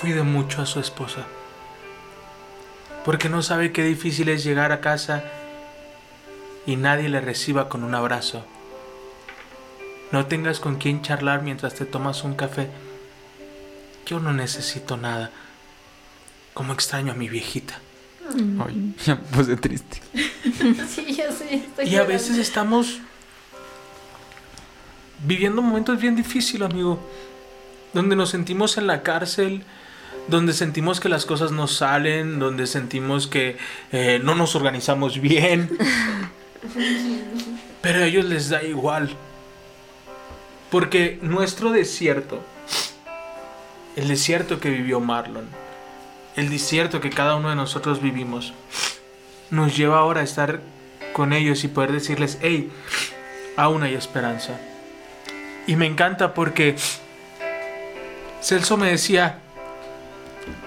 cuide 0.00 0.22
mucho 0.22 0.62
a 0.62 0.66
su 0.66 0.80
esposa. 0.80 1.26
Porque 3.04 3.28
no 3.28 3.42
sabe 3.42 3.72
qué 3.72 3.82
difícil 3.82 4.28
es 4.28 4.44
llegar 4.44 4.72
a 4.72 4.80
casa 4.80 5.24
y 6.66 6.76
nadie 6.76 7.08
le 7.08 7.20
reciba 7.20 7.68
con 7.68 7.82
un 7.82 7.94
abrazo. 7.94 8.44
No 10.12 10.26
tengas 10.26 10.60
con 10.60 10.76
quién 10.76 11.02
charlar 11.02 11.42
mientras 11.42 11.74
te 11.74 11.86
tomas 11.86 12.22
un 12.22 12.34
café. 12.34 12.68
Yo 14.06 14.20
no 14.20 14.32
necesito 14.32 14.96
nada. 14.96 15.30
Como 16.54 16.72
extraño 16.74 17.12
a 17.12 17.16
mi 17.16 17.28
viejita. 17.28 17.80
Ay, 18.66 18.94
ya 19.04 19.16
me 19.16 19.22
puse 19.36 19.56
triste. 19.56 20.00
Sí, 20.88 21.14
yo 21.14 21.24
sí. 21.32 21.64
Estoy 21.66 21.86
Y 21.88 21.96
a 21.96 22.04
veces 22.04 22.38
estamos 22.38 23.00
viviendo 25.24 25.62
momentos 25.62 26.00
bien 26.00 26.16
difíciles, 26.16 26.68
amigo. 26.70 26.98
donde 27.92 28.16
nos 28.16 28.30
sentimos 28.30 28.76
en 28.78 28.86
la 28.86 29.02
cárcel, 29.02 29.62
donde 30.28 30.52
sentimos 30.52 31.00
que 31.00 31.08
las 31.08 31.26
cosas 31.26 31.52
no 31.52 31.66
salen, 31.66 32.38
donde 32.38 32.66
sentimos 32.66 33.26
que 33.26 33.56
eh, 33.92 34.20
no 34.22 34.34
nos 34.34 34.54
organizamos 34.54 35.20
bien. 35.20 35.70
Pero 37.82 38.00
a 38.00 38.06
ellos 38.06 38.24
les 38.24 38.48
da 38.48 38.62
igual. 38.62 39.10
Porque 40.70 41.18
nuestro 41.22 41.70
desierto, 41.70 42.42
el 43.96 44.08
desierto 44.08 44.60
que 44.60 44.70
vivió 44.70 45.00
Marlon, 45.00 45.46
el 46.36 46.50
desierto 46.50 47.00
que 47.00 47.10
cada 47.10 47.36
uno 47.36 47.50
de 47.50 47.56
nosotros 47.56 48.00
vivimos, 48.00 48.54
nos 49.50 49.76
lleva 49.76 49.98
ahora 49.98 50.22
a 50.22 50.24
estar 50.24 50.60
con 51.12 51.32
ellos 51.32 51.64
y 51.64 51.68
poder 51.68 51.92
decirles, 51.92 52.38
hey, 52.40 52.72
aún 53.56 53.82
hay 53.82 53.94
esperanza. 53.94 54.58
Y 55.66 55.76
me 55.76 55.86
encanta 55.86 56.34
porque 56.34 56.76
Celso 58.40 58.76
me 58.76 58.90
decía, 58.90 59.40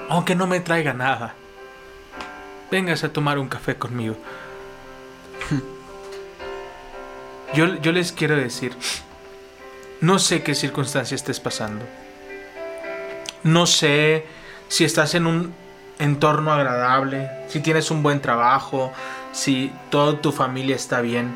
aunque 0.08 0.36
no 0.36 0.48
me 0.48 0.60
traiga 0.60 0.94
nada, 0.94 1.34
vengas 2.72 3.04
a 3.04 3.12
tomar 3.12 3.40
un 3.40 3.50
café 3.50 3.76
conmigo. 3.76 4.18
Yo, 7.54 7.76
yo 7.80 7.94
les 7.94 8.12
quiero 8.12 8.36
decir, 8.36 8.76
no 10.02 10.20
sé 10.20 10.44
qué 10.44 10.54
circunstancia 10.56 11.16
estés 11.16 11.40
pasando. 11.40 11.86
No 13.44 13.66
sé 13.66 14.26
si 14.76 14.84
estás 14.84 15.16
en 15.16 15.26
un 15.26 15.54
entorno 16.00 16.52
agradable, 16.52 17.32
si 17.48 17.62
tienes 17.62 17.92
un 17.92 18.04
buen 18.04 18.20
trabajo, 18.20 18.92
si 19.32 19.72
toda 19.90 20.20
tu 20.20 20.34
familia 20.34 20.76
está 20.76 21.00
bien. 21.00 21.34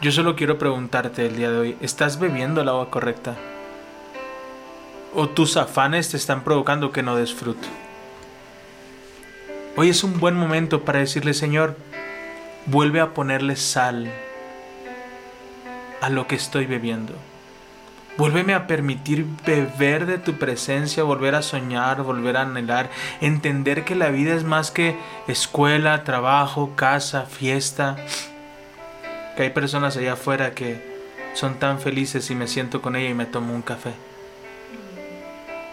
Yo 0.00 0.10
solo 0.10 0.36
quiero 0.36 0.56
preguntarte 0.56 1.26
el 1.26 1.36
día 1.36 1.50
de 1.50 1.58
hoy, 1.58 1.76
¿estás 1.82 2.18
bebiendo 2.18 2.62
el 2.62 2.70
agua 2.70 2.88
correcta? 2.88 3.36
¿O 5.14 5.28
tus 5.28 5.58
afanes 5.58 6.08
te 6.08 6.16
están 6.16 6.42
provocando 6.42 6.92
que 6.92 7.02
no 7.02 7.14
des 7.14 7.34
fruto? 7.34 7.68
Hoy 9.76 9.90
es 9.90 10.02
un 10.02 10.18
buen 10.18 10.34
momento 10.34 10.82
para 10.82 11.00
decirle, 11.00 11.34
Señor, 11.34 11.76
vuelve 12.64 13.02
a 13.02 13.12
ponerle 13.12 13.56
sal 13.56 14.10
a 16.00 16.08
lo 16.08 16.26
que 16.26 16.36
estoy 16.36 16.64
bebiendo. 16.64 17.12
Vuélveme 18.16 18.54
a 18.54 18.66
permitir 18.66 19.24
beber 19.46 20.04
de 20.04 20.18
tu 20.18 20.34
presencia, 20.34 21.02
volver 21.04 21.34
a 21.34 21.42
soñar, 21.42 22.02
volver 22.02 22.36
a 22.36 22.42
anhelar, 22.42 22.90
entender 23.20 23.84
que 23.84 23.94
la 23.94 24.10
vida 24.10 24.34
es 24.34 24.44
más 24.44 24.70
que 24.70 24.98
escuela, 25.26 26.04
trabajo, 26.04 26.72
casa, 26.76 27.22
fiesta. 27.22 27.96
Que 29.36 29.44
hay 29.44 29.50
personas 29.50 29.96
allá 29.96 30.14
afuera 30.14 30.52
que 30.52 31.00
son 31.34 31.58
tan 31.58 31.80
felices 31.80 32.30
y 32.30 32.34
me 32.34 32.48
siento 32.48 32.82
con 32.82 32.96
ella 32.96 33.08
y 33.08 33.14
me 33.14 33.26
tomo 33.26 33.54
un 33.54 33.62
café. 33.62 33.92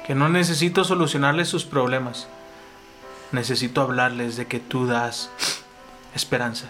Que 0.06 0.16
no 0.16 0.30
necesito 0.30 0.86
solucionarles 0.86 1.50
sus 1.50 1.66
problemas. 1.66 2.30
Necesito 3.34 3.82
hablarles 3.82 4.38
de 4.38 4.46
que 4.46 4.60
tú 4.60 4.88
das 4.88 5.30
esperanza. 6.16 6.68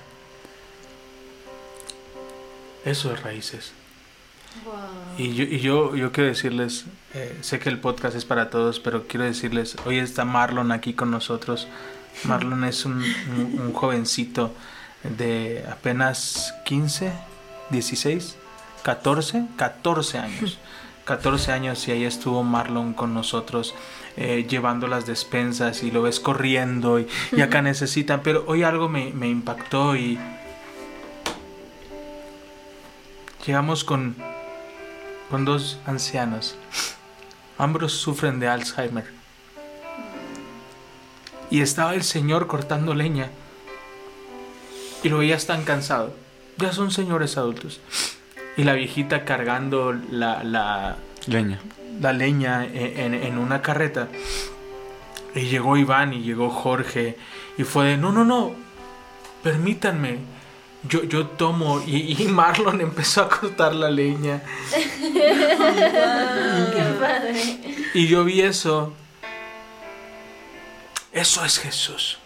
Eso 2.84 3.14
es 3.14 3.22
raíces. 3.22 3.74
Y 5.18 5.34
yo, 5.34 5.44
y 5.44 5.60
yo, 5.60 5.96
yo 5.96 6.12
quiero 6.12 6.30
decirles, 6.30 6.86
eh, 7.14 7.38
sé 7.42 7.60
que 7.60 7.70
el 7.70 7.80
podcast 7.80 8.16
es 8.16 8.26
para 8.26 8.50
todos, 8.50 8.80
pero 8.80 9.08
quiero 9.08 9.26
decirles, 9.26 9.76
hoy 9.86 9.98
está 10.00 10.26
Marlon 10.26 10.72
aquí 10.72 10.94
con 10.94 11.10
nosotros. 11.12 11.68
Marlon 12.24 12.64
es 12.64 12.86
un, 12.86 13.04
un- 13.04 13.60
un 13.60 13.74
jovencito 13.74 14.54
de 15.18 15.66
apenas 15.72 16.54
15, 16.66 17.12
16, 17.70 18.36
14, 18.84 19.46
14 19.56 20.18
años. 20.20 20.60
14 21.06 21.54
años 21.54 21.88
y 21.88 21.92
ahí 21.92 22.04
estuvo 22.04 22.44
Marlon 22.44 22.94
con 22.94 23.14
nosotros 23.14 23.74
eh, 24.18 24.46
llevando 24.50 24.88
las 24.88 25.06
despensas 25.06 25.82
y 25.84 25.90
lo 25.90 26.02
ves 26.02 26.20
corriendo 26.20 27.00
y, 27.00 27.08
y 27.32 27.40
acá 27.40 27.62
necesitan, 27.72 28.20
pero 28.24 28.44
hoy 28.46 28.64
algo 28.64 28.90
me, 28.90 29.12
me 29.14 29.30
impactó 29.30 29.96
y 29.96 30.20
llegamos 33.46 33.84
con, 33.86 34.16
con 35.30 35.46
dos 35.46 35.80
ancianos. 35.86 36.56
Ambos 37.58 37.92
sufren 37.94 38.40
de 38.40 38.48
Alzheimer. 38.48 39.06
Y 41.50 41.62
estaba 41.62 41.96
el 41.96 42.04
señor 42.04 42.48
cortando 42.48 42.94
leña. 42.94 43.30
Y 45.04 45.10
lo 45.10 45.20
veías 45.20 45.46
tan 45.46 45.64
cansado. 45.64 46.14
Ya 46.58 46.74
son 46.74 46.92
señores 46.92 47.38
adultos. 47.38 47.80
Y 48.58 48.64
la 48.64 48.74
viejita 48.74 49.24
cargando 49.26 49.94
la, 49.94 50.44
la, 50.44 50.98
Leña. 51.28 51.60
la 52.02 52.12
leña 52.14 52.66
en, 52.66 53.14
en- 53.14 53.24
en 53.24 53.38
una 53.38 53.62
carreta. 53.62 54.08
Y 55.36 55.42
llegó 55.42 55.78
Iván 55.78 56.14
y 56.14 56.22
llegó 56.24 56.50
Jorge. 56.50 57.18
Y 57.58 57.64
fue 57.64 57.86
de, 57.86 57.98
no, 57.98 58.12
no, 58.12 58.26
no, 58.26 58.52
permítanme. 59.44 60.18
Yo, 60.90 61.04
yo 61.04 61.28
tomo. 61.28 61.82
Y, 61.86 62.22
y 62.22 62.28
Marlon 62.28 62.82
empezó 62.82 63.24
a 63.24 63.30
cortar 63.30 63.76
la 63.76 63.90
leña. 63.90 64.42
Qué 64.72 64.84
padre. 67.00 67.60
Y 67.94 68.08
yo 68.08 68.24
vi 68.24 68.42
eso. 68.42 68.94
Eso 71.12 71.44
es 71.44 71.58
Jesús. 71.58 72.20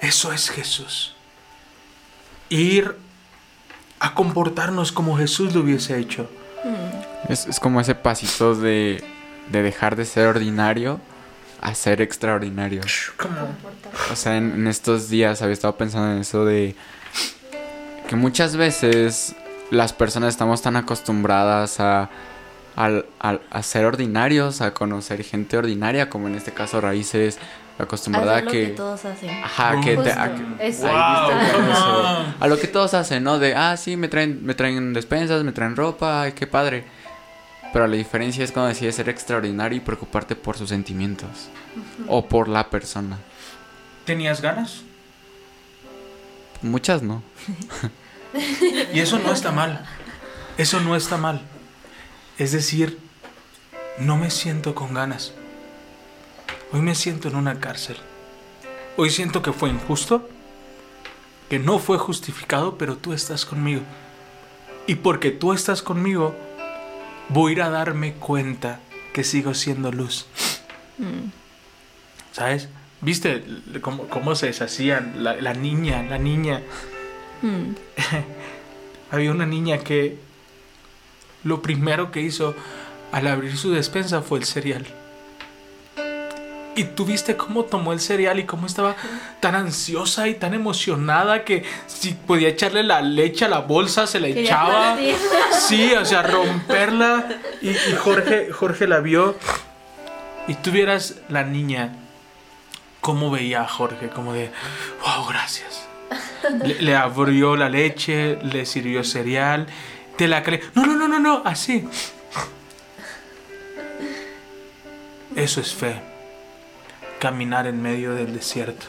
Eso 0.00 0.32
es 0.32 0.48
Jesús. 0.48 1.14
Ir 2.48 2.96
a 4.00 4.14
comportarnos 4.14 4.92
como 4.92 5.18
Jesús 5.18 5.54
lo 5.54 5.60
hubiese 5.60 5.98
hecho. 5.98 6.30
Es, 7.28 7.46
es 7.46 7.60
como 7.60 7.80
ese 7.80 7.94
pasito 7.94 8.54
de, 8.54 9.04
de 9.50 9.62
dejar 9.62 9.96
de 9.96 10.04
ser 10.04 10.26
ordinario 10.26 11.00
a 11.60 11.74
ser 11.74 12.00
extraordinario. 12.02 12.82
O 14.12 14.16
sea, 14.16 14.36
en, 14.36 14.52
en 14.52 14.66
estos 14.66 15.08
días 15.08 15.42
había 15.42 15.52
estado 15.54 15.76
pensando 15.76 16.12
en 16.12 16.18
eso 16.18 16.44
de 16.44 16.74
que 18.08 18.16
muchas 18.16 18.56
veces 18.56 19.34
las 19.70 19.92
personas 19.92 20.30
estamos 20.30 20.62
tan 20.62 20.76
acostumbradas 20.76 21.78
a, 21.80 22.08
al- 22.76 23.06
al- 23.18 23.42
a 23.50 23.62
ser 23.62 23.84
ordinarios, 23.84 24.60
a 24.60 24.72
conocer 24.72 25.22
gente 25.24 25.56
ordinaria, 25.58 26.08
como 26.08 26.28
en 26.28 26.34
este 26.36 26.52
caso 26.52 26.80
Raíces, 26.80 27.38
acostumbrada 27.78 28.38
a 28.38 28.40
lo 28.40 28.50
que... 28.50 28.68
que 28.68 28.72
todos 28.74 29.04
hacen. 29.04 29.30
Ajá, 29.30 29.80
que 29.82 29.96
te... 29.98 30.10
a 30.12 30.34
que- 30.34 30.70
Wow. 30.80 30.90
A 32.40 32.46
lo 32.48 32.58
que 32.58 32.66
todos 32.66 32.94
hacen, 32.94 33.22
¿no? 33.24 33.38
De, 33.38 33.54
ah, 33.54 33.76
sí, 33.76 33.96
me 33.96 34.08
traen, 34.08 34.44
me 34.44 34.54
traen 34.54 34.92
despensas, 34.94 35.44
me 35.44 35.52
traen 35.52 35.76
ropa, 35.76 36.22
ay, 36.22 36.32
qué 36.32 36.46
padre. 36.46 36.84
Pero 37.72 37.86
la 37.86 37.96
diferencia 37.96 38.44
es 38.44 38.52
cuando 38.52 38.68
decides 38.68 38.96
ser 38.96 39.08
extraordinario 39.08 39.76
y 39.76 39.80
preocuparte 39.80 40.34
por 40.36 40.56
sus 40.56 40.70
sentimientos. 40.70 41.48
O 42.06 42.26
por 42.26 42.48
la 42.48 42.70
persona. 42.70 43.18
¿Tenías 44.04 44.40
ganas? 44.40 44.82
Muchas 46.62 47.02
no. 47.02 47.22
Y 48.92 49.00
eso 49.00 49.18
no 49.18 49.32
está 49.32 49.52
mal. 49.52 49.86
Eso 50.58 50.80
no 50.80 50.96
está 50.96 51.16
mal. 51.16 51.40
Es 52.36 52.52
decir, 52.52 52.98
no 53.98 54.16
me 54.16 54.30
siento 54.30 54.74
con 54.74 54.94
ganas. 54.94 55.32
Hoy 56.72 56.82
me 56.82 56.94
siento 56.94 57.28
en 57.28 57.36
una 57.36 57.58
cárcel. 57.58 57.96
Hoy 58.96 59.10
siento 59.10 59.42
que 59.42 59.52
fue 59.52 59.70
injusto, 59.70 60.28
que 61.48 61.58
no 61.58 61.78
fue 61.78 61.98
justificado, 61.98 62.76
pero 62.76 62.96
tú 62.96 63.12
estás 63.12 63.44
conmigo. 63.44 63.82
Y 64.86 64.96
porque 64.96 65.30
tú 65.30 65.52
estás 65.52 65.82
conmigo, 65.82 66.36
voy 67.28 67.58
a 67.60 67.70
darme 67.70 68.14
cuenta 68.14 68.80
que 69.12 69.24
sigo 69.24 69.54
siendo 69.54 69.92
luz. 69.92 70.26
¿Sabes? 72.32 72.68
¿Viste 73.00 73.44
cómo, 73.80 74.08
cómo 74.08 74.34
se 74.34 74.46
deshacían? 74.46 75.22
La, 75.22 75.36
la 75.36 75.54
niña, 75.54 76.02
la 76.02 76.18
niña. 76.18 76.62
Mm. 77.42 77.74
Había 79.10 79.30
una 79.30 79.46
niña 79.46 79.78
que 79.78 80.18
lo 81.44 81.62
primero 81.62 82.10
que 82.10 82.20
hizo 82.20 82.54
al 83.12 83.26
abrir 83.26 83.56
su 83.56 83.70
despensa 83.70 84.22
fue 84.22 84.38
el 84.38 84.44
cereal. 84.44 84.86
Y 86.78 86.84
tú 86.84 87.04
viste 87.04 87.36
cómo 87.36 87.64
tomó 87.64 87.92
el 87.92 87.98
cereal 87.98 88.38
y 88.38 88.44
cómo 88.44 88.68
estaba 88.68 88.94
tan 89.40 89.56
ansiosa 89.56 90.28
y 90.28 90.34
tan 90.34 90.54
emocionada 90.54 91.42
que 91.42 91.64
si 91.88 92.12
podía 92.12 92.50
echarle 92.50 92.84
la 92.84 93.02
leche 93.02 93.46
a 93.46 93.48
la 93.48 93.58
bolsa 93.58 94.06
se 94.06 94.20
la 94.20 94.28
echaba. 94.28 94.96
Sí, 95.50 95.92
o 95.94 96.04
sea, 96.04 96.22
romperla. 96.22 97.26
Y, 97.60 97.70
y 97.70 97.96
Jorge, 97.98 98.52
Jorge 98.52 98.86
la 98.86 99.00
vio. 99.00 99.36
Y 100.46 100.54
tú 100.54 100.70
vieras 100.70 101.16
la 101.28 101.42
niña 101.42 101.96
cómo 103.00 103.32
veía 103.32 103.62
a 103.62 103.68
Jorge, 103.68 104.08
como 104.10 104.32
de, 104.32 104.52
wow, 105.04 105.26
gracias. 105.26 105.88
Le, 106.64 106.80
le 106.80 106.94
abrió 106.94 107.56
la 107.56 107.68
leche, 107.68 108.38
le 108.44 108.66
sirvió 108.66 109.02
cereal, 109.02 109.66
te 110.16 110.28
la 110.28 110.44
cre... 110.44 110.60
No, 110.74 110.86
no, 110.86 110.94
no, 110.94 111.08
no, 111.08 111.18
no, 111.18 111.42
así. 111.44 111.88
Eso 115.34 115.60
es 115.60 115.74
fe. 115.74 116.17
Caminar 117.18 117.66
en 117.66 117.82
medio 117.82 118.14
del 118.14 118.32
desierto. 118.32 118.86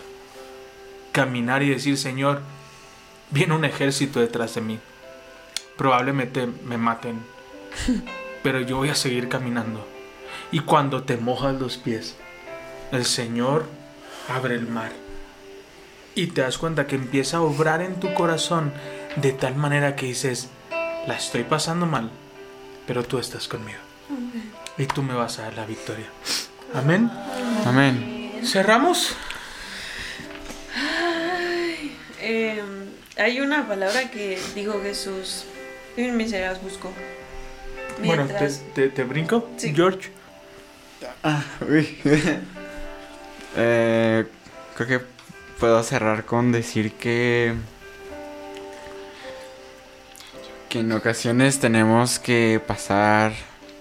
Caminar 1.11 1.63
y 1.63 1.69
decir, 1.69 1.97
Señor, 1.97 2.41
viene 3.31 3.55
un 3.55 3.65
ejército 3.65 4.19
detrás 4.19 4.55
de 4.55 4.61
mí. 4.61 4.79
Probablemente 5.77 6.47
me 6.65 6.77
maten. 6.77 7.21
pero 8.43 8.61
yo 8.61 8.77
voy 8.77 8.89
a 8.89 8.95
seguir 8.95 9.29
caminando. 9.29 9.85
Y 10.51 10.61
cuando 10.61 11.03
te 11.03 11.17
mojas 11.17 11.59
los 11.59 11.77
pies, 11.77 12.15
el 12.91 13.05
Señor 13.05 13.65
abre 14.27 14.55
el 14.55 14.67
mar. 14.67 14.91
Y 16.15 16.27
te 16.27 16.41
das 16.41 16.57
cuenta 16.57 16.87
que 16.87 16.95
empieza 16.95 17.37
a 17.37 17.41
obrar 17.41 17.81
en 17.81 17.99
tu 17.99 18.13
corazón 18.13 18.73
de 19.15 19.31
tal 19.31 19.55
manera 19.55 19.95
que 19.95 20.07
dices, 20.07 20.49
la 21.07 21.15
estoy 21.15 21.43
pasando 21.43 21.85
mal, 21.85 22.09
pero 22.87 23.03
tú 23.03 23.19
estás 23.19 23.47
conmigo. 23.47 23.79
Y 24.77 24.85
tú 24.85 25.03
me 25.03 25.13
vas 25.13 25.39
a 25.39 25.43
dar 25.43 25.53
la 25.55 25.65
victoria. 25.65 26.07
Amén. 26.73 27.11
Amén. 27.65 28.18
¿Cerramos? 28.43 29.15
Eh, 32.21 32.61
hay 33.17 33.39
una 33.41 33.67
palabra 33.67 34.09
que 34.11 34.39
dijo 34.55 34.81
Jesús. 34.81 35.45
En 35.97 36.15
mis. 36.17 36.31
Bueno, 36.31 36.63
¿te, 37.97 38.01
Mientras- 38.01 38.61
te- 38.73 38.89
te 38.89 39.03
brinco? 39.03 39.49
Sí. 39.57 39.73
George. 39.75 40.09
Ah, 41.23 41.43
uy. 41.67 41.97
Eh, 43.57 44.25
creo 44.75 44.87
que 44.87 44.99
puedo 45.59 45.81
cerrar 45.81 46.23
con 46.23 46.51
decir 46.51 46.93
que 46.93 47.55
que 50.69 50.81
en 50.81 50.91
ocasiones 50.91 51.59
tenemos 51.59 52.19
que 52.19 52.61
pasar 52.65 53.33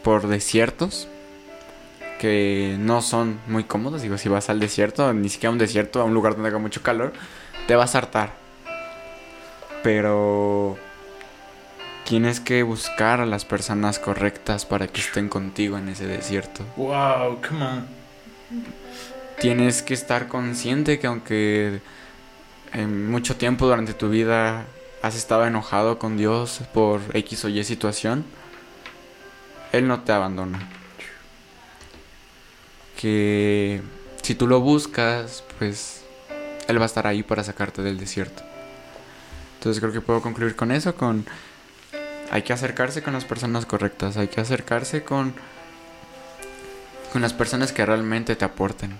por 0.03 0.27
desiertos 0.27 1.07
que 2.19 2.77
no 2.79 3.01
son 3.03 3.41
muy 3.47 3.65
cómodos. 3.65 4.03
Digo, 4.03 4.19
si 4.19 4.29
vas 4.29 4.51
al 4.51 4.61
desierto, 4.61 5.13
ni 5.13 5.29
siquiera 5.29 5.51
a 5.51 5.53
un 5.53 5.59
desierto, 5.59 6.01
a 6.01 6.05
un 6.05 6.15
lugar 6.15 6.35
donde 6.35 6.49
haga 6.49 6.59
mucho 6.59 6.83
calor, 6.83 7.13
te 7.67 7.77
vas 7.77 7.95
a 7.95 7.99
hartar. 7.99 8.33
Pero 9.83 10.77
tienes 12.05 12.41
que 12.41 12.63
buscar 12.63 13.21
a 13.21 13.27
las 13.27 13.45
personas 13.45 13.99
correctas 13.99 14.65
para 14.65 14.89
que 14.89 15.01
estén 15.01 15.29
contigo 15.29 15.79
en 15.79 15.89
ese 15.89 16.07
desierto. 16.07 16.65
Wow, 16.77 17.41
come 17.47 17.65
on. 17.65 17.87
Tienes 19.41 19.83
que 19.83 19.95
estar 19.95 20.27
consciente 20.27 20.99
que 20.99 21.07
aunque 21.07 21.81
en 22.73 23.11
mucho 23.11 23.37
tiempo 23.37 23.67
durante 23.67 23.95
tu 23.95 24.09
vida 24.09 24.65
has 25.03 25.15
estado 25.15 25.47
enojado 25.47 25.99
con 25.99 26.17
Dios 26.17 26.61
por 26.75 27.01
X 27.15 27.45
o 27.45 27.49
Y 27.49 27.63
situación, 27.63 28.25
Él 29.73 29.87
no 29.87 30.01
te 30.01 30.13
abandona. 30.13 30.78
Que 33.01 33.81
si 34.23 34.35
tú 34.35 34.47
lo 34.47 34.61
buscas, 34.61 35.45
pues 35.59 36.03
Él 36.67 36.79
va 36.79 36.83
a 36.83 36.87
estar 36.87 37.07
ahí 37.07 37.23
para 37.23 37.45
sacarte 37.45 37.83
del 37.83 37.99
desierto. 37.99 38.43
Entonces 39.55 39.81
creo 39.81 39.93
que 39.93 40.01
puedo 40.01 40.21
concluir 40.21 40.57
con 40.57 40.73
eso, 40.73 40.95
con 40.95 41.25
hay 42.31 42.43
que 42.43 42.53
acercarse 42.53 43.03
con 43.03 43.15
las 43.15 43.25
personas 43.25 43.65
correctas, 43.65 44.17
hay 44.17 44.29
que 44.29 44.41
acercarse 44.41 45.03
con 45.05 45.35
con 47.13 47.23
las 47.23 47.33
personas 47.33 47.73
que 47.73 47.87
realmente 47.87 48.37
te 48.37 48.45
aporten. 48.45 48.99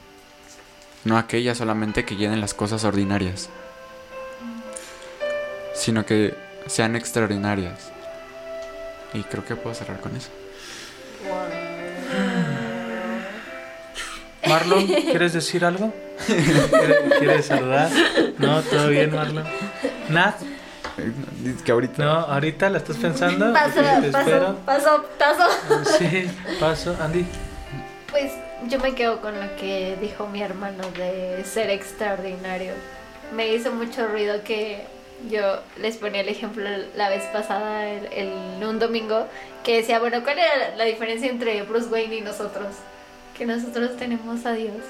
No 1.05 1.19
aquellas 1.19 1.59
solamente 1.59 2.05
que 2.05 2.17
llenen 2.17 2.41
las 2.41 2.55
cosas 2.55 2.85
ordinarias. 2.85 3.51
Sino 5.75 6.07
que 6.07 6.35
sean 6.67 6.97
extraordinarias. 6.97 7.91
Y 9.15 9.23
creo 9.23 9.45
que 9.45 9.57
puedo 9.57 9.75
cerrar 9.75 10.01
con 10.01 10.17
eso. 10.17 10.31
Marlon, 14.49 14.87
¿quieres 15.11 15.33
decir 15.33 15.65
algo? 15.65 15.93
¿Quieres, 17.19 17.47
saludar? 17.47 17.91
No, 18.39 18.61
todo 18.63 18.89
bien, 18.89 19.15
Marlon. 19.15 19.45
Nat, 20.09 20.35
que 21.65 21.73
ahorita. 21.73 22.05
no, 22.05 22.11
ahorita 22.11 22.71
la 22.71 22.79
estás 22.79 22.97
pensando. 22.97 23.53
Paso, 23.53 23.81
te 23.81 24.11
paso, 24.11 24.19
espero. 24.29 24.57
paso, 24.65 25.05
paso. 25.19 25.45
Sí, 25.99 26.29
paso, 26.59 26.97
Andy. 27.01 27.25
Pues 28.11 28.33
yo 28.69 28.79
me 28.81 28.95
quedo 28.95 29.21
con 29.21 29.39
lo 29.39 29.57
que 29.57 29.97
dijo 30.01 30.27
mi 30.29 30.43
hermano 30.43 30.83
de 30.97 31.45
ser 31.45 31.71
extraordinario. 31.71 32.73
Me 33.35 33.49
hizo 33.55 33.71
mucho 33.73 34.07
ruido 34.09 34.43
que 34.43 34.83
yo 35.31 35.61
les 35.81 35.97
ponía 35.99 36.23
el 36.23 36.29
ejemplo 36.29 36.65
la 36.97 37.09
vez 37.09 37.23
pasada, 37.33 37.89
el, 37.89 38.07
el- 38.13 38.65
un 38.67 38.79
domingo, 38.79 39.27
que 39.65 39.77
decía, 39.77 39.99
bueno, 39.99 40.23
¿cuál 40.25 40.39
era 40.39 40.75
la 40.77 40.85
diferencia 40.85 41.29
entre 41.31 41.63
Bruce 41.63 41.89
Wayne 41.89 42.17
y 42.17 42.21
nosotros? 42.23 42.67
Que 43.39 43.47
nosotros 43.47 43.97
tenemos 43.97 44.45
a 44.45 44.53
Dios 44.53 44.83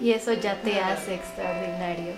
y 0.00 0.12
eso 0.12 0.32
ya 0.34 0.60
te 0.60 0.78
hace 0.80 1.14
extraordinario. 1.14 2.12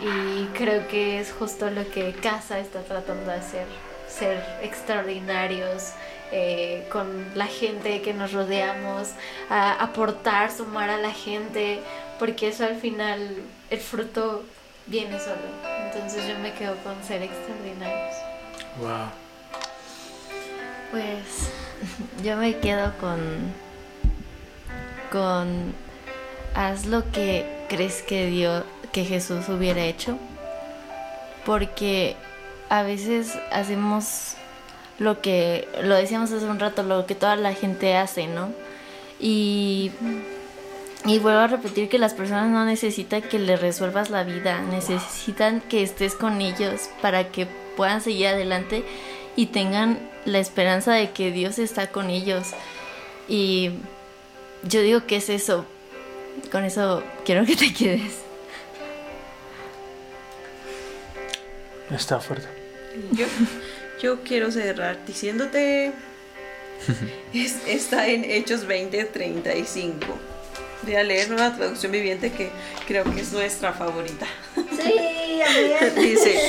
Y 0.00 0.46
creo 0.56 0.86
que 0.88 1.20
es 1.20 1.32
justo 1.32 1.70
lo 1.70 1.88
que 1.90 2.12
Casa 2.12 2.58
está 2.58 2.82
tratando 2.82 3.30
de 3.30 3.36
hacer, 3.36 3.66
ser 4.08 4.44
extraordinarios 4.62 5.92
eh, 6.30 6.86
con 6.90 7.26
la 7.34 7.46
gente 7.46 8.02
que 8.02 8.12
nos 8.12 8.32
rodeamos, 8.32 9.12
a 9.48 9.82
aportar, 9.82 10.52
sumar 10.52 10.90
a 10.90 10.98
la 10.98 11.12
gente, 11.12 11.80
porque 12.18 12.48
eso 12.48 12.64
al 12.64 12.76
final, 12.76 13.36
el 13.70 13.80
fruto 13.80 14.44
viene 14.86 15.18
solo. 15.18 15.36
Entonces 15.84 16.28
yo 16.28 16.38
me 16.38 16.52
quedo 16.52 16.76
con 16.84 17.02
ser 17.02 17.22
extraordinarios. 17.22 18.14
Wow. 18.78 19.10
Pues 20.90 21.50
yo 22.24 22.36
me 22.36 22.56
quedo 22.58 22.92
con 22.98 23.67
con 25.10 25.74
haz 26.54 26.86
lo 26.86 27.10
que 27.10 27.46
crees 27.68 28.02
que 28.02 28.26
Dios 28.26 28.64
que 28.92 29.04
Jesús 29.04 29.48
hubiera 29.48 29.84
hecho 29.84 30.18
porque 31.44 32.16
a 32.68 32.82
veces 32.82 33.38
hacemos 33.50 34.34
lo 34.98 35.20
que 35.20 35.68
lo 35.82 35.94
decíamos 35.94 36.32
hace 36.32 36.44
un 36.46 36.58
rato 36.58 36.82
lo 36.82 37.06
que 37.06 37.14
toda 37.14 37.36
la 37.36 37.54
gente 37.54 37.96
hace, 37.96 38.26
¿no? 38.26 38.50
Y 39.20 39.92
y 41.06 41.20
vuelvo 41.20 41.38
a 41.38 41.46
repetir 41.46 41.88
que 41.88 41.98
las 41.98 42.12
personas 42.12 42.50
no 42.50 42.64
necesitan 42.64 43.22
que 43.22 43.38
les 43.38 43.60
resuelvas 43.60 44.10
la 44.10 44.24
vida, 44.24 44.60
necesitan 44.60 45.60
que 45.60 45.82
estés 45.82 46.14
con 46.14 46.40
ellos 46.40 46.90
para 47.00 47.28
que 47.28 47.46
puedan 47.76 48.00
seguir 48.00 48.26
adelante 48.26 48.84
y 49.36 49.46
tengan 49.46 49.98
la 50.24 50.40
esperanza 50.40 50.92
de 50.92 51.10
que 51.12 51.30
Dios 51.30 51.58
está 51.58 51.86
con 51.86 52.10
ellos. 52.10 52.48
Y 53.28 53.70
yo 54.64 54.80
digo 54.82 55.06
que 55.06 55.16
es 55.16 55.28
eso. 55.28 55.64
Con 56.52 56.64
eso 56.64 57.02
quiero 57.24 57.44
que 57.44 57.56
te 57.56 57.72
quedes. 57.78 58.12
Está 61.90 62.20
fuerte. 62.20 62.46
Yo, 63.12 63.26
yo 64.02 64.20
quiero 64.22 64.50
cerrar 64.50 65.04
diciéndote. 65.06 65.92
es- 67.34 67.56
está 67.66 68.08
en 68.08 68.24
Hechos 68.24 68.66
20:35. 68.68 69.92
Voy 70.82 70.94
a 70.94 71.02
leer 71.02 71.28
nueva 71.28 71.54
traducción 71.56 71.90
viviente 71.92 72.30
que 72.30 72.50
creo 72.86 73.04
que 73.04 73.20
es 73.20 73.32
nuestra 73.32 73.72
favorita. 73.72 74.26
Sí. 74.54 74.94
Dice, 75.96 76.48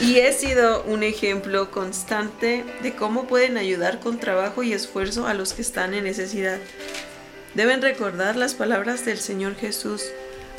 y 0.00 0.18
he 0.18 0.32
sido 0.32 0.82
un 0.84 1.02
ejemplo 1.02 1.70
constante 1.70 2.64
de 2.82 2.94
cómo 2.94 3.26
pueden 3.26 3.56
ayudar 3.58 4.00
con 4.00 4.18
trabajo 4.18 4.62
y 4.62 4.72
esfuerzo 4.72 5.26
a 5.26 5.34
los 5.34 5.52
que 5.52 5.62
están 5.62 5.94
en 5.94 6.04
necesidad. 6.04 6.58
Deben 7.54 7.82
recordar 7.82 8.34
las 8.34 8.54
palabras 8.54 9.04
del 9.04 9.18
Señor 9.18 9.54
Jesús. 9.54 10.02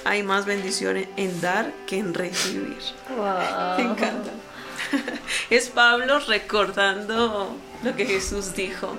Hay 0.05 0.23
más 0.23 0.45
bendición 0.45 1.05
en 1.17 1.41
dar 1.41 1.73
que 1.87 1.97
en 1.97 2.13
recibir. 2.13 2.77
Me 3.77 3.83
encanta. 3.83 4.31
Es 5.49 5.69
Pablo 5.69 6.19
recordando 6.19 7.55
lo 7.83 7.95
que 7.95 8.05
Jesús 8.05 8.55
dijo. 8.55 8.97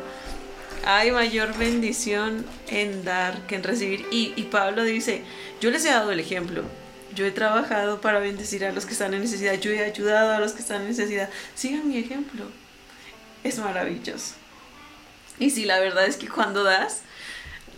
Hay 0.84 1.10
mayor 1.10 1.56
bendición 1.56 2.44
en 2.68 3.02
dar 3.02 3.46
que 3.46 3.56
en 3.56 3.62
recibir. 3.62 4.06
Y, 4.10 4.34
y 4.36 4.42
Pablo 4.44 4.84
dice, 4.84 5.22
yo 5.60 5.70
les 5.70 5.84
he 5.86 5.90
dado 5.90 6.12
el 6.12 6.20
ejemplo. 6.20 6.64
Yo 7.14 7.24
he 7.24 7.30
trabajado 7.30 8.02
para 8.02 8.18
bendecir 8.18 8.64
a 8.66 8.72
los 8.72 8.84
que 8.84 8.92
están 8.92 9.14
en 9.14 9.22
necesidad. 9.22 9.54
Yo 9.54 9.70
he 9.70 9.82
ayudado 9.82 10.32
a 10.32 10.38
los 10.38 10.52
que 10.52 10.60
están 10.60 10.82
en 10.82 10.88
necesidad. 10.88 11.30
Sigan 11.54 11.88
mi 11.88 11.96
ejemplo. 11.96 12.44
Es 13.42 13.58
maravilloso. 13.58 14.34
Y 15.38 15.50
sí, 15.50 15.64
la 15.64 15.80
verdad 15.80 16.06
es 16.06 16.16
que 16.16 16.28
cuando 16.28 16.62
das, 16.62 17.02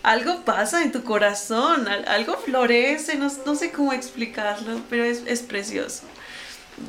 algo 0.02 0.44
pasa 0.44 0.82
en 0.82 0.92
tu 0.92 1.02
corazón, 1.04 1.88
al- 1.88 2.06
algo 2.08 2.36
florece, 2.38 3.16
no, 3.16 3.30
no 3.44 3.54
sé 3.54 3.72
cómo 3.72 3.92
explicarlo, 3.92 4.80
pero 4.88 5.04
es, 5.04 5.22
es 5.26 5.40
precioso. 5.42 6.02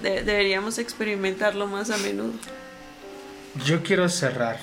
De- 0.02 0.24
deberíamos 0.24 0.78
experimentarlo 0.78 1.68
más 1.68 1.90
a 1.90 1.98
menudo. 1.98 2.34
Yo 3.66 3.82
quiero 3.84 4.08
cerrar 4.10 4.60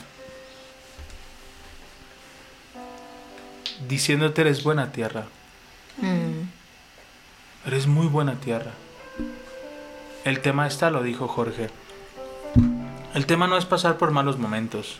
diciéndote 3.89 4.41
eres 4.43 4.63
buena 4.63 4.93
tierra. 4.93 5.27
Mm, 5.99 6.47
Eres 7.67 7.87
muy 7.89 8.07
buena 8.07 8.35
tierra. 8.37 8.71
El 10.25 10.41
tema 10.41 10.67
está, 10.69 10.91
lo 10.91 11.03
dijo 11.03 11.27
Jorge. 11.27 11.69
El 13.15 13.27
tema 13.27 13.49
no 13.49 13.57
es 13.59 13.65
pasar 13.65 13.99
por 13.99 14.13
malos 14.13 14.39
momentos. 14.39 14.99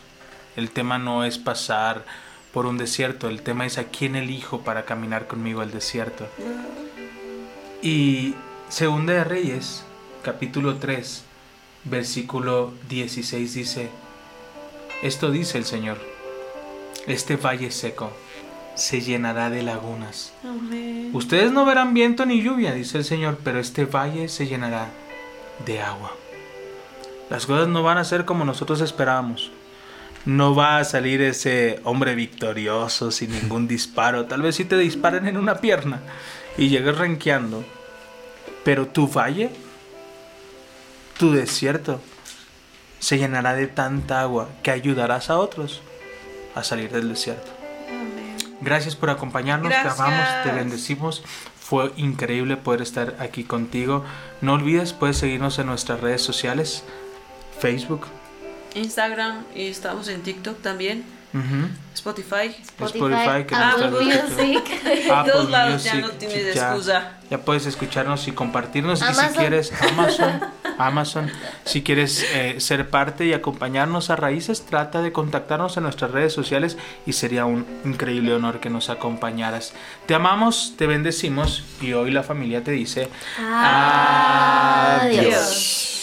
El 0.57 0.69
tema 0.71 0.97
no 0.97 1.23
es 1.23 1.37
pasar 1.37 2.03
por 2.57 2.65
un 2.65 2.79
desierto. 2.79 3.29
El 3.29 3.43
tema 3.43 3.67
es 3.67 3.77
a 3.77 3.83
quién 3.83 4.15
elijo 4.15 4.61
para 4.61 4.83
caminar 4.83 5.27
conmigo 5.27 5.61
al 5.61 5.69
desierto. 5.69 6.25
Y 7.83 8.33
Segunda 8.67 9.13
de 9.13 9.23
Reyes, 9.23 9.83
capítulo 10.23 10.77
3, 10.77 11.21
versículo 11.83 12.73
16 12.89 13.53
dice, 13.53 13.89
Esto 15.03 15.29
dice 15.29 15.59
el 15.59 15.65
Señor. 15.65 15.99
Este 17.05 17.35
valle 17.35 17.69
seco 17.69 18.11
se 18.73 19.01
llenará 19.01 19.51
de 19.51 19.61
lagunas. 19.61 20.33
Amén. 20.43 21.11
Ustedes 21.13 21.51
no 21.51 21.63
verán 21.63 21.93
viento 21.93 22.25
ni 22.25 22.41
lluvia, 22.41 22.73
dice 22.73 22.97
el 22.97 23.05
Señor, 23.05 23.37
pero 23.43 23.59
este 23.59 23.85
valle 23.85 24.29
se 24.29 24.47
llenará 24.47 24.89
de 25.63 25.79
agua. 25.79 26.11
Las 27.29 27.45
cosas 27.45 27.67
no 27.67 27.83
van 27.83 27.99
a 27.99 28.03
ser 28.03 28.25
como 28.25 28.45
nosotros 28.45 28.81
esperábamos. 28.81 29.51
No 30.27 30.53
va 30.55 30.79
a 30.79 30.83
salir 30.83 31.21
ese 31.21 31.79
hombre 31.85 32.13
victorioso 32.13 33.11
sin 33.11 33.31
ningún 33.31 33.65
disparo. 33.69 34.25
Tal 34.25 34.41
vez 34.41 34.57
si 34.57 34.65
te 34.65 34.77
disparen 34.77 35.25
en 35.25 35.37
una 35.37 35.61
pierna 35.61 36.01
y 36.57 36.67
llegues 36.67 36.97
renqueando. 36.97 37.63
Pero 38.65 38.87
tu 38.87 39.07
valle, 39.07 39.49
tu 41.17 41.31
desierto, 41.31 42.01
se 42.99 43.17
llenará 43.17 43.53
de 43.53 43.67
tanta 43.67 44.19
agua 44.19 44.49
que 44.63 44.71
ayudarás 44.71 45.29
a 45.29 45.37
otros 45.37 45.81
a 46.55 46.63
salir 46.65 46.91
del 46.91 47.07
desierto. 47.07 47.49
Gracias 48.59 48.97
por 48.97 49.09
acompañarnos, 49.09 49.71
te 49.71 49.77
amamos, 49.77 50.27
te 50.43 50.51
bendecimos. 50.51 51.23
Fue 51.57 51.93
increíble 51.95 52.57
poder 52.57 52.81
estar 52.81 53.15
aquí 53.19 53.45
contigo. 53.45 54.03
No 54.41 54.55
olvides, 54.55 54.91
puedes 54.91 55.15
seguirnos 55.15 55.57
en 55.57 55.67
nuestras 55.67 56.01
redes 56.01 56.21
sociales, 56.21 56.83
Facebook, 57.61 58.07
Instagram 58.77 59.43
y 59.55 59.67
estamos 59.67 60.07
en 60.07 60.21
TikTok 60.21 60.61
también. 60.61 61.03
Spotify. 61.93 62.55
Spotify, 62.63 63.43
que 63.47 63.53
Apple. 63.53 63.89
Music. 63.91 64.63
En 64.85 65.25
todos 65.25 65.49
lados 65.51 65.83
ya 65.83 65.95
no 65.95 66.09
tienes 66.11 66.55
ya- 66.55 66.69
excusa. 66.69 67.11
Ya 67.29 67.37
puedes 67.39 67.65
escucharnos 67.67 68.27
y 68.27 68.31
compartirnos. 68.31 69.01
Y 69.01 69.13
si 69.13 69.27
quieres, 69.37 69.71
Amazon, 69.91 70.39
Amazon. 70.79 71.29
Si 71.65 71.83
quieres 71.83 72.25
eh, 72.33 72.55
ser 72.59 72.89
parte 72.89 73.25
y 73.25 73.33
acompañarnos 73.33 74.09
a 74.09 74.15
Raíces, 74.15 74.65
trata 74.65 75.01
de 75.01 75.11
contactarnos 75.11 75.75
en 75.77 75.83
nuestras 75.83 76.09
redes 76.11 76.33
sociales 76.33 76.77
y 77.05 77.13
sería 77.13 77.45
un 77.45 77.65
increíble 77.85 78.33
honor 78.33 78.59
que 78.59 78.69
nos 78.71 78.89
acompañaras. 78.89 79.73
Te 80.07 80.15
amamos, 80.15 80.73
te 80.77 80.87
bendecimos 80.87 81.63
y 81.81 81.93
hoy 81.93 82.09
la 82.11 82.23
familia 82.23 82.63
te 82.63 82.71
dice 82.71 83.09
Adiós. 83.37 85.19
Adiós. 85.19 85.93